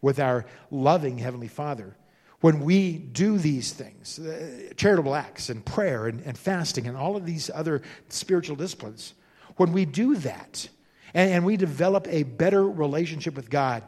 with 0.00 0.20
our 0.20 0.46
loving 0.70 1.18
Heavenly 1.18 1.48
Father, 1.48 1.96
when 2.40 2.60
we 2.60 2.98
do 2.98 3.38
these 3.38 3.72
things, 3.72 4.18
uh, 4.18 4.72
charitable 4.76 5.14
acts 5.14 5.48
and 5.48 5.64
prayer 5.64 6.06
and, 6.08 6.20
and 6.22 6.36
fasting 6.36 6.88
and 6.88 6.96
all 6.96 7.16
of 7.16 7.24
these 7.24 7.50
other 7.54 7.82
spiritual 8.08 8.56
disciplines, 8.56 9.14
When 9.56 9.72
we 9.72 9.84
do 9.84 10.16
that 10.16 10.68
and, 11.14 11.30
and 11.30 11.44
we 11.44 11.56
develop 11.56 12.06
a 12.08 12.22
better 12.22 12.66
relationship 12.66 13.34
with 13.34 13.50
God, 13.50 13.82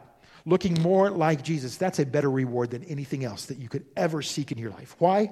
looking 0.45 0.81
more 0.81 1.09
like 1.09 1.43
Jesus, 1.43 1.77
that's 1.77 1.99
a 1.99 2.05
better 2.05 2.29
reward 2.29 2.71
than 2.71 2.83
anything 2.83 3.23
else 3.23 3.45
that 3.45 3.57
you 3.57 3.69
could 3.69 3.85
ever 3.95 4.21
seek 4.21 4.51
in 4.51 4.57
your 4.57 4.71
life. 4.71 4.95
Why? 4.99 5.31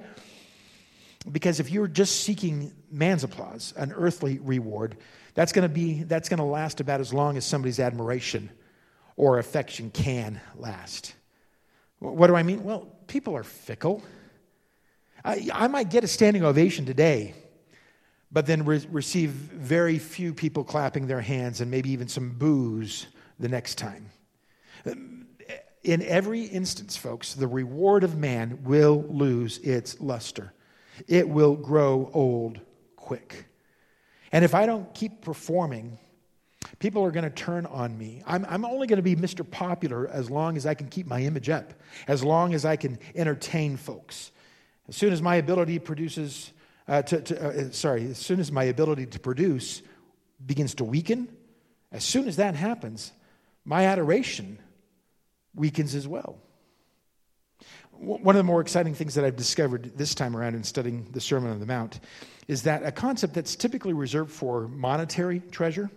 Because 1.32 1.60
if 1.60 1.72
you're 1.72 1.88
just 1.88 2.22
seeking 2.22 2.74
man's 2.92 3.24
applause, 3.24 3.74
an 3.78 3.94
earthly 3.94 4.40
reward, 4.40 4.98
that's 5.36 5.52
going 5.52 5.68
to 5.68 5.74
be 5.74 6.04
that's 6.04 6.30
going 6.30 6.40
to 6.40 6.44
last 6.44 6.80
about 6.80 7.00
as 7.00 7.14
long 7.14 7.38
as 7.38 7.46
somebody's 7.46 7.80
admiration 7.80 8.50
or 9.16 9.40
affection 9.40 9.90
can 9.90 10.42
last. 10.56 11.14
What 12.00 12.28
do 12.28 12.36
I 12.36 12.44
mean? 12.44 12.64
Well, 12.64 12.88
people 13.08 13.36
are 13.38 13.44
fickle. 13.44 14.04
I, 15.24 15.48
I 15.54 15.68
might 15.68 15.90
get 15.90 16.04
a 16.04 16.08
standing 16.08 16.44
ovation 16.44 16.86
today, 16.86 17.34
but 18.34 18.48
then 18.48 18.66
re- 18.66 18.86
receive 18.90 19.30
very 19.30 20.00
few 20.00 20.34
people 20.34 20.64
clapping 20.64 21.06
their 21.06 21.22
hands 21.22 21.62
and 21.62 21.70
maybe 21.70 21.92
even 21.92 22.08
some 22.08 22.32
boos 22.32 23.06
the 23.40 23.48
next 23.48 23.76
time. 23.76 24.10
In 25.84 26.02
every 26.02 26.44
instance, 26.44 26.98
folks, 26.98 27.36
the 27.36 27.48
reward 27.48 28.04
of 28.04 28.18
man 28.18 28.64
will 28.64 29.06
lose 29.10 29.60
its 29.60 30.02
luster. 30.02 30.54
It 31.08 31.30
will 31.30 31.56
grow 31.56 32.10
old 32.14 32.60
quick. 32.96 33.46
And 34.32 34.44
if 34.44 34.56
I 34.56 34.66
don't 34.66 34.92
keep 34.96 35.22
performing, 35.22 36.00
people 36.80 37.04
are 37.04 37.12
going 37.12 37.26
to 37.26 37.30
turn 37.30 37.66
on 37.68 37.96
me. 37.98 38.24
I'm, 38.26 38.46
I'm 38.50 38.66
only 38.66 38.88
going 38.88 38.98
to 38.98 39.04
be 39.04 39.16
Mr. 39.16 39.50
Popular 39.50 40.08
as 40.08 40.32
long 40.32 40.58
as 40.58 40.66
I 40.66 40.74
can 40.74 40.88
keep 40.88 41.06
my 41.06 41.22
image 41.22 41.50
up, 41.50 41.74
as 42.08 42.24
long 42.24 42.54
as 42.54 42.66
I 42.66 42.78
can 42.78 42.98
entertain 43.14 43.78
folks. 43.78 44.32
As 44.88 44.96
soon 44.96 45.14
as 45.14 45.22
my 45.22 45.36
ability 45.36 45.80
produces, 45.80 46.52
uh, 46.88 47.02
to, 47.04 47.22
to, 47.22 47.48
uh, 47.48 47.72
sorry, 47.72 48.06
as 48.08 48.18
soon 48.18 48.40
as 48.40 48.52
my 48.52 48.66
ability 48.66 49.06
to 49.08 49.20
produce 49.20 49.82
begins 50.46 50.76
to 50.76 50.84
weaken, 50.84 51.28
as 51.92 52.04
soon 52.04 52.28
as 52.28 52.36
that 52.38 52.56
happens, 52.56 53.12
my 53.66 53.86
adoration 53.86 54.60
weakens 55.56 55.96
as 55.96 56.08
well. 56.08 56.38
One 57.92 58.36
of 58.36 58.40
the 58.40 58.44
more 58.44 58.60
exciting 58.60 58.96
things 58.96 59.16
that 59.16 59.24
I've 59.24 59.38
discovered 59.38 59.94
this 59.96 60.14
time 60.14 60.36
around 60.36 60.56
in 60.56 60.64
studying 60.64 61.08
the 61.12 61.22
Sermon 61.22 61.52
on 61.52 61.60
the 61.60 61.66
Mount 61.66 62.00
is 62.48 62.64
that 62.64 62.84
a 62.84 62.92
concept 62.92 63.34
that's 63.34 63.56
typically 63.56 63.94
reserved 63.94 64.32
for 64.32 64.68
monetary 64.68 65.40
treasure, 65.52 65.90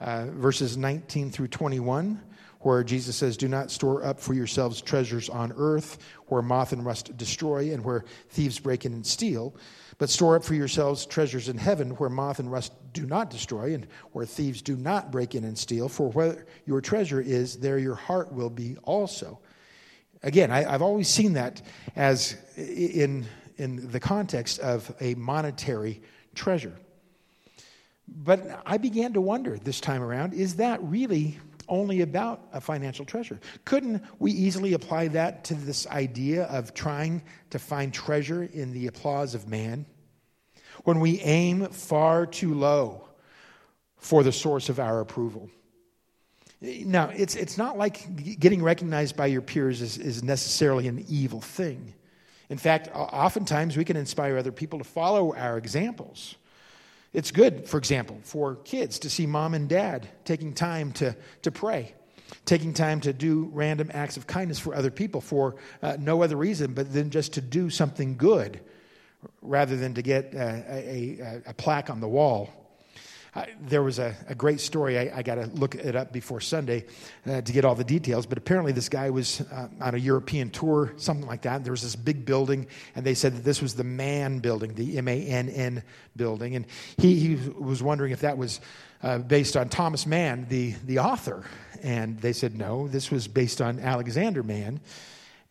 uh, 0.00 0.26
verses 0.26 0.76
19 0.76 1.30
through 1.30 1.48
21, 1.48 2.20
where 2.66 2.82
Jesus 2.82 3.14
says, 3.14 3.36
Do 3.36 3.46
not 3.46 3.70
store 3.70 4.04
up 4.04 4.18
for 4.18 4.34
yourselves 4.34 4.82
treasures 4.82 5.28
on 5.28 5.54
earth, 5.56 5.98
where 6.26 6.42
moth 6.42 6.72
and 6.72 6.84
rust 6.84 7.16
destroy, 7.16 7.72
and 7.72 7.84
where 7.84 8.04
thieves 8.30 8.58
break 8.58 8.84
in 8.84 8.92
and 8.92 9.06
steal. 9.06 9.54
But 9.98 10.10
store 10.10 10.34
up 10.34 10.42
for 10.42 10.54
yourselves 10.54 11.06
treasures 11.06 11.48
in 11.48 11.58
heaven, 11.58 11.90
where 11.90 12.10
moth 12.10 12.40
and 12.40 12.50
rust 12.50 12.72
do 12.92 13.06
not 13.06 13.30
destroy, 13.30 13.74
and 13.74 13.86
where 14.10 14.26
thieves 14.26 14.62
do 14.62 14.74
not 14.76 15.12
break 15.12 15.36
in 15.36 15.44
and 15.44 15.56
steal. 15.56 15.88
For 15.88 16.10
where 16.10 16.44
your 16.66 16.80
treasure 16.80 17.20
is, 17.20 17.56
there 17.56 17.78
your 17.78 17.94
heart 17.94 18.32
will 18.32 18.50
be 18.50 18.76
also. 18.82 19.38
Again, 20.24 20.50
I, 20.50 20.62
have 20.62 20.82
always 20.82 21.06
seen 21.06 21.34
that 21.34 21.62
as 21.94 22.36
in, 22.56 23.26
in 23.58 23.92
the 23.92 24.00
context 24.00 24.58
of 24.58 24.92
a 25.00 25.14
monetary 25.14 26.02
treasure. 26.34 26.76
But 28.08 28.60
I 28.66 28.78
began 28.78 29.12
to 29.12 29.20
wonder 29.20 29.56
this 29.56 29.80
time 29.80 30.02
around 30.02 30.34
is 30.34 30.56
that 30.56 30.82
really 30.82 31.38
only 31.68 32.00
about 32.00 32.48
a 32.52 32.60
financial 32.60 33.04
treasure? 33.04 33.38
Couldn't 33.64 34.02
we 34.18 34.32
easily 34.32 34.72
apply 34.74 35.08
that 35.08 35.44
to 35.44 35.54
this 35.54 35.86
idea 35.86 36.44
of 36.44 36.74
trying 36.74 37.22
to 37.50 37.58
find 37.58 37.92
treasure 37.92 38.42
in 38.44 38.72
the 38.72 38.86
applause 38.86 39.34
of 39.34 39.48
man? 39.48 39.86
When 40.84 41.00
we 41.00 41.20
aim 41.20 41.66
far 41.68 42.26
too 42.26 42.54
low 42.54 43.08
for 43.98 44.22
the 44.22 44.32
source 44.32 44.68
of 44.68 44.78
our 44.78 45.00
approval. 45.00 45.50
Now, 46.60 47.10
it's, 47.10 47.34
it's 47.34 47.58
not 47.58 47.76
like 47.76 48.38
getting 48.38 48.62
recognized 48.62 49.16
by 49.16 49.26
your 49.26 49.42
peers 49.42 49.82
is, 49.82 49.98
is 49.98 50.22
necessarily 50.22 50.88
an 50.88 51.04
evil 51.08 51.40
thing. 51.40 51.94
In 52.48 52.58
fact, 52.58 52.88
oftentimes 52.94 53.76
we 53.76 53.84
can 53.84 53.96
inspire 53.96 54.36
other 54.36 54.52
people 54.52 54.78
to 54.78 54.84
follow 54.84 55.34
our 55.34 55.58
examples. 55.58 56.36
It's 57.16 57.30
good, 57.30 57.66
for 57.66 57.78
example, 57.78 58.20
for 58.24 58.56
kids 58.56 58.98
to 58.98 59.08
see 59.08 59.24
mom 59.24 59.54
and 59.54 59.70
dad 59.70 60.06
taking 60.26 60.52
time 60.52 60.92
to, 60.92 61.16
to 61.40 61.50
pray, 61.50 61.94
taking 62.44 62.74
time 62.74 63.00
to 63.00 63.14
do 63.14 63.48
random 63.54 63.90
acts 63.94 64.18
of 64.18 64.26
kindness 64.26 64.58
for 64.58 64.74
other 64.74 64.90
people 64.90 65.22
for 65.22 65.56
uh, 65.82 65.96
no 65.98 66.22
other 66.22 66.36
reason 66.36 66.74
but 66.74 66.92
then 66.92 67.08
just 67.08 67.32
to 67.32 67.40
do 67.40 67.70
something 67.70 68.18
good 68.18 68.60
rather 69.40 69.76
than 69.78 69.94
to 69.94 70.02
get 70.02 70.34
uh, 70.34 70.60
a, 70.68 71.18
a, 71.18 71.42
a 71.46 71.54
plaque 71.54 71.88
on 71.88 72.02
the 72.02 72.08
wall 72.08 72.65
there 73.60 73.82
was 73.82 73.98
a, 73.98 74.14
a, 74.28 74.34
great 74.34 74.60
story. 74.60 74.98
I, 74.98 75.18
I 75.18 75.22
got 75.22 75.34
to 75.34 75.46
look 75.46 75.74
it 75.74 75.94
up 75.94 76.12
before 76.12 76.40
Sunday 76.40 76.86
uh, 77.26 77.40
to 77.40 77.52
get 77.52 77.64
all 77.64 77.74
the 77.74 77.84
details. 77.84 78.24
But 78.26 78.38
apparently, 78.38 78.72
this 78.72 78.88
guy 78.88 79.10
was 79.10 79.40
uh, 79.40 79.68
on 79.80 79.94
a 79.94 79.98
European 79.98 80.50
tour, 80.50 80.92
something 80.96 81.26
like 81.26 81.42
that. 81.42 81.64
There 81.64 81.72
was 81.72 81.82
this 81.82 81.96
big 81.96 82.24
building, 82.24 82.66
and 82.94 83.04
they 83.04 83.14
said 83.14 83.34
that 83.36 83.44
this 83.44 83.60
was 83.60 83.74
the 83.74 83.84
Mann 83.84 84.38
building, 84.38 84.74
the 84.74 84.98
M 84.98 85.08
A 85.08 85.26
N 85.26 85.48
N 85.48 85.82
building. 86.16 86.56
And 86.56 86.66
he, 86.96 87.18
he 87.18 87.50
was 87.58 87.82
wondering 87.82 88.12
if 88.12 88.20
that 88.20 88.38
was 88.38 88.60
uh, 89.02 89.18
based 89.18 89.56
on 89.56 89.68
Thomas 89.68 90.06
Mann, 90.06 90.46
the, 90.48 90.72
the 90.84 90.98
author. 90.98 91.44
And 91.82 92.18
they 92.18 92.32
said, 92.32 92.56
no, 92.56 92.88
this 92.88 93.10
was 93.10 93.28
based 93.28 93.60
on 93.60 93.80
Alexander 93.80 94.42
Mann. 94.42 94.80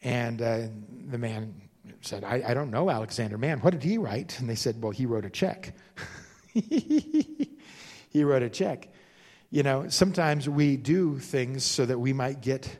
And 0.01 0.41
uh, 0.41 0.61
the 1.09 1.17
man 1.17 1.53
said, 2.01 2.23
I, 2.23 2.43
I 2.47 2.53
don't 2.53 2.71
know 2.71 2.89
Alexander 2.89 3.37
Mann. 3.37 3.59
What 3.59 3.71
did 3.71 3.83
he 3.83 3.97
write? 3.97 4.39
And 4.39 4.49
they 4.49 4.55
said, 4.55 4.81
well, 4.81 4.91
he 4.91 5.05
wrote 5.05 5.25
a 5.25 5.29
check. 5.29 5.73
he 8.15 8.23
wrote 8.23 8.43
a 8.43 8.49
check. 8.49 8.87
You 9.51 9.63
know, 9.63 9.89
sometimes 9.89 10.47
we 10.47 10.77
do 10.77 11.19
things 11.19 11.65
so 11.65 11.85
that 11.85 11.99
we 11.99 12.13
might 12.13 12.41
get 12.41 12.79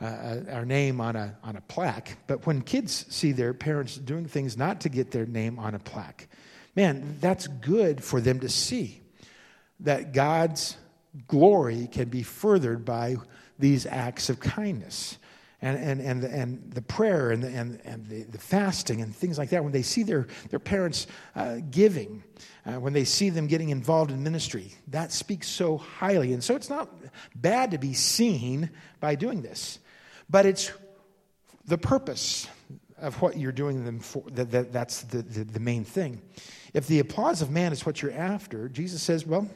uh, 0.00 0.04
uh, 0.04 0.40
our 0.50 0.64
name 0.64 1.00
on 1.00 1.14
a, 1.14 1.36
on 1.44 1.54
a 1.54 1.60
plaque, 1.60 2.18
but 2.26 2.44
when 2.46 2.62
kids 2.62 3.06
see 3.08 3.30
their 3.30 3.54
parents 3.54 3.96
doing 3.96 4.26
things 4.26 4.56
not 4.56 4.80
to 4.80 4.88
get 4.88 5.12
their 5.12 5.24
name 5.24 5.60
on 5.60 5.76
a 5.76 5.78
plaque, 5.78 6.26
man, 6.74 7.16
that's 7.20 7.46
good 7.46 8.02
for 8.02 8.20
them 8.20 8.40
to 8.40 8.48
see 8.48 9.00
that 9.78 10.12
God's 10.12 10.76
glory 11.28 11.88
can 11.90 12.08
be 12.08 12.24
furthered 12.24 12.84
by 12.84 13.16
these 13.60 13.86
acts 13.86 14.28
of 14.28 14.40
kindness 14.40 15.16
and, 15.62 15.78
and, 15.78 16.00
and, 16.00 16.24
and 16.24 16.72
the 16.72 16.82
prayer 16.82 17.30
and, 17.30 17.42
the, 17.42 17.48
and, 17.48 17.80
and 17.84 18.04
the, 18.06 18.24
the 18.24 18.38
fasting 18.38 19.00
and 19.00 19.14
things 19.14 19.38
like 19.38 19.50
that, 19.50 19.62
when 19.62 19.72
they 19.72 19.82
see 19.82 20.02
their, 20.02 20.26
their 20.50 20.58
parents 20.58 21.06
uh, 21.36 21.58
giving, 21.70 22.24
uh, 22.66 22.72
when 22.72 22.92
they 22.92 23.04
see 23.04 23.30
them 23.30 23.46
getting 23.46 23.70
involved 23.70 24.10
in 24.10 24.22
ministry, 24.22 24.72
that 24.88 25.12
speaks 25.12 25.48
so 25.48 25.78
highly. 25.78 26.32
And 26.32 26.42
so 26.42 26.56
it's 26.56 26.68
not 26.68 26.90
bad 27.36 27.70
to 27.70 27.78
be 27.78 27.94
seen 27.94 28.70
by 28.98 29.14
doing 29.14 29.42
this, 29.42 29.78
but 30.28 30.46
it's 30.46 30.72
the 31.66 31.78
purpose 31.78 32.48
of 32.98 33.20
what 33.22 33.36
you're 33.36 33.52
doing 33.52 33.84
them 33.84 34.00
for 34.00 34.24
that, 34.32 34.50
that 34.50 34.72
that's 34.72 35.02
the, 35.02 35.22
the, 35.22 35.44
the 35.44 35.60
main 35.60 35.84
thing. 35.84 36.20
If 36.74 36.86
the 36.88 36.98
applause 36.98 37.40
of 37.40 37.50
man 37.50 37.72
is 37.72 37.86
what 37.86 38.02
you're 38.02 38.12
after, 38.12 38.68
Jesus 38.68 39.02
says, 39.02 39.26
well, 39.26 39.48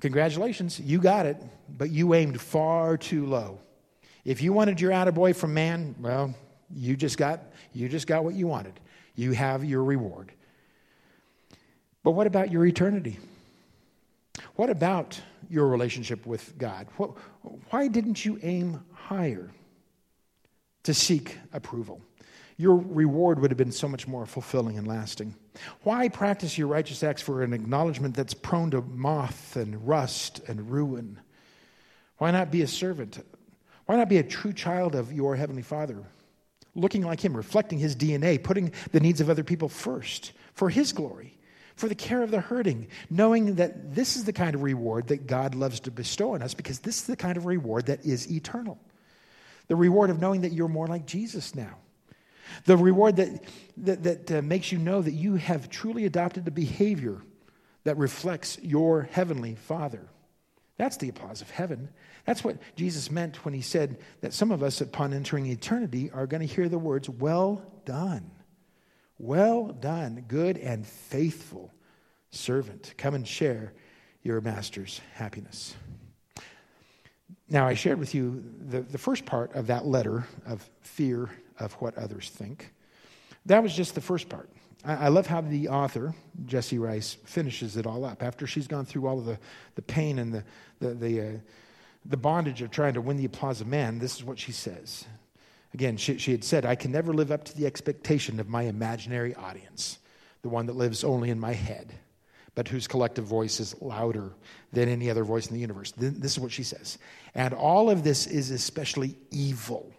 congratulations, 0.00 0.78
you 0.78 1.00
got 1.00 1.26
it, 1.26 1.36
but 1.68 1.90
you 1.90 2.14
aimed 2.14 2.40
far 2.40 2.96
too 2.96 3.26
low. 3.26 3.60
If 4.24 4.40
you 4.40 4.52
wanted 4.52 4.80
your 4.80 4.92
attaboy 4.92 5.34
from 5.34 5.54
man, 5.54 5.94
well, 6.00 6.34
you 6.74 6.96
just 6.96 7.18
got 7.18 7.42
you 7.72 7.88
just 7.88 8.06
got 8.06 8.24
what 8.24 8.34
you 8.34 8.46
wanted. 8.46 8.78
You 9.14 9.32
have 9.32 9.64
your 9.64 9.84
reward. 9.84 10.32
But 12.02 12.12
what 12.12 12.26
about 12.26 12.50
your 12.50 12.66
eternity? 12.66 13.18
What 14.56 14.70
about 14.70 15.20
your 15.48 15.66
relationship 15.66 16.26
with 16.26 16.56
God? 16.58 16.86
What, 16.96 17.10
why 17.70 17.88
didn't 17.88 18.24
you 18.24 18.38
aim 18.42 18.82
higher 18.92 19.50
to 20.84 20.94
seek 20.94 21.38
approval? 21.52 22.00
Your 22.56 22.76
reward 22.76 23.40
would 23.40 23.50
have 23.50 23.58
been 23.58 23.72
so 23.72 23.88
much 23.88 24.06
more 24.06 24.26
fulfilling 24.26 24.78
and 24.78 24.86
lasting. 24.86 25.34
Why 25.82 26.08
practice 26.08 26.56
your 26.56 26.68
righteous 26.68 27.02
acts 27.02 27.22
for 27.22 27.42
an 27.42 27.52
acknowledgement 27.52 28.14
that's 28.14 28.34
prone 28.34 28.70
to 28.70 28.82
moth 28.82 29.56
and 29.56 29.86
rust 29.86 30.40
and 30.48 30.70
ruin? 30.70 31.20
Why 32.18 32.30
not 32.30 32.50
be 32.50 32.62
a 32.62 32.68
servant 32.68 33.24
why 33.86 33.96
not 33.96 34.08
be 34.08 34.18
a 34.18 34.22
true 34.22 34.52
child 34.52 34.94
of 34.94 35.12
your 35.12 35.36
Heavenly 35.36 35.62
Father? 35.62 36.02
Looking 36.74 37.02
like 37.02 37.22
Him, 37.22 37.36
reflecting 37.36 37.78
His 37.78 37.96
DNA, 37.96 38.42
putting 38.42 38.72
the 38.92 39.00
needs 39.00 39.20
of 39.20 39.28
other 39.28 39.44
people 39.44 39.68
first 39.68 40.32
for 40.54 40.70
His 40.70 40.92
glory, 40.92 41.38
for 41.76 41.88
the 41.88 41.94
care 41.94 42.22
of 42.22 42.30
the 42.30 42.40
hurting, 42.40 42.88
knowing 43.10 43.56
that 43.56 43.94
this 43.94 44.16
is 44.16 44.24
the 44.24 44.32
kind 44.32 44.54
of 44.54 44.62
reward 44.62 45.08
that 45.08 45.26
God 45.26 45.54
loves 45.54 45.80
to 45.80 45.90
bestow 45.90 46.34
on 46.34 46.42
us 46.42 46.54
because 46.54 46.78
this 46.78 46.98
is 46.98 47.06
the 47.06 47.16
kind 47.16 47.36
of 47.36 47.46
reward 47.46 47.86
that 47.86 48.04
is 48.04 48.30
eternal. 48.30 48.78
The 49.68 49.76
reward 49.76 50.10
of 50.10 50.20
knowing 50.20 50.42
that 50.42 50.52
you're 50.52 50.68
more 50.68 50.86
like 50.86 51.06
Jesus 51.06 51.54
now. 51.54 51.76
The 52.64 52.76
reward 52.76 53.16
that, 53.16 53.44
that, 53.78 54.02
that 54.02 54.32
uh, 54.32 54.42
makes 54.42 54.72
you 54.72 54.78
know 54.78 55.00
that 55.00 55.12
you 55.12 55.36
have 55.36 55.70
truly 55.70 56.04
adopted 56.04 56.46
a 56.46 56.50
behavior 56.50 57.22
that 57.84 57.96
reflects 57.96 58.58
your 58.62 59.02
Heavenly 59.02 59.54
Father. 59.54 60.06
That's 60.78 60.96
the 60.96 61.08
applause 61.08 61.42
of 61.42 61.50
heaven. 61.50 61.90
That's 62.26 62.42
what 62.42 62.58
Jesus 62.76 63.10
meant 63.10 63.44
when 63.44 63.54
he 63.54 63.60
said 63.60 63.98
that 64.20 64.32
some 64.32 64.50
of 64.50 64.62
us, 64.62 64.80
upon 64.80 65.12
entering 65.12 65.46
eternity, 65.46 66.10
are 66.10 66.26
going 66.26 66.46
to 66.46 66.54
hear 66.54 66.68
the 66.68 66.78
words, 66.78 67.08
Well 67.08 67.62
done. 67.84 68.30
Well 69.18 69.68
done, 69.68 70.24
good 70.26 70.58
and 70.58 70.86
faithful 70.86 71.72
servant. 72.30 72.94
Come 72.96 73.14
and 73.14 73.28
share 73.28 73.72
your 74.22 74.40
master's 74.40 75.00
happiness. 75.14 75.74
Now, 77.48 77.68
I 77.68 77.74
shared 77.74 77.98
with 77.98 78.14
you 78.14 78.42
the, 78.66 78.80
the 78.80 78.98
first 78.98 79.26
part 79.26 79.54
of 79.54 79.66
that 79.66 79.84
letter 79.84 80.26
of 80.46 80.68
fear 80.80 81.28
of 81.58 81.74
what 81.74 81.96
others 81.98 82.30
think. 82.30 82.72
That 83.46 83.62
was 83.62 83.74
just 83.74 83.94
the 83.94 84.00
first 84.00 84.28
part. 84.28 84.48
I, 84.84 85.08
love 85.08 85.26
how 85.26 85.40
the 85.40 85.68
author, 85.68 86.14
Jessie 86.46 86.78
Rice, 86.78 87.16
finishes 87.24 87.76
it 87.76 87.86
all 87.86 88.04
up. 88.04 88.22
After 88.22 88.46
she's 88.46 88.66
gone 88.66 88.84
through 88.84 89.06
all 89.06 89.18
of 89.18 89.26
the, 89.26 89.38
the 89.76 89.82
pain 89.82 90.18
and 90.18 90.34
the, 90.34 90.44
the, 90.80 90.94
the, 90.94 91.20
uh, 91.20 91.38
the 92.04 92.16
bondage 92.16 92.62
of 92.62 92.70
trying 92.70 92.94
to 92.94 93.00
win 93.00 93.16
the 93.16 93.24
applause 93.24 93.60
of 93.60 93.68
man, 93.68 93.98
this 93.98 94.16
is 94.16 94.24
what 94.24 94.38
she 94.38 94.50
says. 94.50 95.04
Again, 95.72 95.96
she, 95.96 96.18
she 96.18 96.32
had 96.32 96.42
said, 96.42 96.64
I 96.64 96.74
can 96.74 96.90
never 96.90 97.14
live 97.14 97.30
up 97.30 97.44
to 97.44 97.56
the 97.56 97.66
expectation 97.66 98.40
of 98.40 98.48
my 98.48 98.64
imaginary 98.64 99.34
audience, 99.34 99.98
the 100.42 100.48
one 100.48 100.66
that 100.66 100.76
lives 100.76 101.04
only 101.04 101.30
in 101.30 101.38
my 101.38 101.52
head 101.52 101.94
but 102.54 102.68
whose 102.68 102.86
collective 102.86 103.24
voice 103.24 103.60
is 103.60 103.80
louder 103.80 104.32
than 104.72 104.88
any 104.88 105.10
other 105.10 105.24
voice 105.24 105.46
in 105.46 105.54
the 105.54 105.60
universe. 105.60 105.92
This 105.96 106.32
is 106.32 106.38
what 106.38 106.52
she 106.52 106.62
says. 106.62 106.98
And 107.34 107.54
all 107.54 107.88
of 107.88 108.04
this 108.04 108.26
is 108.26 108.50
especially 108.50 109.16
evil. 109.30 109.90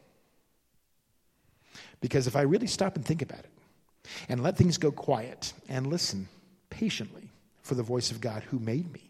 Because 1.99 2.27
if 2.27 2.36
I 2.36 2.41
really 2.41 2.67
stop 2.67 2.95
and 2.95 3.03
think 3.03 3.21
about 3.21 3.39
it 3.39 3.53
and 4.30 4.43
let 4.43 4.58
things 4.58 4.78
go 4.78 4.91
quiet 4.91 5.54
and 5.70 5.88
listen 5.88 6.28
patiently 6.70 7.30
for 7.62 7.76
the 7.76 7.84
voice 7.84 8.12
of 8.12 8.22
God 8.22 8.43
who 8.43 8.60
made 8.60 8.91
me 8.91 9.10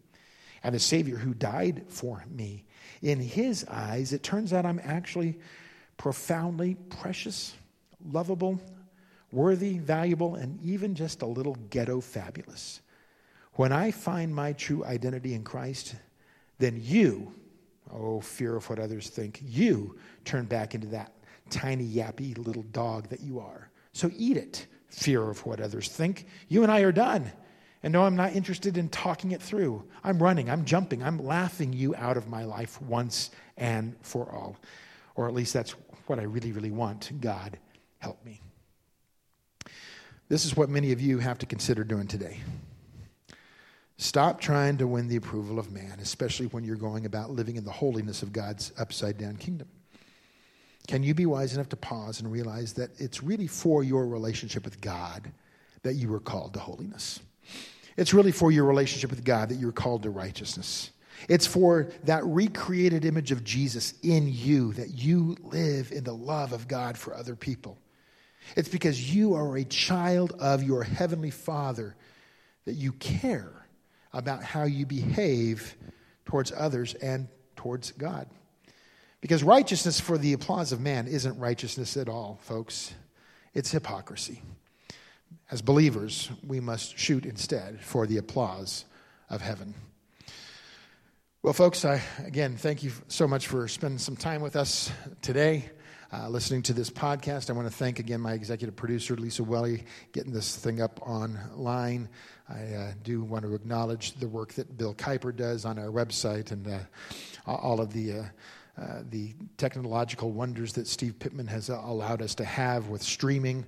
and 0.63 0.73
the 0.73 0.79
Savior 0.79 1.17
who 1.17 1.33
died 1.33 1.83
for 1.89 2.23
me, 2.29 2.63
in 3.01 3.19
His 3.19 3.65
eyes, 3.65 4.13
it 4.13 4.23
turns 4.23 4.53
out 4.53 4.65
I'm 4.65 4.79
actually 4.83 5.37
profoundly 5.97 6.75
precious, 6.89 7.53
lovable, 8.11 8.61
worthy, 9.31 9.77
valuable, 9.77 10.35
and 10.35 10.61
even 10.63 10.95
just 10.95 11.21
a 11.21 11.25
little 11.25 11.55
ghetto 11.69 11.99
fabulous. 11.99 12.81
When 13.53 13.71
I 13.71 13.91
find 13.91 14.33
my 14.33 14.53
true 14.53 14.85
identity 14.85 15.33
in 15.33 15.43
Christ, 15.43 15.95
then 16.59 16.79
you, 16.81 17.33
oh, 17.91 18.21
fear 18.21 18.55
of 18.55 18.67
what 18.69 18.79
others 18.79 19.09
think, 19.09 19.41
you 19.45 19.97
turn 20.23 20.45
back 20.45 20.73
into 20.73 20.87
that 20.87 21.11
tiny, 21.49 21.85
yappy 21.85 22.37
little 22.37 22.63
dog 22.71 23.09
that 23.09 23.19
you 23.19 23.39
are. 23.39 23.69
So 23.91 24.09
eat 24.15 24.37
it, 24.37 24.65
fear 24.93 25.21
of 25.23 25.45
what 25.45 25.59
others 25.59 25.87
think. 25.89 26.27
You 26.47 26.63
and 26.63 26.71
I 26.71 26.81
are 26.81 26.91
done. 26.91 27.31
And 27.81 27.91
no, 27.91 28.03
I'm 28.03 28.15
not 28.15 28.35
interested 28.35 28.77
in 28.77 28.87
talking 28.89 29.31
it 29.31 29.41
through. 29.41 29.83
I'm 30.03 30.21
running, 30.21 30.49
I'm 30.49 30.63
jumping, 30.63 31.03
I'm 31.03 31.17
laughing 31.17 31.73
you 31.73 31.95
out 31.95 32.15
of 32.15 32.29
my 32.29 32.45
life 32.45 32.81
once 32.81 33.31
and 33.57 33.95
for 34.01 34.31
all. 34.31 34.55
Or 35.15 35.27
at 35.27 35.33
least 35.33 35.53
that's 35.53 35.71
what 36.07 36.19
I 36.19 36.23
really, 36.23 36.51
really 36.51 36.71
want. 36.71 37.11
God, 37.19 37.57
help 37.99 38.23
me. 38.23 38.39
This 40.29 40.45
is 40.45 40.55
what 40.55 40.69
many 40.69 40.91
of 40.91 41.01
you 41.01 41.19
have 41.19 41.39
to 41.39 41.45
consider 41.45 41.83
doing 41.83 42.07
today. 42.07 42.39
Stop 43.97 44.39
trying 44.39 44.77
to 44.77 44.87
win 44.87 45.07
the 45.07 45.15
approval 45.17 45.59
of 45.59 45.71
man, 45.71 45.99
especially 45.99 46.47
when 46.47 46.63
you're 46.63 46.75
going 46.75 47.05
about 47.05 47.31
living 47.31 47.57
in 47.57 47.65
the 47.65 47.71
holiness 47.71 48.23
of 48.23 48.31
God's 48.31 48.71
upside 48.77 49.17
down 49.17 49.37
kingdom. 49.37 49.67
Can 50.87 51.03
you 51.03 51.13
be 51.13 51.25
wise 51.25 51.53
enough 51.53 51.69
to 51.69 51.77
pause 51.77 52.19
and 52.19 52.31
realize 52.31 52.73
that 52.73 52.89
it's 52.99 53.23
really 53.23 53.47
for 53.47 53.83
your 53.83 54.07
relationship 54.07 54.65
with 54.65 54.81
God 54.81 55.31
that 55.83 55.93
you 55.93 56.09
were 56.09 56.19
called 56.19 56.53
to 56.53 56.59
holiness? 56.59 57.19
It's 57.95 58.13
really 58.13 58.31
for 58.31 58.51
your 58.51 58.65
relationship 58.65 59.09
with 59.09 59.23
God 59.23 59.49
that 59.49 59.55
you're 59.55 59.71
called 59.71 60.03
to 60.03 60.09
righteousness. 60.09 60.91
It's 61.29 61.45
for 61.45 61.87
that 62.03 62.25
recreated 62.25 63.05
image 63.05 63.31
of 63.31 63.43
Jesus 63.43 63.93
in 64.01 64.27
you 64.27 64.73
that 64.73 64.89
you 64.89 65.37
live 65.43 65.91
in 65.91 66.03
the 66.03 66.13
love 66.13 66.53
of 66.53 66.67
God 66.67 66.97
for 66.97 67.13
other 67.13 67.35
people. 67.35 67.77
It's 68.57 68.69
because 68.69 69.15
you 69.15 69.35
are 69.35 69.55
a 69.57 69.63
child 69.63 70.33
of 70.39 70.63
your 70.63 70.83
heavenly 70.83 71.31
Father 71.31 71.95
that 72.65 72.73
you 72.73 72.91
care 72.93 73.67
about 74.11 74.43
how 74.43 74.63
you 74.63 74.85
behave 74.85 75.75
towards 76.25 76.51
others 76.55 76.93
and 76.95 77.27
towards 77.55 77.91
God. 77.91 78.27
Because 79.23 79.41
righteousness 79.41 80.01
for 80.01 80.17
the 80.17 80.33
applause 80.33 80.73
of 80.73 80.81
man 80.81 81.07
isn't 81.07 81.39
righteousness 81.39 81.95
at 81.95 82.09
all, 82.09 82.39
folks. 82.41 82.93
It's 83.53 83.71
hypocrisy. 83.71 84.41
As 85.49 85.61
believers, 85.61 86.29
we 86.45 86.59
must 86.59 86.97
shoot 86.97 87.25
instead 87.25 87.79
for 87.79 88.05
the 88.05 88.17
applause 88.17 88.83
of 89.29 89.39
heaven. 89.39 89.75
Well, 91.41 91.53
folks, 91.53 91.85
I, 91.85 92.01
again, 92.25 92.57
thank 92.57 92.83
you 92.83 92.91
so 93.07 93.25
much 93.25 93.47
for 93.47 93.65
spending 93.69 93.97
some 93.97 94.17
time 94.17 94.41
with 94.41 94.57
us 94.57 94.91
today 95.21 95.69
uh, 96.11 96.27
listening 96.27 96.61
to 96.63 96.73
this 96.73 96.89
podcast. 96.89 97.49
I 97.49 97.53
want 97.53 97.69
to 97.69 97.73
thank 97.73 97.99
again 97.99 98.19
my 98.19 98.33
executive 98.33 98.75
producer, 98.75 99.15
Lisa 99.15 99.45
Welly, 99.45 99.85
getting 100.11 100.33
this 100.33 100.57
thing 100.57 100.81
up 100.81 100.99
online. 101.01 102.09
I 102.49 102.73
uh, 102.73 102.91
do 103.03 103.23
want 103.23 103.45
to 103.45 103.55
acknowledge 103.55 104.15
the 104.15 104.27
work 104.27 104.51
that 104.55 104.77
Bill 104.77 104.93
Kuiper 104.93 105.33
does 105.33 105.63
on 105.63 105.79
our 105.79 105.87
website 105.87 106.51
and 106.51 106.67
uh, 106.67 106.79
all 107.47 107.79
of 107.79 107.93
the. 107.93 108.25
Uh, 108.75 109.03
the 109.11 109.35
technological 109.57 110.31
wonders 110.31 110.73
that 110.73 110.87
Steve 110.87 111.19
Pittman 111.19 111.45
has 111.45 111.69
allowed 111.69 112.23
us 112.23 112.33
to 112.33 112.43
have 112.43 112.87
with 112.87 113.03
streaming. 113.03 113.63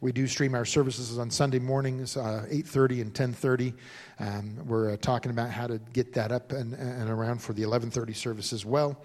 We 0.00 0.12
do 0.12 0.26
stream 0.26 0.54
our 0.54 0.64
services 0.64 1.18
on 1.18 1.30
Sunday 1.30 1.58
mornings, 1.58 2.16
uh, 2.16 2.46
8.30 2.50 3.02
and 3.02 3.12
10.30. 3.12 3.74
Um, 4.18 4.66
we're 4.66 4.94
uh, 4.94 4.96
talking 4.96 5.30
about 5.30 5.50
how 5.50 5.66
to 5.66 5.78
get 5.92 6.14
that 6.14 6.32
up 6.32 6.52
and, 6.52 6.72
and 6.72 7.10
around 7.10 7.42
for 7.42 7.52
the 7.52 7.64
11.30 7.64 8.16
service 8.16 8.54
as 8.54 8.64
well. 8.64 8.98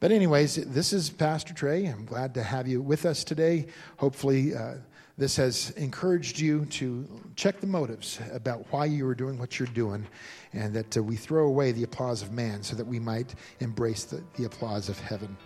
But, 0.00 0.10
anyways, 0.10 0.56
this 0.66 0.92
is 0.92 1.10
Pastor 1.10 1.54
Trey. 1.54 1.86
I'm 1.86 2.04
glad 2.04 2.34
to 2.34 2.42
have 2.42 2.66
you 2.66 2.82
with 2.82 3.06
us 3.06 3.22
today. 3.22 3.66
Hopefully, 3.98 4.54
uh, 4.54 4.74
this 5.18 5.36
has 5.36 5.70
encouraged 5.70 6.38
you 6.38 6.64
to 6.66 7.06
check 7.34 7.60
the 7.60 7.66
motives 7.66 8.20
about 8.32 8.64
why 8.70 8.84
you 8.84 9.06
are 9.08 9.16
doing 9.16 9.36
what 9.36 9.58
you're 9.58 9.68
doing, 9.68 10.06
and 10.52 10.72
that 10.74 10.96
uh, 10.96 11.02
we 11.02 11.16
throw 11.16 11.46
away 11.48 11.72
the 11.72 11.82
applause 11.82 12.22
of 12.22 12.32
man 12.32 12.62
so 12.62 12.76
that 12.76 12.86
we 12.86 13.00
might 13.00 13.34
embrace 13.58 14.04
the, 14.04 14.22
the 14.36 14.44
applause 14.44 14.88
of 14.88 14.98
heaven. 15.00 15.36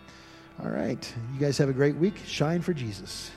All 0.62 0.70
right. 0.70 1.12
You 1.32 1.40
guys 1.40 1.56
have 1.56 1.70
a 1.70 1.72
great 1.72 1.96
week. 1.96 2.18
Shine 2.26 2.60
for 2.60 2.74
Jesus. 2.74 3.30